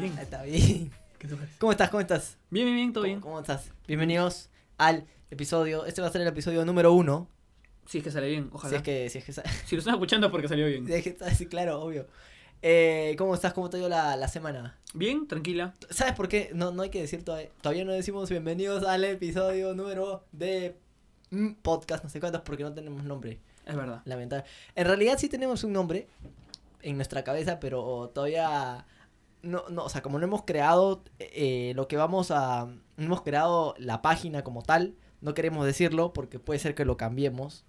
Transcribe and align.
Bien. 0.00 0.18
Está 0.18 0.42
bien. 0.42 0.90
¿Qué 1.18 1.28
te 1.28 1.34
parece? 1.36 1.54
¿Cómo 1.58 1.72
estás? 1.72 1.90
¿Cómo 1.90 2.00
estás? 2.00 2.38
Bien, 2.50 2.64
bien, 2.66 2.76
bien, 2.76 2.92
todo 2.92 3.04
bien. 3.04 3.20
¿Cómo, 3.20 3.38
estás? 3.40 3.70
Bienvenidos 3.86 4.48
al 4.78 5.04
episodio. 5.30 5.84
Este 5.84 6.00
va 6.00 6.08
a 6.08 6.10
ser 6.12 6.22
el 6.22 6.28
episodio 6.28 6.64
número 6.64 6.92
uno. 6.92 7.28
Si 7.86 7.98
es 7.98 8.04
que 8.04 8.10
sale 8.10 8.28
bien, 8.28 8.48
ojalá. 8.52 8.70
Si 8.70 8.76
es 8.76 8.82
que. 8.82 9.10
Si 9.10 9.18
es 9.18 9.24
que. 9.24 9.32
sa- 9.32 9.42
Si 9.66 9.76
lo 9.76 9.80
están 9.80 9.94
escuchando 9.94 10.28
es 10.28 10.30
porque 10.30 10.48
salió 10.48 10.66
bien. 10.66 10.86
si 10.86 10.92
es 10.94 11.02
que 11.02 11.10
está- 11.10 11.32
sí, 11.34 11.46
claro, 11.46 11.80
obvio. 11.82 12.06
Eh, 12.62 13.14
¿Cómo 13.18 13.34
estás? 13.34 13.52
¿Cómo 13.52 13.68
te 13.70 13.76
dio 13.78 13.88
la, 13.88 14.16
la 14.16 14.28
semana? 14.28 14.78
Bien, 14.94 15.26
tranquila. 15.26 15.74
¿Sabes 15.90 16.14
por 16.14 16.28
qué? 16.28 16.50
No, 16.54 16.72
no 16.72 16.82
hay 16.82 16.90
que 16.90 17.00
decir 17.00 17.24
todavía. 17.24 17.50
Todavía 17.60 17.84
no 17.84 17.92
decimos 17.92 18.28
bienvenidos 18.30 18.84
al 18.84 19.04
episodio 19.04 19.74
número 19.74 20.24
de 20.32 20.76
mm, 21.30 21.52
podcast, 21.62 22.04
no 22.04 22.10
sé 22.10 22.20
cuántos, 22.20 22.42
porque 22.42 22.62
no 22.62 22.72
tenemos 22.72 23.04
nombre. 23.04 23.38
Es 23.66 23.76
verdad. 23.76 24.02
Lamentable. 24.04 24.44
En 24.74 24.86
realidad 24.86 25.16
sí 25.18 25.28
tenemos 25.28 25.64
un 25.64 25.72
nombre 25.72 26.06
en 26.82 26.96
nuestra 26.96 27.24
cabeza, 27.24 27.60
pero 27.60 28.10
todavía 28.14 28.84
no, 29.42 29.64
no, 29.68 29.84
o 29.84 29.88
sea, 29.88 30.02
como 30.02 30.18
no 30.18 30.24
hemos 30.24 30.42
creado 30.44 31.02
eh, 31.18 31.72
lo 31.76 31.88
que 31.88 31.96
vamos 31.96 32.30
a, 32.30 32.66
no 32.96 33.04
hemos 33.04 33.22
creado 33.22 33.74
la 33.78 34.02
página 34.02 34.42
como 34.44 34.62
tal, 34.62 34.94
no 35.20 35.34
queremos 35.34 35.64
decirlo 35.66 36.12
porque 36.12 36.38
puede 36.38 36.58
ser 36.60 36.74
que 36.74 36.84
lo 36.84 36.96
cambiemos. 36.96 37.64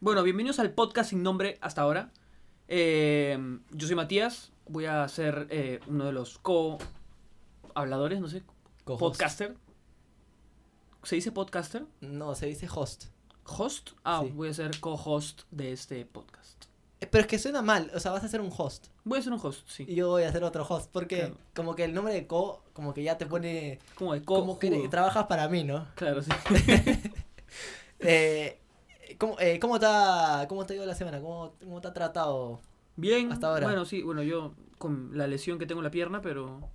Bueno, 0.00 0.22
bienvenidos 0.22 0.58
al 0.58 0.72
podcast 0.72 1.10
sin 1.10 1.22
nombre 1.22 1.58
hasta 1.60 1.82
ahora. 1.82 2.10
Eh, 2.68 3.38
yo 3.70 3.86
soy 3.86 3.96
Matías. 3.96 4.52
Voy 4.66 4.86
a 4.86 5.06
ser 5.08 5.46
eh, 5.50 5.80
uno 5.86 6.04
de 6.06 6.12
los 6.12 6.38
co-habladores, 6.38 8.20
no 8.20 8.28
sé. 8.28 8.42
Podcaster. 8.84 9.56
¿Se 11.02 11.16
dice 11.16 11.32
podcaster? 11.32 11.84
No, 12.00 12.34
se 12.34 12.46
dice 12.46 12.68
host. 12.72 13.06
¿Host? 13.44 13.90
Ah, 14.04 14.22
Sí. 14.24 14.30
voy 14.32 14.48
a 14.48 14.54
ser 14.54 14.78
co-host 14.80 15.42
de 15.50 15.72
este 15.72 16.04
podcast. 16.06 16.66
Eh, 17.02 17.08
Pero 17.10 17.22
es 17.22 17.26
que 17.26 17.38
suena 17.38 17.60
mal, 17.62 17.90
o 17.94 18.00
sea, 18.00 18.12
vas 18.12 18.22
a 18.24 18.28
ser 18.28 18.40
un 18.40 18.50
host 18.56 18.86
Voy 19.04 19.18
a 19.18 19.22
ser 19.22 19.32
un 19.32 19.40
host, 19.42 19.68
sí. 19.68 19.84
y 19.88 19.94
yo 19.96 20.08
voy 20.08 20.22
a 20.22 20.32
ser 20.32 20.44
otro 20.44 20.64
host 20.66 20.88
porque 20.92 21.16
Claro. 21.18 21.36
como 21.54 21.74
que 21.74 21.84
el 21.84 21.92
nombre 21.94 22.14
de 22.14 22.26
co 22.26 22.62
como 22.72 22.94
que 22.94 23.02
ya 23.02 23.18
te 23.18 23.26
pone 23.26 23.78
Como 23.96 24.14
de 24.14 24.22
co 24.22 24.36
como 24.36 24.58
que 24.58 24.88
trabajas 24.88 25.26
para 25.26 25.48
mí, 25.48 25.64
¿no? 25.64 25.86
Claro, 25.96 26.22
sí. 26.22 26.30
Eh, 28.04 28.58
¿cómo, 29.18 29.38
eh, 29.38 29.58
¿cómo, 29.60 29.78
te 29.78 29.86
ha, 29.88 30.46
¿Cómo 30.48 30.66
te 30.66 30.72
ha 30.72 30.76
ido 30.76 30.86
la 30.86 30.94
semana? 30.94 31.20
¿Cómo, 31.20 31.54
¿Cómo 31.62 31.80
te 31.80 31.88
ha 31.88 31.92
tratado? 31.92 32.60
Bien, 32.96 33.30
Hasta 33.30 33.48
ahora. 33.48 33.66
bueno, 33.66 33.84
sí, 33.84 34.02
bueno, 34.02 34.22
yo 34.22 34.54
con 34.78 35.16
la 35.16 35.26
lesión 35.28 35.58
que 35.58 35.66
tengo 35.66 35.80
en 35.80 35.84
la 35.84 35.90
pierna, 35.92 36.20
pero 36.20 36.68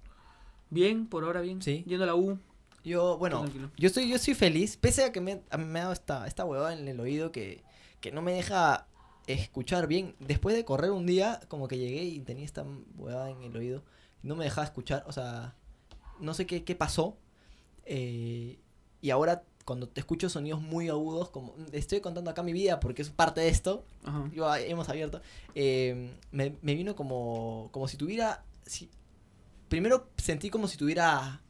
bien, 0.69 1.07
por 1.07 1.23
ahora 1.25 1.41
bien. 1.41 1.61
Sí. 1.61 1.83
Yendo 1.85 2.03
a 2.05 2.07
la 2.07 2.15
U. 2.15 2.39
Yo, 2.85 3.17
bueno, 3.17 3.39
tranquilo. 3.41 3.69
yo 3.77 3.87
estoy, 3.87 4.07
yo 4.09 4.15
estoy 4.15 4.33
feliz, 4.35 4.77
pese 4.77 5.03
a 5.03 5.11
que 5.11 5.19
me, 5.19 5.41
a- 5.49 5.57
me 5.57 5.79
ha 5.79 5.83
dado 5.83 5.93
esta, 5.93 6.25
esta 6.27 6.45
huevada 6.45 6.73
en 6.73 6.87
el 6.87 6.99
oído 7.01 7.31
que, 7.33 7.61
que 7.99 8.11
no 8.13 8.21
me 8.21 8.31
deja 8.31 8.87
escuchar 9.27 9.87
bien. 9.87 10.15
Después 10.19 10.55
de 10.55 10.65
correr 10.65 10.91
un 10.91 11.05
día, 11.05 11.39
como 11.47 11.67
que 11.67 11.77
llegué 11.77 12.03
y 12.03 12.19
tenía 12.21 12.45
esta 12.45 12.65
huevada 12.97 13.29
en 13.29 13.43
el 13.43 13.55
oído, 13.55 13.83
no 14.23 14.35
me 14.35 14.45
dejaba 14.45 14.65
escuchar, 14.65 15.03
o 15.07 15.11
sea, 15.11 15.55
no 16.19 16.33
sé 16.33 16.45
qué, 16.45 16.63
qué 16.63 16.75
pasó. 16.75 17.17
eh, 17.85 18.57
y 19.01 19.11
ahora, 19.11 19.43
cuando 19.63 19.87
te 19.87 19.99
escucho 19.99 20.29
sonidos 20.29 20.61
muy 20.61 20.89
agudos, 20.89 21.29
como 21.29 21.53
estoy 21.71 21.99
contando 21.99 22.31
acá 22.31 22.41
mi 22.41 22.53
vida 22.53 22.79
porque 22.79 23.01
es 23.01 23.09
parte 23.09 23.41
de 23.41 23.49
esto, 23.49 23.85
yo, 24.33 24.49
ah, 24.49 24.59
hemos 24.59 24.89
abierto, 24.89 25.21
eh, 25.55 26.15
me, 26.31 26.55
me 26.61 26.73
vino 26.73 26.95
como, 26.95 27.69
como 27.71 27.87
si 27.87 27.97
tuviera... 27.97 28.43
Si, 28.65 28.89
primero 29.69 30.09
sentí 30.17 30.49
como 30.49 30.67
si 30.67 30.77
tuviera 30.77 31.41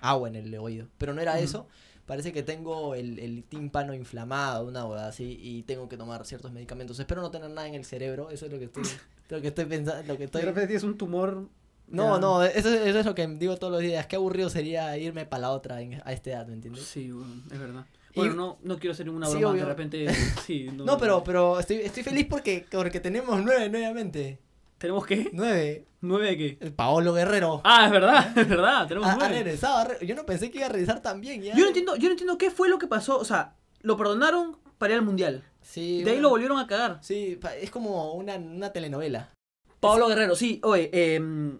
agua 0.00 0.28
en 0.28 0.36
el 0.36 0.54
oído, 0.56 0.88
pero 0.98 1.14
no 1.14 1.20
era 1.22 1.38
eso. 1.40 1.66
Parece 2.06 2.32
que 2.32 2.42
tengo 2.42 2.94
el, 2.94 3.18
el 3.18 3.44
tímpano 3.44 3.94
inflamado, 3.94 4.66
una 4.66 4.84
hueá 4.84 5.06
así, 5.08 5.38
y 5.40 5.62
tengo 5.62 5.88
que 5.88 5.96
tomar 5.96 6.26
ciertos 6.26 6.52
medicamentos. 6.52 6.98
Espero 6.98 7.22
no 7.22 7.30
tener 7.30 7.48
nada 7.50 7.66
en 7.66 7.74
el 7.74 7.84
cerebro, 7.84 8.28
eso 8.30 8.44
es 8.46 8.52
lo 8.52 8.58
que 8.58 8.66
estoy, 8.66 8.82
lo 9.30 9.40
que 9.40 9.48
estoy 9.48 9.64
pensando, 9.64 10.02
lo 10.12 10.18
que 10.18 10.24
estoy... 10.24 10.42
De 10.42 10.46
repente 10.48 10.66
tienes 10.68 10.82
un 10.84 10.98
tumor. 10.98 11.48
No, 11.88 12.14
ya. 12.14 12.20
no, 12.20 12.42
eso, 12.44 12.68
eso 12.72 12.98
es 12.98 13.06
lo 13.06 13.14
que 13.14 13.26
digo 13.26 13.56
todos 13.56 13.72
los 13.72 13.82
días. 13.82 14.06
Qué 14.06 14.16
aburrido 14.16 14.48
sería 14.50 14.96
irme 14.98 15.26
para 15.26 15.42
la 15.42 15.50
otra 15.52 15.80
en- 15.82 16.00
a 16.04 16.12
esta 16.12 16.30
edad, 16.30 16.46
¿me 16.46 16.54
entiendes? 16.54 16.84
Sí, 16.84 17.10
bueno, 17.10 17.34
es 17.50 17.58
verdad. 17.58 17.86
Bueno, 18.14 18.34
no, 18.34 18.58
no 18.62 18.78
quiero 18.78 18.92
hacer 18.92 19.06
ninguna 19.06 19.26
Sí, 19.26 19.38
broma, 19.38 19.50
obvio. 19.50 19.62
de 19.62 19.68
repente. 19.68 20.06
Sí, 20.46 20.68
no, 20.72 20.84
No, 20.84 20.98
pero, 20.98 21.24
pero 21.24 21.58
estoy, 21.58 21.78
estoy 21.78 22.02
feliz 22.02 22.26
porque, 22.30 22.64
porque 22.70 23.00
tenemos 23.00 23.42
nueve 23.42 23.68
nuevamente. 23.68 24.38
¿Tenemos 24.78 25.04
qué? 25.06 25.30
Nueve. 25.32 25.84
¿Nueve 26.04 26.26
de 26.28 26.36
qué? 26.36 26.58
El 26.60 26.72
Paolo 26.72 27.12
Guerrero. 27.14 27.60
Ah, 27.64 27.86
es 27.86 27.90
verdad, 27.92 28.26
es 28.38 28.48
verdad, 28.48 28.86
tenemos 28.86 29.08
Ha, 29.08 29.12
ha 29.12 29.16
nueve. 29.16 29.34
regresado, 29.34 29.76
ha 29.78 29.84
re- 29.84 30.06
yo 30.06 30.14
no 30.14 30.24
pensé 30.26 30.50
que 30.50 30.58
iba 30.58 30.66
a 30.66 30.70
regresar 30.70 31.00
tan 31.02 31.20
bien. 31.20 31.42
Ya. 31.42 31.54
Yo 31.54 31.62
no 31.62 31.68
entiendo, 31.68 31.96
yo 31.96 32.04
no 32.08 32.12
entiendo 32.12 32.38
qué 32.38 32.50
fue 32.50 32.68
lo 32.68 32.78
que 32.78 32.86
pasó. 32.86 33.18
O 33.18 33.24
sea, 33.24 33.54
lo 33.80 33.96
perdonaron 33.96 34.58
para 34.78 34.92
ir 34.94 34.98
al 34.98 35.04
mundial. 35.04 35.42
Sí, 35.62 36.02
De 36.04 36.10
ahí 36.12 36.20
lo 36.20 36.28
volvieron 36.30 36.58
a 36.58 36.66
cagar. 36.66 36.98
Sí, 37.02 37.38
es 37.60 37.70
como 37.70 38.12
una, 38.12 38.34
una 38.36 38.70
telenovela. 38.72 39.30
Pablo 39.80 40.08
Guerrero, 40.08 40.36
sí, 40.36 40.60
oye, 40.62 40.90
em, 41.16 41.58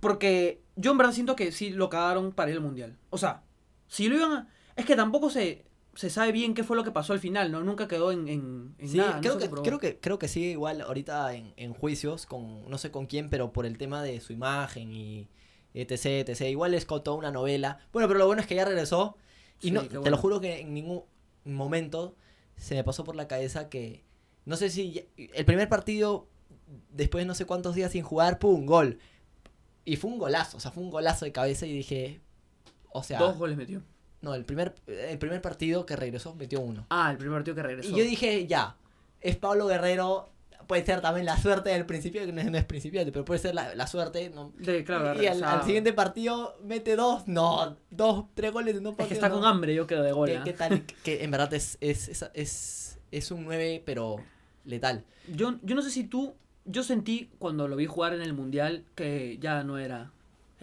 porque 0.00 0.62
yo 0.76 0.90
en 0.92 0.98
verdad 0.98 1.12
siento 1.12 1.36
que 1.36 1.52
sí 1.52 1.70
lo 1.70 1.88
cagaron 1.88 2.32
para 2.32 2.50
ir 2.50 2.56
al 2.56 2.62
mundial. 2.62 2.96
O 3.10 3.18
sea, 3.18 3.42
si 3.88 4.08
lo 4.08 4.16
iban 4.16 4.32
a. 4.32 4.48
Es 4.76 4.84
que 4.86 4.96
tampoco 4.96 5.30
se, 5.30 5.63
se 5.96 6.10
sabe 6.10 6.32
bien 6.32 6.54
qué 6.54 6.64
fue 6.64 6.76
lo 6.76 6.84
que 6.84 6.90
pasó 6.90 7.12
al 7.12 7.20
final, 7.20 7.50
¿no? 7.52 7.62
Nunca 7.62 7.88
quedó 7.88 8.10
en, 8.12 8.26
en, 8.28 8.74
en 8.78 8.88
Sí, 8.88 8.96
nada. 8.98 9.20
creo, 9.20 9.38
que, 9.38 9.48
creo, 9.50 9.78
que, 9.78 9.98
creo 10.00 10.18
que 10.18 10.28
sigue 10.28 10.50
igual 10.50 10.80
ahorita 10.80 11.34
en, 11.34 11.52
en 11.56 11.72
juicios 11.74 12.26
con 12.26 12.68
no 12.68 12.78
sé 12.78 12.90
con 12.90 13.06
quién, 13.06 13.30
pero 13.30 13.52
por 13.52 13.66
el 13.66 13.78
tema 13.78 14.02
de 14.02 14.20
su 14.20 14.32
imagen 14.32 14.92
y 14.92 15.28
etc, 15.74 16.28
etc. 16.28 16.40
Igual 16.42 16.74
es 16.74 16.84
con 16.84 17.02
toda 17.02 17.16
una 17.16 17.30
novela. 17.30 17.78
Bueno, 17.92 18.08
pero 18.08 18.18
lo 18.18 18.26
bueno 18.26 18.40
es 18.42 18.46
que 18.48 18.54
ya 18.54 18.64
regresó. 18.64 19.16
Y 19.60 19.68
Sí, 19.68 19.70
no, 19.72 19.82
qué 19.82 19.88
te 19.88 19.98
bueno. 19.98 20.10
lo 20.10 20.16
juro 20.20 20.40
que 20.40 20.60
en 20.60 20.74
ningún 20.74 21.02
momento 21.44 22.16
se 22.56 22.74
me 22.74 22.84
pasó 22.84 23.04
por 23.04 23.16
la 23.16 23.28
cabeza 23.28 23.68
que. 23.68 24.04
No 24.44 24.56
sé 24.56 24.70
si. 24.70 24.92
ya- 24.92 25.02
El 25.16 25.44
primer 25.44 25.68
partido, 25.68 26.28
después 26.90 27.22
de 27.22 27.26
no 27.26 27.34
sé 27.34 27.44
cuántos 27.46 27.74
días 27.74 27.92
sin 27.92 28.02
jugar, 28.04 28.38
¡pum! 28.38 28.66
Gol. 28.66 28.98
Y 29.84 29.96
fue 29.96 30.10
un 30.10 30.18
golazo, 30.18 30.56
o 30.56 30.60
sea, 30.60 30.70
fue 30.70 30.82
un 30.82 30.90
golazo 30.90 31.24
de 31.24 31.32
cabeza 31.32 31.66
y 31.66 31.72
dije. 31.72 32.20
O 32.90 33.02
sea. 33.02 33.18
Dos 33.18 33.36
goles 33.36 33.56
metió. 33.56 33.82
No, 34.24 34.34
el 34.34 34.46
primer, 34.46 34.74
el 34.86 35.18
primer 35.18 35.42
partido 35.42 35.84
que 35.84 35.96
regresó 35.96 36.34
metió 36.34 36.60
uno. 36.60 36.86
Ah, 36.88 37.10
el 37.10 37.18
primer 37.18 37.36
partido 37.36 37.54
que 37.54 37.62
regresó. 37.62 37.90
Y 37.90 37.94
yo 37.94 38.04
dije, 38.04 38.46
ya, 38.46 38.74
es 39.20 39.36
Pablo 39.36 39.66
Guerrero, 39.66 40.30
puede 40.66 40.82
ser 40.82 41.02
también 41.02 41.26
la 41.26 41.36
suerte 41.36 41.68
del 41.68 41.84
principio, 41.84 42.24
que 42.24 42.32
no 42.32 42.40
es, 42.40 42.50
no 42.50 42.56
es 42.56 42.64
principiante, 42.64 43.12
pero 43.12 43.26
puede 43.26 43.38
ser 43.38 43.54
la, 43.54 43.74
la 43.74 43.86
suerte. 43.86 44.30
¿no? 44.30 44.54
De, 44.56 44.82
claro, 44.82 45.22
y 45.22 45.26
al, 45.26 45.62
siguiente 45.64 45.92
partido 45.92 46.56
mete 46.64 46.96
dos, 46.96 47.28
no, 47.28 47.76
dos, 47.90 48.24
tres 48.34 48.50
goles 48.50 48.74
en 48.74 48.82
dos 48.82 48.94
Es 48.98 49.08
que 49.08 49.14
está 49.14 49.28
no. 49.28 49.34
con 49.36 49.44
hambre, 49.44 49.74
yo 49.74 49.86
quedo 49.86 50.02
de 50.02 50.12
gol. 50.12 50.30
¿Qué, 50.30 50.36
¿ah? 50.38 50.42
qué 50.42 50.52
tal? 50.54 50.84
Que 51.04 51.22
en 51.22 51.30
verdad 51.30 51.52
es, 51.52 51.76
es, 51.82 52.08
es, 52.08 52.24
es, 52.32 52.98
es 53.10 53.30
un 53.30 53.44
9, 53.44 53.82
pero 53.84 54.16
letal. 54.64 55.04
Yo, 55.28 55.56
yo 55.62 55.74
no 55.74 55.82
sé 55.82 55.90
si 55.90 56.04
tú. 56.04 56.34
Yo 56.66 56.82
sentí 56.82 57.30
cuando 57.38 57.68
lo 57.68 57.76
vi 57.76 57.84
jugar 57.84 58.14
en 58.14 58.22
el 58.22 58.32
mundial 58.32 58.86
que 58.94 59.36
ya 59.38 59.64
no 59.64 59.76
era 59.76 60.13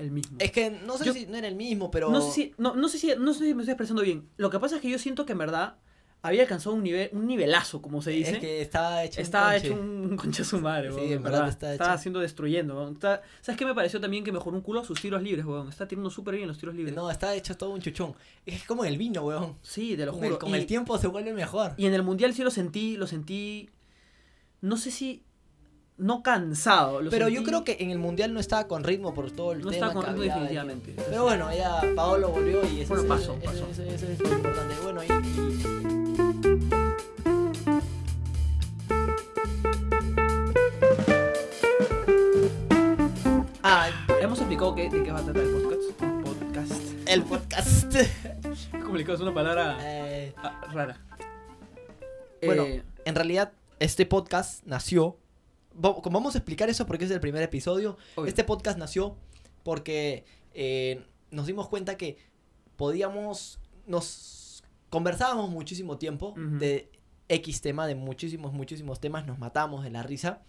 el 0.01 0.11
mismo. 0.11 0.37
Es 0.39 0.51
que 0.51 0.69
no 0.71 0.97
sé 0.97 1.05
Yo- 1.05 1.13
si 1.13 1.25
no 1.27 1.37
era 1.37 1.47
el 1.47 1.55
mismo, 1.55 1.89
pero... 1.91 2.09
No 2.09 2.21
sé 2.21 2.31
si, 2.31 2.53
no, 2.57 2.75
no 2.75 2.87
sé 2.89 2.97
si, 2.97 3.13
no 3.17 3.33
sé 3.33 3.45
si 3.45 3.53
me 3.53 3.61
estoy 3.63 3.73
expresando 3.73 4.01
bien. 4.01 4.27
Lo 4.37 4.49
que 4.49 4.59
pasa 4.59 4.75
es 4.75 4.81
que 4.81 4.89
yo 4.89 4.99
siento 4.99 5.25
que 5.25 5.31
en 5.33 5.37
verdad 5.39 5.75
había 6.23 6.43
alcanzado 6.43 6.75
un 6.75 6.83
nivel, 6.83 7.09
un 7.13 7.25
nivelazo, 7.25 7.81
como 7.81 8.01
se 8.03 8.11
dice. 8.11 8.33
Es 8.33 8.37
que 8.39 8.61
estaba 8.61 9.03
hecho 9.03 9.19
Estaba 9.21 9.49
un 9.49 9.55
hecho 9.55 9.73
un 9.73 10.17
concha 10.17 10.43
su 10.43 10.59
madre, 10.59 10.89
Sí, 10.89 10.95
weón, 10.95 11.07
en 11.07 11.13
en 11.13 11.23
verdad 11.23 11.39
verdad. 11.39 11.49
está 11.53 11.71
Estaba 11.73 11.89
hecho. 11.91 11.99
haciendo 11.99 12.19
destruyendo, 12.19 12.75
weón. 12.75 12.93
Está- 12.93 13.23
¿Sabes 13.41 13.57
qué 13.57 13.65
me 13.65 13.73
pareció 13.73 13.99
también 13.99 14.23
que 14.23 14.31
mejoró 14.31 14.55
un 14.55 14.61
culo 14.61 14.83
sus 14.83 15.01
tiros 15.01 15.23
libres, 15.23 15.43
weón? 15.45 15.67
Está 15.69 15.87
tirando 15.87 16.11
súper 16.11 16.35
bien 16.35 16.47
los 16.47 16.59
tiros 16.59 16.75
libres. 16.75 16.93
No, 16.95 17.09
está 17.09 17.33
hecho 17.33 17.57
todo 17.57 17.71
un 17.71 17.81
chuchón. 17.81 18.13
Es 18.45 18.63
como 18.65 18.85
el 18.85 18.99
vino, 18.99 19.23
weón. 19.23 19.57
Sí, 19.63 19.97
te 19.97 20.05
lo 20.05 20.11
Con, 20.11 20.21
juro. 20.21 20.33
el, 20.35 20.39
con 20.39 20.49
y, 20.49 20.53
el 20.53 20.65
tiempo 20.67 20.95
se 20.99 21.07
vuelve 21.07 21.33
mejor. 21.33 21.73
y 21.77 21.87
en 21.87 21.93
el 21.95 22.03
mundial 22.03 22.35
sí 22.35 22.43
lo 22.43 22.51
sentí, 22.51 22.97
lo 22.97 23.07
sentí. 23.07 23.69
No 24.61 24.77
sé 24.77 24.91
si. 24.91 25.23
No 25.97 26.23
cansado. 26.23 26.99
Pero 27.11 27.27
yo 27.29 27.43
creo 27.43 27.63
que 27.63 27.77
en 27.79 27.91
el 27.91 27.99
mundial 27.99 28.33
no 28.33 28.39
estaba 28.39 28.67
con 28.67 28.83
ritmo 28.83 29.13
por 29.13 29.31
todo 29.31 29.51
el 29.51 29.59
No 29.61 29.69
tema 29.69 29.87
estaba 29.87 29.93
con 29.93 30.05
ritmo 30.15 30.23
definitivamente. 30.23 30.95
Pero 30.97 31.23
bueno, 31.23 31.53
ya 31.53 31.81
Paolo 31.95 32.29
volvió 32.29 32.61
y 32.67 32.81
eso, 32.81 32.95
Bueno, 32.95 33.03
es- 33.03 33.19
pasó, 33.21 33.33
eso- 33.35 33.43
pasó. 33.45 33.67
eso- 33.69 33.83
eso 33.83 34.05
es 34.07 34.19
lo 34.19 34.31
importante. 34.33 34.75
Bueno, 34.83 35.03
y, 35.03 35.07
Ah, 43.63 43.89
Hemos 44.21 44.39
explicado 44.39 44.75
qué- 44.75 44.89
de 44.89 45.03
qué 45.03 45.11
va 45.11 45.19
a 45.19 45.23
tratar 45.23 45.43
el 45.43 45.51
podcast. 45.51 45.81
Podcast. 46.23 46.81
el 47.07 47.23
podcast. 47.23 47.95
Es 48.51 48.67
complicado, 48.83 49.15
es 49.15 49.21
una 49.21 49.33
palabra 49.33 49.77
Eh, 49.81 50.33
ah, 50.37 50.61
rara. 50.73 50.97
Bueno, 52.45 52.63
Eh, 52.63 52.83
en 53.05 53.15
realidad, 53.15 53.51
este 53.79 54.05
podcast 54.05 54.63
nació. 54.65 55.17
Vamos 55.73 56.35
a 56.35 56.37
explicar 56.37 56.69
eso 56.69 56.85
porque 56.85 57.05
es 57.05 57.11
el 57.11 57.19
primer 57.19 57.43
episodio. 57.43 57.97
obvio. 58.15 58.27
Este 58.27 58.43
podcast 58.43 58.77
nació 58.77 59.15
porque 59.63 60.25
eh, 60.53 61.03
nos 61.29 61.47
dimos 61.47 61.67
cuenta 61.67 61.97
que 61.97 62.17
podíamos, 62.75 63.59
nos 63.85 64.63
conversábamos 64.89 65.49
muchísimo 65.49 65.97
tiempo 65.97 66.33
de 66.35 66.89
X 67.29 67.61
tema, 67.61 67.87
de 67.87 67.95
muchísimos, 67.95 68.53
muchísimos 68.53 68.99
temas, 68.99 69.25
nos 69.25 69.39
matamos 69.39 69.83
de 69.83 69.89
la 69.89 70.03
risa. 70.03 70.41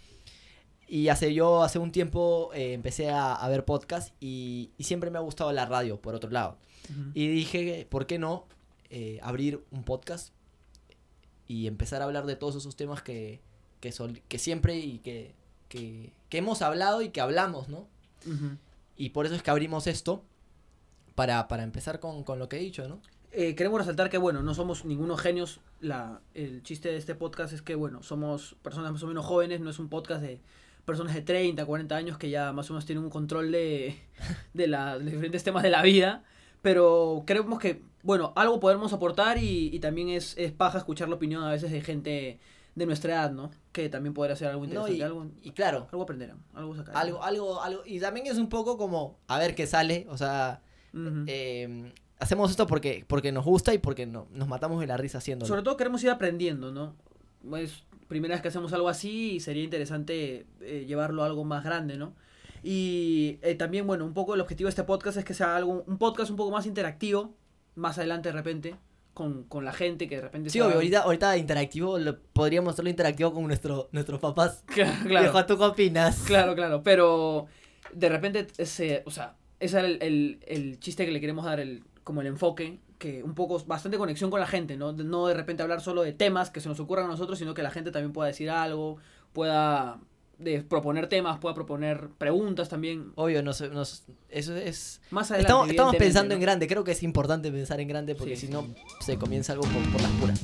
Y 0.88 1.08
hace 1.08 1.32
yo, 1.32 1.62
hace 1.62 1.78
un 1.78 1.90
tiempo, 1.90 2.50
eh, 2.52 2.74
empecé 2.74 3.08
a, 3.08 3.34
a 3.34 3.48
ver 3.48 3.64
podcast 3.64 4.12
y, 4.20 4.72
y 4.76 4.84
siempre 4.84 5.10
me 5.10 5.19
ha 5.19 5.22
gustado 5.22 5.50
la 5.52 5.64
radio, 5.64 6.00
por 6.00 6.14
otro 6.14 6.30
lado. 6.30 6.58
Y 7.14 7.28
dije, 7.28 7.86
¿por 7.88 8.06
qué 8.06 8.19
no 8.19 8.46
eh, 8.90 9.19
abrir 9.22 9.64
un 9.70 9.84
podcast 9.84 10.34
y 11.46 11.66
empezar 11.66 12.02
a 12.02 12.04
hablar 12.04 12.26
de 12.26 12.36
todos 12.36 12.56
esos 12.56 12.76
temas 12.76 13.02
que, 13.02 13.40
que, 13.82 13.93
sol- 13.93 14.23
que 14.29 14.38
siempre 14.38 14.79
y 14.79 14.99
que, 15.00 15.34
que, 15.69 16.12
que 16.31 16.38
hemos 16.38 16.62
hablado 16.62 17.02
y 17.02 17.11
que 17.11 17.20
hablamos, 17.20 17.69
¿no? 17.69 17.87
Y 18.96 19.11
por 19.11 19.26
eso 19.26 19.34
es 19.34 19.43
que 19.43 19.50
abrimos 19.50 19.87
esto 19.87 20.23
para, 21.14 21.49
para 21.49 21.64
empezar 21.64 22.00
con, 22.00 22.23
con 22.25 22.38
lo 22.38 22.49
que 22.49 22.56
he 22.56 22.61
dicho, 22.61 22.88
¿no? 22.88 23.00
Eh, 23.32 23.55
queremos 23.55 23.81
resaltar 23.81 24.08
que, 24.11 24.19
bueno, 24.19 24.43
no 24.43 24.55
somos 24.55 24.84
ningunos 24.84 25.20
genios. 25.20 25.61
La, 25.81 26.20
el 26.34 26.62
chiste 26.62 26.90
de 26.90 26.99
este 26.99 27.14
podcast 27.14 27.52
es 27.52 27.62
que, 27.62 27.75
bueno, 27.75 28.02
somos 28.02 28.56
personas 28.62 28.93
más 28.93 29.02
o 29.02 29.06
menos 29.08 29.25
jóvenes, 29.26 29.61
no 29.61 29.70
es 29.70 29.79
un 29.79 29.88
podcast 29.88 30.23
de 30.23 30.38
personas 30.84 31.14
de 31.14 31.23
30, 31.23 31.64
40 31.64 31.96
años 31.96 32.19
que 32.19 32.29
ya 32.31 32.52
más 32.52 32.69
o 32.70 32.75
menos 32.75 32.84
tienen 32.87 33.02
un 33.05 33.11
control 33.11 33.50
de, 33.50 33.99
de, 34.55 34.67
la- 34.69 34.99
de 34.99 35.11
diferentes 35.11 35.43
temas 35.43 35.62
de 35.64 35.70
la 35.70 35.82
vida. 35.82 36.23
Pero 36.61 37.25
creemos 37.26 37.58
que, 37.58 37.82
bueno, 38.05 38.32
algo 38.37 38.61
podemos 38.61 38.93
aportar 38.93 39.38
y, 39.38 39.75
y 39.75 39.81
también 39.81 40.11
es, 40.11 40.37
es 40.38 40.52
paja 40.52 40.79
escuchar 40.79 41.08
la 41.08 41.17
opinión 41.17 41.43
a 41.43 41.50
veces 41.50 41.73
de 41.73 41.81
gente 41.81 42.38
de 42.74 42.86
nuestra 42.86 43.14
edad, 43.14 43.32
¿no? 43.32 43.50
Que 43.70 43.88
también 43.88 44.14
podría 44.14 44.36
ser 44.36 44.48
algo 44.48 44.62
No, 44.62 44.66
interesante, 44.66 44.96
y, 44.96 45.02
algo, 45.02 45.26
y 45.42 45.50
claro, 45.50 45.88
algo 45.92 46.02
aprenderán, 46.02 46.42
algo 46.54 46.74
sacarán. 46.76 47.00
algo, 47.00 47.22
algo, 47.22 47.62
algo. 47.62 47.82
Y 47.84 48.00
también 48.00 48.26
es 48.26 48.38
un 48.38 48.48
poco 48.48 48.76
como 48.78 49.19
a 49.28 49.38
ver 49.38 49.54
qué 49.54 49.66
sale. 49.66 50.06
O 50.08 50.16
sea, 50.16 50.62
eh, 51.26 51.92
hacemos 52.19 52.50
esto 52.50 52.66
porque, 52.66 53.04
porque 53.06 53.32
nos 53.32 53.44
gusta 53.44 53.74
y 53.74 53.78
porque 53.78 54.06
no, 54.06 54.26
nos 54.32 54.48
matamos 54.48 54.80
de 54.80 54.86
la 54.86 54.96
risa 54.96 55.19
haciéndolo. 55.19 55.48
Sobre 55.48 55.62
todo 55.62 55.76
queremos 55.76 56.02
ir 56.04 56.10
aprendiendo, 56.10 56.72
¿no? 56.72 56.94
Es 57.58 57.84
primera 58.08 58.34
vez 58.34 58.42
que 58.42 58.48
hacemos 58.48 58.72
algo 58.72 58.88
así 58.88 59.32
y 59.32 59.40
sería 59.40 59.64
interesante 59.64 60.46
eh, 60.60 60.84
llevarlo 60.86 61.22
a 61.22 61.26
algo 61.26 61.44
más 61.44 61.64
grande, 61.64 61.96
¿no? 61.96 62.14
Y 62.62 63.38
eh, 63.42 63.54
también, 63.56 63.86
bueno, 63.86 64.04
un 64.04 64.14
poco 64.14 64.34
el 64.34 64.40
objetivo 64.40 64.66
de 64.66 64.70
este 64.70 64.84
podcast 64.84 65.16
es 65.19 65.24
que 65.24 65.34
sea 65.34 65.56
algo, 65.56 65.84
un 65.86 65.98
podcast 65.98 66.30
un 66.30 66.36
poco 66.36 66.52
más 66.52 66.66
interactivo, 66.66 67.34
más 67.74 67.98
adelante 67.98 68.28
de 68.28 68.32
repente, 68.34 68.76
con, 69.14 69.44
con 69.44 69.64
la 69.64 69.72
gente 69.72 70.08
que 70.08 70.16
de 70.16 70.22
repente... 70.22 70.50
Sí, 70.50 70.60
obvio, 70.60 70.76
ahorita, 70.76 71.00
ahorita 71.02 71.36
interactivo, 71.36 71.98
lo- 71.98 72.18
podríamos 72.32 72.72
hacerlo 72.72 72.90
interactivo 72.90 73.32
con 73.32 73.44
nuestro, 73.46 73.88
nuestros 73.92 74.20
papás. 74.20 74.64
Claro, 74.74 74.92
Viejo, 75.04 75.32
claro, 75.32 75.46
¿tú 75.46 75.58
qué 75.58 75.64
opinas? 75.64 76.22
claro, 76.26 76.54
claro, 76.54 76.82
pero 76.82 77.46
de 77.92 78.08
repente, 78.08 78.46
ese, 78.58 79.02
o 79.06 79.10
sea, 79.10 79.36
ese 79.60 79.78
era 79.78 79.86
el, 79.88 79.98
el, 80.02 80.40
el 80.46 80.80
chiste 80.80 81.04
que 81.04 81.12
le 81.12 81.20
queremos 81.20 81.44
dar, 81.44 81.60
el, 81.60 81.84
como 82.04 82.20
el 82.22 82.26
enfoque, 82.26 82.80
que 82.98 83.22
un 83.22 83.34
poco, 83.34 83.62
bastante 83.66 83.98
conexión 83.98 84.30
con 84.30 84.40
la 84.40 84.46
gente, 84.46 84.76
¿no? 84.76 84.92
De- 84.92 85.04
No 85.04 85.26
de 85.26 85.34
repente 85.34 85.62
hablar 85.62 85.80
solo 85.80 86.02
de 86.02 86.12
temas 86.12 86.50
que 86.50 86.60
se 86.60 86.68
nos 86.68 86.80
ocurran 86.80 87.04
a 87.06 87.08
nosotros, 87.08 87.38
sino 87.38 87.52
que 87.54 87.62
la 87.62 87.70
gente 87.70 87.90
también 87.90 88.12
pueda 88.12 88.28
decir 88.28 88.48
algo, 88.50 88.96
pueda 89.32 89.98
de 90.42 90.62
proponer 90.62 91.08
temas, 91.08 91.38
pueda 91.38 91.54
proponer 91.54 92.10
preguntas 92.18 92.68
también. 92.68 93.12
Obvio, 93.14 93.42
nos, 93.42 93.60
nos- 93.72 94.04
eso 94.28 94.56
es... 94.56 95.00
Más 95.10 95.30
adelante. 95.30 95.70
Estamos, 95.70 95.96
pensando 95.96 96.28
¿no? 96.30 96.34
en 96.34 96.40
grande, 96.40 96.66
creo 96.68 96.84
que 96.84 96.92
es 96.92 97.02
importante 97.02 97.50
pensar 97.50 97.80
en 97.80 97.88
grande 97.88 98.14
porque 98.14 98.36
Sí, 98.36 98.46
si 98.46 98.52
no 98.52 98.66
se 99.00 99.16
comienza 99.18 99.52
algo 99.52 99.64
por, 99.66 99.82
por 99.92 100.00
las 100.02 100.10
puras. 100.12 100.40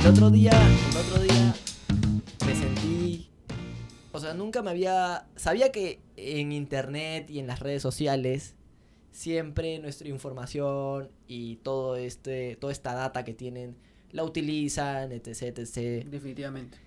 El 0.00 0.06
otro 0.06 0.30
día, 0.30 0.52
el 0.90 0.96
otro 0.96 1.22
día 1.22 1.54
me 2.46 2.54
sentí, 2.54 3.30
o 4.12 4.20
sea, 4.20 4.32
nunca 4.34 4.62
me 4.62 4.70
había, 4.70 5.26
sabía 5.36 5.70
que 5.72 6.00
en 6.16 6.52
internet 6.52 7.28
y 7.30 7.38
en 7.40 7.46
las 7.46 7.60
redes 7.60 7.82
sociales 7.82 8.54
siempre 9.18 9.80
nuestra 9.80 10.08
información 10.08 11.10
y 11.26 11.56
todo 11.56 11.96
este, 11.96 12.56
toda 12.60 12.72
esta 12.72 12.94
data 12.94 13.24
que 13.24 13.34
tienen 13.34 13.76
la 14.12 14.22
utilizan, 14.22 15.10
etc, 15.10 15.58
etc. 15.58 16.06
Definitivamente. 16.08 16.78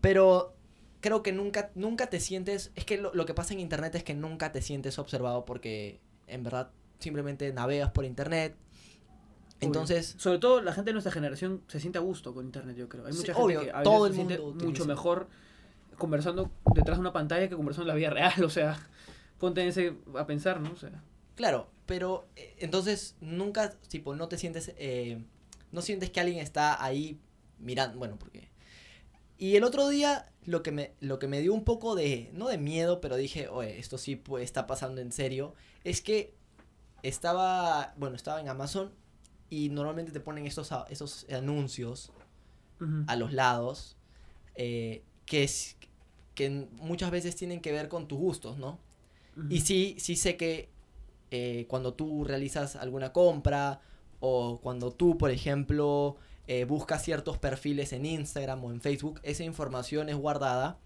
Pero 0.00 0.54
creo 1.00 1.22
que 1.22 1.32
nunca, 1.32 1.70
nunca 1.74 2.06
te 2.08 2.20
sientes. 2.20 2.72
Es 2.74 2.86
que 2.86 2.96
lo, 2.96 3.12
lo 3.14 3.26
que 3.26 3.34
pasa 3.34 3.52
en 3.52 3.60
internet 3.60 3.94
es 3.96 4.02
que 4.02 4.14
nunca 4.14 4.50
te 4.50 4.62
sientes 4.62 4.98
observado 4.98 5.44
porque 5.44 6.00
en 6.26 6.42
verdad 6.42 6.70
simplemente 7.00 7.52
navegas 7.52 7.90
por 7.90 8.06
internet. 8.06 8.56
Entonces, 9.60 10.12
Obvio. 10.12 10.20
Sobre 10.22 10.38
todo 10.38 10.62
la 10.62 10.72
gente 10.72 10.88
de 10.88 10.92
nuestra 10.94 11.12
generación 11.12 11.62
se 11.68 11.80
siente 11.80 11.98
a 11.98 12.00
gusto 12.00 12.32
con 12.32 12.46
internet, 12.46 12.76
yo 12.76 12.88
creo. 12.88 13.04
Hay 13.06 13.12
Sí, 13.12 13.18
mucha 13.18 13.34
gente 13.34 13.42
obvio, 13.44 13.60
que 13.60 13.70
a 13.72 13.82
veces 13.82 13.84
todo 13.84 14.06
el 14.06 14.12
se 14.12 14.16
siente 14.16 14.38
mundo 14.38 14.54
mucho 14.54 14.84
utiliza. 14.84 14.86
mejor 14.86 15.28
conversando 15.98 16.50
detrás 16.74 16.96
de 16.96 17.00
una 17.02 17.12
pantalla 17.12 17.48
que 17.48 17.56
conversando 17.56 17.90
en 17.90 17.94
la 17.94 17.98
vida 17.98 18.10
real. 18.10 18.42
O 18.44 18.50
sea, 18.50 18.78
ponte 19.38 19.66
ese 19.68 19.94
a 20.16 20.26
pensar, 20.26 20.60
¿no? 20.60 20.72
O 20.72 20.76
sea, 20.76 21.02
claro, 21.38 21.70
pero 21.86 22.28
eh, 22.36 22.56
entonces 22.58 23.16
nunca, 23.20 23.70
tipo, 23.88 24.14
no 24.16 24.28
te 24.28 24.36
sientes. 24.38 24.74
eh, 24.76 25.24
no 25.72 25.82
sientes 25.82 26.10
que 26.10 26.20
alguien 26.20 26.40
está 26.40 26.82
ahí 26.84 27.18
mirando. 27.58 27.96
Bueno, 27.98 28.18
porque. 28.18 28.50
Y 29.38 29.56
el 29.56 29.62
otro 29.64 29.88
día 29.88 30.32
lo 30.44 30.62
que 30.62 30.72
me, 30.72 30.94
lo 31.00 31.18
que 31.20 31.28
me 31.28 31.40
dio 31.40 31.54
un 31.54 31.64
poco 31.64 31.94
de. 31.94 32.30
No 32.34 32.48
de 32.48 32.58
miedo, 32.58 33.00
pero 33.00 33.16
dije, 33.16 33.48
oye, 33.48 33.78
esto 33.78 33.98
sí 33.98 34.16
pues, 34.16 34.44
está 34.44 34.66
pasando 34.66 35.00
en 35.00 35.12
serio. 35.12 35.54
Es 35.84 36.02
que 36.02 36.34
estaba. 37.02 37.94
Bueno, 37.96 38.16
estaba 38.16 38.40
en 38.40 38.48
Amazon. 38.48 38.92
Y 39.50 39.68
normalmente 39.70 40.12
te 40.12 40.20
ponen 40.20 40.46
estos, 40.46 40.70
esos 40.90 41.26
anuncios 41.30 42.12
a 43.06 43.16
los 43.16 43.32
lados. 43.32 43.96
eh, 44.56 45.02
que, 45.24 45.44
es, 45.44 45.76
que 46.34 46.50
muchas 46.72 47.10
veces 47.10 47.36
tienen 47.36 47.60
que 47.60 47.72
ver 47.72 47.88
con 47.88 48.08
tus 48.08 48.18
gustos, 48.18 48.58
¿no? 48.58 48.78
Y 49.50 49.60
sí, 49.60 49.94
sí 50.00 50.16
sé 50.16 50.36
que 50.36 50.68
eh, 51.30 51.66
cuando 51.68 51.94
tú 51.94 52.24
realizas 52.24 52.76
alguna 52.76 53.12
compra 53.12 53.80
o 54.20 54.60
cuando 54.60 54.90
tú, 54.92 55.16
por 55.18 55.30
ejemplo, 55.30 56.16
eh, 56.46 56.64
buscas 56.64 57.02
ciertos 57.04 57.38
perfiles 57.38 57.92
en 57.92 58.06
Instagram 58.06 58.64
o 58.64 58.70
en 58.72 58.80
Facebook, 58.80 59.20
esa 59.22 59.44
información 59.44 60.08
es 60.08 60.16
guardada 60.16 60.78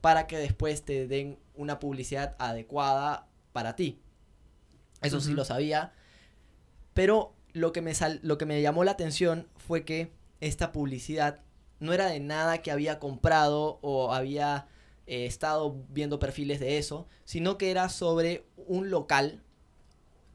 para 0.00 0.26
que 0.26 0.36
después 0.36 0.82
te 0.84 1.06
den 1.06 1.38
una 1.54 1.78
publicidad 1.78 2.34
adecuada 2.38 3.26
para 3.52 3.76
ti. 3.76 4.00
Eso 5.00 5.20
sí 5.20 5.32
lo 5.34 5.44
sabía. 5.44 5.92
Pero 6.92 7.34
lo 7.52 7.72
que, 7.72 7.80
me 7.82 7.94
sal- 7.94 8.20
lo 8.22 8.36
que 8.38 8.46
me 8.46 8.60
llamó 8.60 8.84
la 8.84 8.90
atención 8.92 9.48
fue 9.56 9.84
que 9.84 10.12
esta 10.40 10.72
publicidad 10.72 11.40
no 11.80 11.92
era 11.92 12.06
de 12.06 12.20
nada 12.20 12.58
que 12.62 12.70
había 12.70 12.98
comprado 12.98 13.78
o 13.82 14.12
había 14.12 14.66
eh, 15.06 15.26
estado 15.26 15.76
viendo 15.90 16.18
perfiles 16.18 16.58
de 16.60 16.78
eso, 16.78 17.06
sino 17.24 17.58
que 17.58 17.70
era 17.70 17.88
sobre 17.88 18.46
un 18.56 18.90
local 18.90 19.42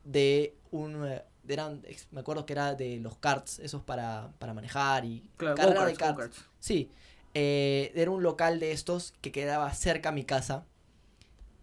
de 0.04 0.56
un... 0.72 1.06
eh, 1.06 1.24
eran, 1.48 1.81
me 2.12 2.19
acuerdo 2.19 2.46
que 2.46 2.54
era 2.54 2.75
de 2.75 3.00
los 3.00 3.18
karts, 3.18 3.57
esos 3.60 3.81
para, 3.81 4.31
para 4.38 4.54
manejar 4.54 5.04
y 5.06 5.24
Claro, 5.38 5.56
carrera 5.56 5.86
de 5.86 5.94
karts. 5.96 6.13
go-karts. 6.15 6.46
Sí, 6.60 6.91
eh, 7.34 7.91
era 7.96 8.12
un 8.12 8.22
local 8.22 8.60
de 8.60 8.72
estos 8.72 9.13
que 9.22 9.32
quedaba 9.32 9.74
cerca 9.74 10.10
a 10.10 10.12
mi 10.12 10.24
casa 10.25 10.65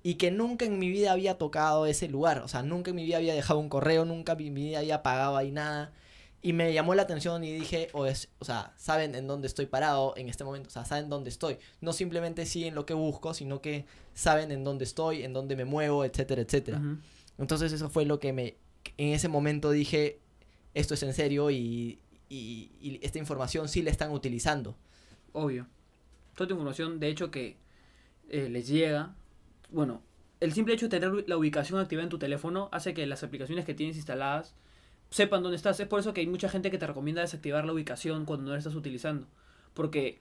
y 0.02 0.14
que 0.14 0.31
nunca 0.33 0.64
en 0.64 0.78
mi 0.81 0.88
vida 0.88 1.12
había 1.12 1.38
tocado 1.38 1.87
ese 1.87 2.09
lugar. 2.09 2.38
O 2.40 2.49
sea, 2.49 2.62
nunca 2.62 2.90
en 2.90 2.97
mi 2.97 3.05
vida 3.05 3.16
había 3.19 3.35
dejado 3.35 3.61
un 3.61 3.69
correo, 3.69 4.05
nunca 4.05 4.33
en 4.33 4.38
mi 4.38 4.50
vida 4.50 4.78
había 4.78 5.02
pagado 5.05 5.37
ahí 5.37 5.52
nada. 5.52 5.93
Y 6.43 6.52
me 6.52 6.73
llamó 6.73 6.95
la 6.95 7.02
atención 7.02 7.43
y 7.43 7.52
dije, 7.52 7.88
o, 7.93 8.07
es, 8.07 8.28
o 8.38 8.45
sea, 8.45 8.73
saben 8.76 9.14
en 9.16 9.26
dónde 9.26 9.49
estoy 9.49 9.66
parado 9.66 10.14
en 10.16 10.28
este 10.28 10.45
momento, 10.45 10.69
o 10.69 10.71
sea, 10.73 10.85
saben 10.85 11.09
dónde 11.09 11.31
estoy. 11.31 11.59
No 11.81 11.93
simplemente 11.93 12.47
siguen 12.47 12.75
lo 12.76 12.87
que 12.87 12.95
busco, 12.95 13.35
sino 13.35 13.61
que 13.61 13.85
saben 14.14 14.52
en 14.52 14.62
dónde 14.62 14.85
estoy, 14.85 15.25
en 15.25 15.33
dónde 15.33 15.57
me 15.57 15.64
muevo, 15.64 16.05
etcétera, 16.05 16.43
etcétera. 16.43 16.81
Entonces 17.38 17.73
eso 17.73 17.90
fue 17.90 18.05
lo 18.05 18.19
que 18.19 18.33
me... 18.33 18.57
En 18.97 19.09
ese 19.12 19.28
momento 19.28 19.71
dije, 19.71 20.21
esto 20.75 20.95
es 20.95 21.02
en 21.02 21.12
serio 21.12 21.50
y, 21.50 21.99
y- 22.28 22.99
esta 23.02 23.19
información 23.19 23.69
sí 23.69 23.83
la 23.83 23.90
están 23.90 24.12
utilizando. 24.12 24.76
Obvio. 25.33 25.66
Toda 26.35 26.49
tu 26.49 26.55
información, 26.55 27.00
de 27.00 27.09
hecho, 27.09 27.31
que 27.31 27.57
eh, 28.28 28.49
les 28.49 28.69
llega. 28.69 29.14
Bueno, 29.71 30.02
el 30.40 30.52
simple 30.52 30.75
hecho 30.75 30.88
de 30.88 31.00
tener 31.00 31.28
la 31.28 31.37
ubicación 31.37 31.81
activada 31.81 32.05
en 32.05 32.11
tu 32.11 32.19
teléfono 32.19 32.69
hace 32.73 32.95
que 32.95 33.07
las 33.07 33.23
aplicaciones 33.23 33.64
que 33.64 33.75
tienes 33.75 33.97
instaladas 33.97 34.55
sepan 35.11 35.43
dónde 35.43 35.57
estás. 35.57 35.81
Es 35.81 35.88
por 35.88 36.00
eso 36.00 36.12
que 36.14 36.21
hay 36.21 36.26
mucha 36.26 36.49
gente 36.49 36.71
que 36.71 36.78
te 36.78 36.87
recomienda 36.87 37.23
desactivar 37.23 37.64
la 37.64 37.73
ubicación 37.73 38.25
cuando 38.25 38.47
no 38.47 38.52
la 38.52 38.59
estás 38.59 38.75
utilizando. 38.75 39.26
Porque 39.75 40.21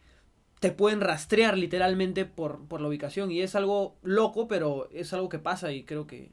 te 0.60 0.72
pueden 0.72 1.02
rastrear 1.02 1.58
literalmente 1.58 2.26
por, 2.26 2.66
por 2.68 2.82
la 2.82 2.88
ubicación. 2.88 3.32
Y 3.32 3.42
es 3.42 3.56
algo 3.56 3.98
loco, 4.04 4.48
pero 4.48 4.90
es 4.92 5.14
algo 5.14 5.30
que 5.30 5.40
pasa 5.40 5.72
y 5.72 5.84
creo 5.84 6.08
que 6.08 6.32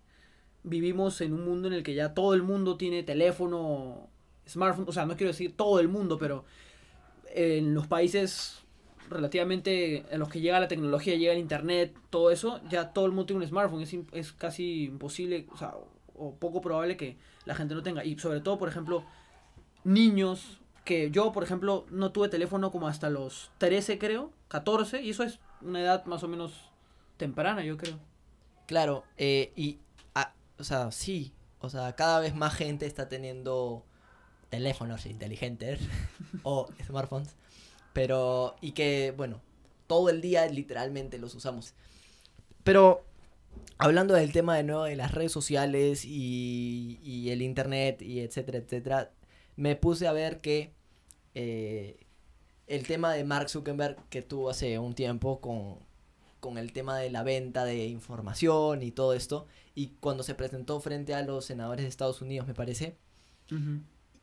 vivimos 0.64 1.20
en 1.20 1.32
un 1.32 1.44
mundo 1.44 1.68
en 1.68 1.74
el 1.74 1.82
que 1.82 1.94
ya 1.94 2.14
todo 2.14 2.34
el 2.34 2.42
mundo 2.42 2.76
tiene 2.76 3.02
teléfono, 3.02 4.08
smartphone. 4.48 4.86
O 4.88 4.92
sea, 4.92 5.06
no 5.06 5.16
quiero 5.16 5.32
decir 5.32 5.56
todo 5.56 5.80
el 5.80 5.88
mundo, 5.88 6.18
pero 6.18 6.44
en 7.34 7.74
los 7.74 7.86
países 7.86 8.58
relativamente 9.10 10.04
en 10.10 10.18
los 10.18 10.28
que 10.28 10.40
llega 10.40 10.60
la 10.60 10.68
tecnología, 10.68 11.16
llega 11.16 11.32
el 11.32 11.38
internet, 11.38 11.94
todo 12.10 12.30
eso, 12.30 12.60
ya 12.68 12.92
todo 12.92 13.06
el 13.06 13.12
mundo 13.12 13.26
tiene 13.26 13.42
un 13.42 13.48
smartphone. 13.48 13.82
Es, 13.82 13.94
es 14.12 14.32
casi 14.32 14.84
imposible, 14.84 15.46
o 15.52 15.56
sea, 15.56 15.74
o, 16.14 16.34
poco 16.34 16.60
probable 16.60 16.96
que 16.96 17.16
la 17.44 17.54
gente 17.54 17.74
no 17.74 17.82
tenga. 17.82 18.04
Y 18.04 18.18
sobre 18.18 18.40
todo, 18.40 18.58
por 18.58 18.68
ejemplo, 18.68 19.04
niños, 19.84 20.60
que 20.84 21.10
yo, 21.10 21.32
por 21.32 21.44
ejemplo, 21.44 21.86
no 21.90 22.12
tuve 22.12 22.28
teléfono 22.28 22.72
como 22.72 22.88
hasta 22.88 23.10
los 23.10 23.50
13, 23.58 23.98
creo, 23.98 24.32
14, 24.48 25.02
y 25.02 25.10
eso 25.10 25.22
es 25.22 25.38
una 25.60 25.80
edad 25.80 26.04
más 26.06 26.22
o 26.22 26.28
menos 26.28 26.70
temprana, 27.16 27.64
yo 27.64 27.76
creo. 27.76 27.98
Claro, 28.66 29.04
eh, 29.16 29.52
y, 29.54 29.78
o 30.62 30.64
sea, 30.64 30.92
sí, 30.92 31.34
o 31.58 31.68
sea, 31.68 31.96
cada 31.96 32.20
vez 32.20 32.36
más 32.36 32.54
gente 32.54 32.86
está 32.86 33.08
teniendo 33.08 33.84
teléfonos 34.48 35.06
inteligentes 35.06 35.80
o 36.44 36.68
smartphones, 36.86 37.34
pero, 37.92 38.54
y 38.60 38.70
que, 38.70 39.12
bueno, 39.16 39.40
todo 39.88 40.08
el 40.08 40.20
día 40.20 40.46
literalmente 40.46 41.18
los 41.18 41.34
usamos. 41.34 41.74
Pero 42.62 43.04
hablando 43.76 44.14
del 44.14 44.30
tema 44.30 44.56
de 44.56 44.62
nuevo 44.62 44.84
de 44.84 44.94
las 44.94 45.10
redes 45.10 45.32
sociales 45.32 46.04
y, 46.04 47.00
y 47.02 47.30
el 47.30 47.42
internet 47.42 48.00
y 48.02 48.20
etcétera, 48.20 48.58
etcétera, 48.58 49.10
me 49.56 49.74
puse 49.74 50.06
a 50.06 50.12
ver 50.12 50.40
que 50.40 50.72
eh, 51.34 52.06
el 52.68 52.86
tema 52.86 53.12
de 53.12 53.24
Mark 53.24 53.50
Zuckerberg 53.50 53.96
que 54.10 54.22
tuvo 54.22 54.48
hace 54.48 54.78
un 54.78 54.94
tiempo 54.94 55.40
con, 55.40 55.80
con 56.42 56.58
el 56.58 56.72
tema 56.72 56.98
de 56.98 57.08
la 57.08 57.22
venta 57.22 57.64
de 57.64 57.86
información 57.86 58.82
y 58.82 58.90
todo 58.90 59.14
esto, 59.14 59.46
y 59.76 59.90
cuando 60.00 60.24
se 60.24 60.34
presentó 60.34 60.80
frente 60.80 61.14
a 61.14 61.22
los 61.22 61.44
senadores 61.44 61.84
de 61.84 61.88
Estados 61.88 62.20
Unidos, 62.20 62.48
me 62.48 62.52
parece, 62.52 62.96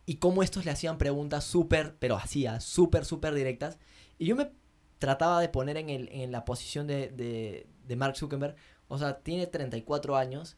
y 0.06 0.16
cómo 0.16 0.44
estos 0.44 0.66
le 0.66 0.72
hacían 0.72 0.98
preguntas 0.98 1.46
súper, 1.46 1.96
pero 1.98 2.18
hacía 2.18 2.60
súper, 2.60 3.06
súper 3.06 3.34
directas. 3.34 3.80
Y 4.18 4.26
yo 4.26 4.36
me 4.36 4.52
trataba 4.98 5.40
de 5.40 5.48
poner 5.48 5.78
en, 5.78 5.90
el, 5.90 6.10
en 6.12 6.34
la 6.34 6.44
posición 6.44 6.88
de, 6.88 7.08
de, 7.08 7.68
de 7.88 7.96
Mark 7.96 8.18
Zuckerberg. 8.18 8.58
O 8.90 8.98
sea, 8.98 9.20
tiene 9.20 9.48
34 9.48 10.18
años 10.18 10.58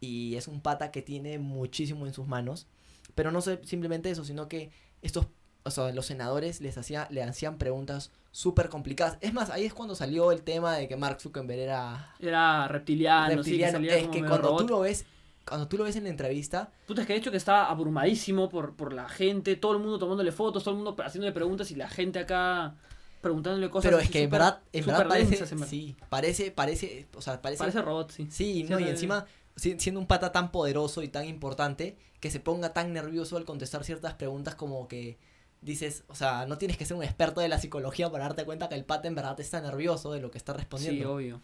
y 0.00 0.36
es 0.36 0.46
un 0.46 0.60
pata 0.60 0.92
que 0.92 1.02
tiene 1.02 1.40
muchísimo 1.40 2.06
en 2.06 2.14
sus 2.14 2.28
manos. 2.28 2.68
Pero 3.16 3.32
no 3.32 3.40
sé 3.40 3.58
simplemente 3.64 4.10
eso, 4.10 4.24
sino 4.24 4.48
que 4.48 4.70
estos, 5.00 5.26
o 5.64 5.70
sea, 5.72 5.90
los 5.90 6.06
senadores 6.06 6.60
les 6.60 6.78
hacía, 6.78 7.08
le 7.10 7.22
hacían 7.24 7.58
preguntas 7.58 8.12
súper 8.32 8.68
complicadas. 8.68 9.18
Es 9.20 9.32
más, 9.32 9.50
ahí 9.50 9.64
es 9.64 9.74
cuando 9.74 9.94
salió 9.94 10.32
el 10.32 10.42
tema 10.42 10.74
de 10.76 10.88
que 10.88 10.96
Mark 10.96 11.20
Zuckerberg 11.20 11.60
era 11.60 12.14
Era 12.18 12.66
reptiliano, 12.66 13.42
sí, 13.44 13.62
reptiliano. 13.62 13.78
es 13.78 14.08
que 14.08 14.18
cuando 14.20 14.48
robot. 14.48 14.62
tú 14.62 14.68
lo 14.68 14.80
ves, 14.80 15.04
cuando 15.46 15.68
tú 15.68 15.76
lo 15.78 15.84
ves 15.84 15.96
en 15.96 16.04
la 16.04 16.10
entrevista, 16.10 16.72
Puta, 16.86 17.02
es 17.02 17.06
que 17.06 17.12
de 17.12 17.18
hecho 17.20 17.30
que 17.30 17.36
estaba 17.36 17.66
abrumadísimo 17.70 18.48
por, 18.48 18.74
por 18.74 18.92
la 18.92 19.08
gente, 19.08 19.54
todo 19.56 19.72
el 19.72 19.78
mundo 19.80 19.98
tomándole 19.98 20.32
fotos, 20.32 20.64
todo 20.64 20.74
el 20.74 20.82
mundo 20.82 20.96
haciéndole 21.04 21.32
preguntas 21.32 21.70
y 21.70 21.74
la 21.76 21.88
gente 21.88 22.18
acá 22.20 22.74
preguntándole 23.20 23.68
cosas. 23.70 23.88
Pero 23.90 24.00
es 24.00 24.10
que 24.10 24.22
en 24.22 24.30
verdad, 24.30 24.60
en 24.72 24.82
súper 24.82 24.96
verdad 24.96 25.08
parece, 25.08 25.30
densas, 25.30 25.52
en 25.52 25.58
verdad. 25.60 25.70
sí, 25.70 25.96
parece, 26.08 26.50
parece, 26.50 27.06
o 27.14 27.20
sea, 27.22 27.40
parece, 27.42 27.58
Parece 27.60 27.82
robot, 27.82 28.10
sí. 28.10 28.24
sí, 28.30 28.64
Sí, 28.66 28.66
no, 28.68 28.80
y 28.80 28.88
encima 28.88 29.26
si- 29.56 29.78
siendo 29.78 30.00
un 30.00 30.06
pata 30.06 30.32
tan 30.32 30.50
poderoso 30.50 31.02
y 31.02 31.08
tan 31.08 31.26
importante 31.26 31.96
que 32.20 32.30
se 32.30 32.40
ponga 32.40 32.72
tan 32.72 32.92
nervioso 32.92 33.36
al 33.36 33.44
contestar 33.44 33.84
ciertas 33.84 34.14
preguntas 34.14 34.54
como 34.54 34.88
que 34.88 35.18
dices, 35.62 36.04
o 36.08 36.14
sea, 36.14 36.44
no 36.46 36.58
tienes 36.58 36.76
que 36.76 36.84
ser 36.84 36.96
un 36.96 37.02
experto 37.02 37.40
de 37.40 37.48
la 37.48 37.58
psicología 37.58 38.10
para 38.10 38.24
darte 38.24 38.44
cuenta 38.44 38.68
que 38.68 38.74
el 38.74 38.84
pata 38.84 39.08
en 39.08 39.14
verdad 39.14 39.38
está 39.40 39.60
nervioso 39.60 40.12
de 40.12 40.20
lo 40.20 40.30
que 40.30 40.38
está 40.38 40.52
Sí, 40.52 40.58
respondiendo. 40.58 41.14
obvio. 41.14 41.40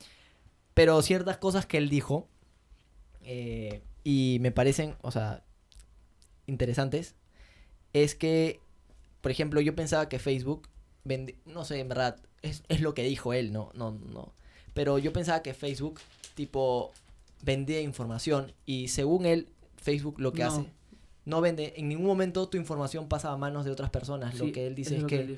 Pero 0.75 1.01
ciertas 1.03 1.39
cosas 1.39 1.67
que 1.67 1.79
él 1.79 1.89
dijo 1.89 2.29
eh, 3.25 3.83
y 4.05 4.39
me 4.41 4.51
parecen, 4.53 4.97
o 5.03 5.11
sea, 5.11 5.43
interesantes, 6.47 7.15
es 7.93 8.15
que, 8.15 8.61
por 9.21 9.31
ejemplo, 9.31 9.61
yo 9.61 9.75
pensaba 9.75 10.09
que 10.09 10.19
Facebook, 10.19 10.69
vendi- 11.05 11.37
no 11.47 11.65
sé, 11.65 11.81
en 11.81 11.89
verdad, 11.89 12.17
es, 12.43 12.63
es 12.69 12.81
lo 12.81 12.95
que 12.95 13.03
dijo 13.05 13.33
él, 13.33 13.53
no, 13.53 13.71
no, 13.75 13.93
no. 13.93 14.33
Pero 14.75 14.99
yo 14.99 15.13
pensaba 15.13 15.43
que 15.43 15.55
Facebook, 15.55 16.01
tipo, 16.35 16.93
vendía 17.43 17.81
información 17.81 18.53
y 18.67 18.89
según 18.89 19.27
él, 19.27 19.49
Facebook 19.77 20.21
lo 20.21 20.33
que 20.33 20.43
No. 20.43 20.49
hace, 20.49 20.67
no 21.29 21.41
vende, 21.41 21.75
en 21.77 21.89
ningún 21.89 22.07
momento 22.07 22.49
tu 22.49 22.57
información 22.57 23.09
pasa 23.09 23.31
a 23.33 23.37
manos 23.37 23.65
de 23.65 23.71
otras 23.71 23.91
personas. 23.91 24.35
Sí, 24.35 24.47
lo 24.47 24.53
que 24.53 24.67
él 24.67 24.75
dice 24.75 24.97
es 24.97 25.05
que 25.05 25.37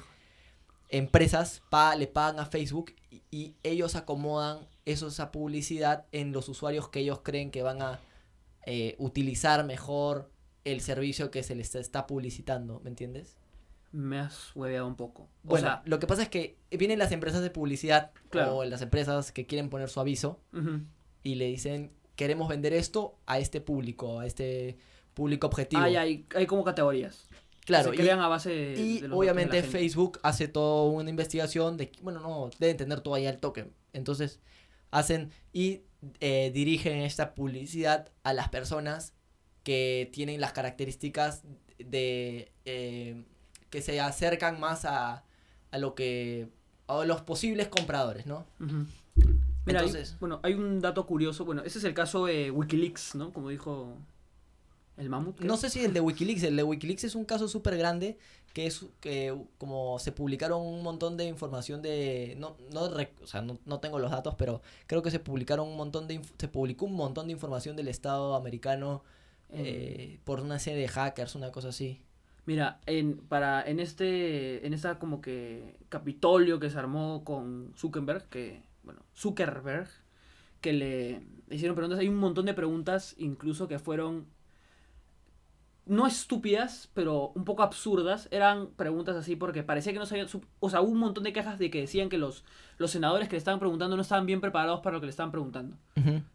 empresas 0.88 1.62
pa- 1.70 1.94
le 1.96 2.06
pagan 2.06 2.40
a 2.40 2.46
Facebook 2.46 2.92
y, 3.10 3.22
y 3.30 3.54
ellos 3.62 3.96
acomodan 3.96 4.66
eso, 4.84 5.08
esa 5.08 5.30
publicidad 5.30 6.06
en 6.12 6.32
los 6.32 6.48
usuarios 6.48 6.88
que 6.88 7.00
ellos 7.00 7.20
creen 7.22 7.50
que 7.50 7.62
van 7.62 7.82
a 7.82 8.00
eh, 8.66 8.96
utilizar 8.98 9.64
mejor 9.64 10.30
el 10.64 10.80
servicio 10.80 11.30
que 11.30 11.42
se 11.42 11.54
les 11.54 11.74
está 11.74 12.06
publicitando, 12.06 12.80
¿me 12.84 12.90
entiendes? 12.90 13.36
Me 13.92 14.18
has 14.18 14.54
hueveado 14.54 14.86
un 14.86 14.94
poco. 14.96 15.22
O 15.22 15.28
Bueno, 15.44 15.66
sea, 15.66 15.82
lo 15.84 15.98
que 15.98 16.06
pasa 16.06 16.22
es 16.22 16.28
que 16.28 16.56
vienen 16.70 16.98
las 16.98 17.12
empresas 17.12 17.42
de 17.42 17.50
publicidad 17.50 18.12
Claro. 18.30 18.58
o 18.58 18.64
las 18.64 18.82
empresas 18.82 19.32
que 19.32 19.46
quieren 19.46 19.70
poner 19.70 19.88
su 19.88 19.98
aviso 20.00 20.38
y 21.22 21.34
le 21.36 21.46
dicen, 21.46 21.90
queremos 22.14 22.48
vender 22.48 22.72
esto 22.72 23.16
a 23.26 23.38
este 23.38 23.60
público, 23.60 24.20
a 24.20 24.26
este 24.26 24.76
público 25.14 25.46
objetivo. 25.46 25.82
Hay, 25.82 25.96
hay, 25.96 26.26
hay 26.34 26.46
como 26.46 26.64
categorías. 26.64 27.26
que 27.60 27.66
claro, 27.66 27.90
se 27.90 27.96
y- 27.96 27.98
crean 27.98 28.20
a 28.20 28.28
base 28.28 28.50
de. 28.50 28.80
Y 28.80 29.00
de 29.00 29.08
los 29.08 29.18
obviamente 29.18 29.56
de. 29.62 29.62
Facebook 29.62 30.18
hace 30.22 30.48
toda 30.48 30.90
una 30.90 31.10
investigación 31.10 31.76
de, 31.76 31.92
bueno, 32.02 32.20
no, 32.20 32.50
deben 32.58 32.76
tener 32.76 33.00
todo 33.00 33.14
ahí 33.14 33.26
al 33.26 33.38
toque. 33.38 33.70
Entonces, 33.92 34.40
hacen 34.90 35.30
y 35.52 35.82
eh, 36.20 36.50
dirigen 36.54 36.98
esta 36.98 37.34
publicidad 37.34 38.08
a 38.22 38.32
las 38.32 38.48
personas 38.48 39.12
que 39.62 40.08
tienen 40.12 40.40
las 40.40 40.52
características 40.52 41.42
de 41.78 42.50
eh, 42.64 43.24
que 43.68 43.82
se 43.82 44.00
acercan 44.00 44.58
más 44.58 44.84
a, 44.84 45.24
a 45.70 45.78
lo 45.78 45.94
que 45.94 46.48
a 46.86 47.04
los 47.04 47.20
posibles 47.20 47.68
compradores, 47.68 48.26
¿no? 48.26 48.46
Ujú. 48.58 48.86
Mira, 49.66 49.80
hay- 49.80 49.86
Entonces- 49.86 50.16
bueno, 50.18 50.40
hay 50.42 50.54
un 50.54 50.80
dato 50.80 51.06
curioso. 51.06 51.44
Bueno, 51.44 51.62
ese 51.62 51.78
es 51.78 51.84
el 51.84 51.94
caso 51.94 52.24
de 52.26 52.50
Wikileaks, 52.50 53.14
¿no? 53.14 53.32
Como 53.32 53.50
dijo 53.50 53.94
el 55.00 55.08
mamut. 55.08 55.40
No 55.40 55.56
sé 55.56 55.70
si 55.70 55.84
el 55.84 55.92
de 55.92 56.00
Wikileaks, 56.00 56.42
el 56.44 56.56
de 56.56 56.62
Wikileaks 56.62 57.04
es 57.04 57.14
un 57.14 57.24
caso 57.24 57.48
súper 57.48 57.76
grande 57.76 58.18
que 58.52 58.66
es 58.66 58.84
que 59.00 59.36
como 59.58 59.98
se 59.98 60.12
publicaron 60.12 60.60
un 60.60 60.82
montón 60.82 61.16
de 61.16 61.24
información 61.24 61.82
de 61.82 62.36
no 62.38 62.56
no 62.72 62.82
o 63.22 63.26
sea, 63.26 63.42
no, 63.42 63.58
no 63.64 63.80
tengo 63.80 63.98
los 63.98 64.10
datos, 64.10 64.34
pero 64.36 64.60
creo 64.86 65.02
que 65.02 65.10
se 65.10 65.20
publicaron 65.20 65.68
un 65.68 65.76
montón 65.76 66.08
de 66.08 66.20
se 66.38 66.48
publicó 66.48 66.86
un 66.86 66.94
montón 66.94 67.26
de 67.26 67.32
información 67.32 67.76
del 67.76 67.88
Estado 67.88 68.34
americano 68.34 69.02
eh, 69.50 70.20
por 70.24 70.40
una 70.40 70.58
serie 70.58 70.80
de 70.80 70.88
hackers, 70.88 71.34
una 71.34 71.50
cosa 71.50 71.68
así. 71.68 72.02
Mira, 72.46 72.80
en, 72.86 73.18
para, 73.18 73.62
en 73.62 73.80
este, 73.80 74.66
en 74.66 74.76
como 74.98 75.20
que 75.20 75.76
Capitolio 75.88 76.58
que 76.58 76.70
se 76.70 76.78
armó 76.78 77.22
con 77.24 77.72
Zuckerberg, 77.76 78.28
que, 78.28 78.62
bueno, 78.82 79.02
Zuckerberg, 79.14 79.88
que 80.60 80.72
le 80.72 81.22
hicieron 81.50 81.76
preguntas, 81.76 82.00
hay 82.00 82.08
un 82.08 82.16
montón 82.16 82.46
de 82.46 82.54
preguntas 82.54 83.14
incluso 83.18 83.68
que 83.68 83.78
fueron 83.78 84.26
no 85.86 86.06
estúpidas, 86.06 86.88
pero 86.94 87.28
un 87.34 87.44
poco 87.44 87.62
absurdas. 87.62 88.28
Eran 88.30 88.68
preguntas 88.68 89.16
así 89.16 89.34
porque 89.36 89.62
parecía 89.62 89.92
que 89.92 89.98
no 89.98 90.06
sabían, 90.06 90.28
o 90.60 90.70
sea, 90.70 90.80
hubo 90.80 90.90
un 90.90 90.98
montón 90.98 91.24
de 91.24 91.32
quejas 91.32 91.58
de 91.58 91.70
que 91.70 91.80
decían 91.80 92.08
que 92.08 92.18
los, 92.18 92.44
los 92.78 92.90
senadores 92.90 93.28
que 93.28 93.32
le 93.34 93.38
estaban 93.38 93.58
preguntando 93.60 93.96
no 93.96 94.02
estaban 94.02 94.26
bien 94.26 94.40
preparados 94.40 94.80
para 94.80 94.94
lo 94.94 95.00
que 95.00 95.06
le 95.06 95.10
estaban 95.10 95.32
preguntando. 95.32 95.76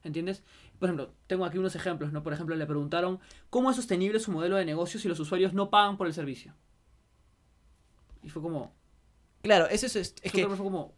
¿Entiendes? 0.04 0.44
Por 0.80 0.90
ejemplo, 0.90 1.14
tengo 1.28 1.46
aquí 1.46 1.58
unos 1.58 1.76
ejemplos, 1.76 2.12
¿no? 2.12 2.22
Por 2.22 2.34
ejemplo, 2.34 2.56
le 2.56 2.66
preguntaron 2.66 3.20
cómo 3.50 3.70
es 3.70 3.78
sostenible 3.78 4.20
su 4.20 4.32
modelo 4.32 4.58
de 4.58 4.66
negocio 4.66 5.00
si 5.00 5.08
los 5.08 5.20
usuarios 5.20 5.54
no 5.54 5.70
pagan 5.70 5.96
por 5.98 6.08
el 6.08 6.14
servicio. 6.14 6.54
Y 8.24 8.30
fue 8.30 8.42
como. 8.42 8.74
Claro, 9.42 9.68
eso 9.68 9.86
es, 9.86 9.96
es 9.96 10.14
que 10.32 10.48
fue 10.48 10.58
como. 10.58 10.94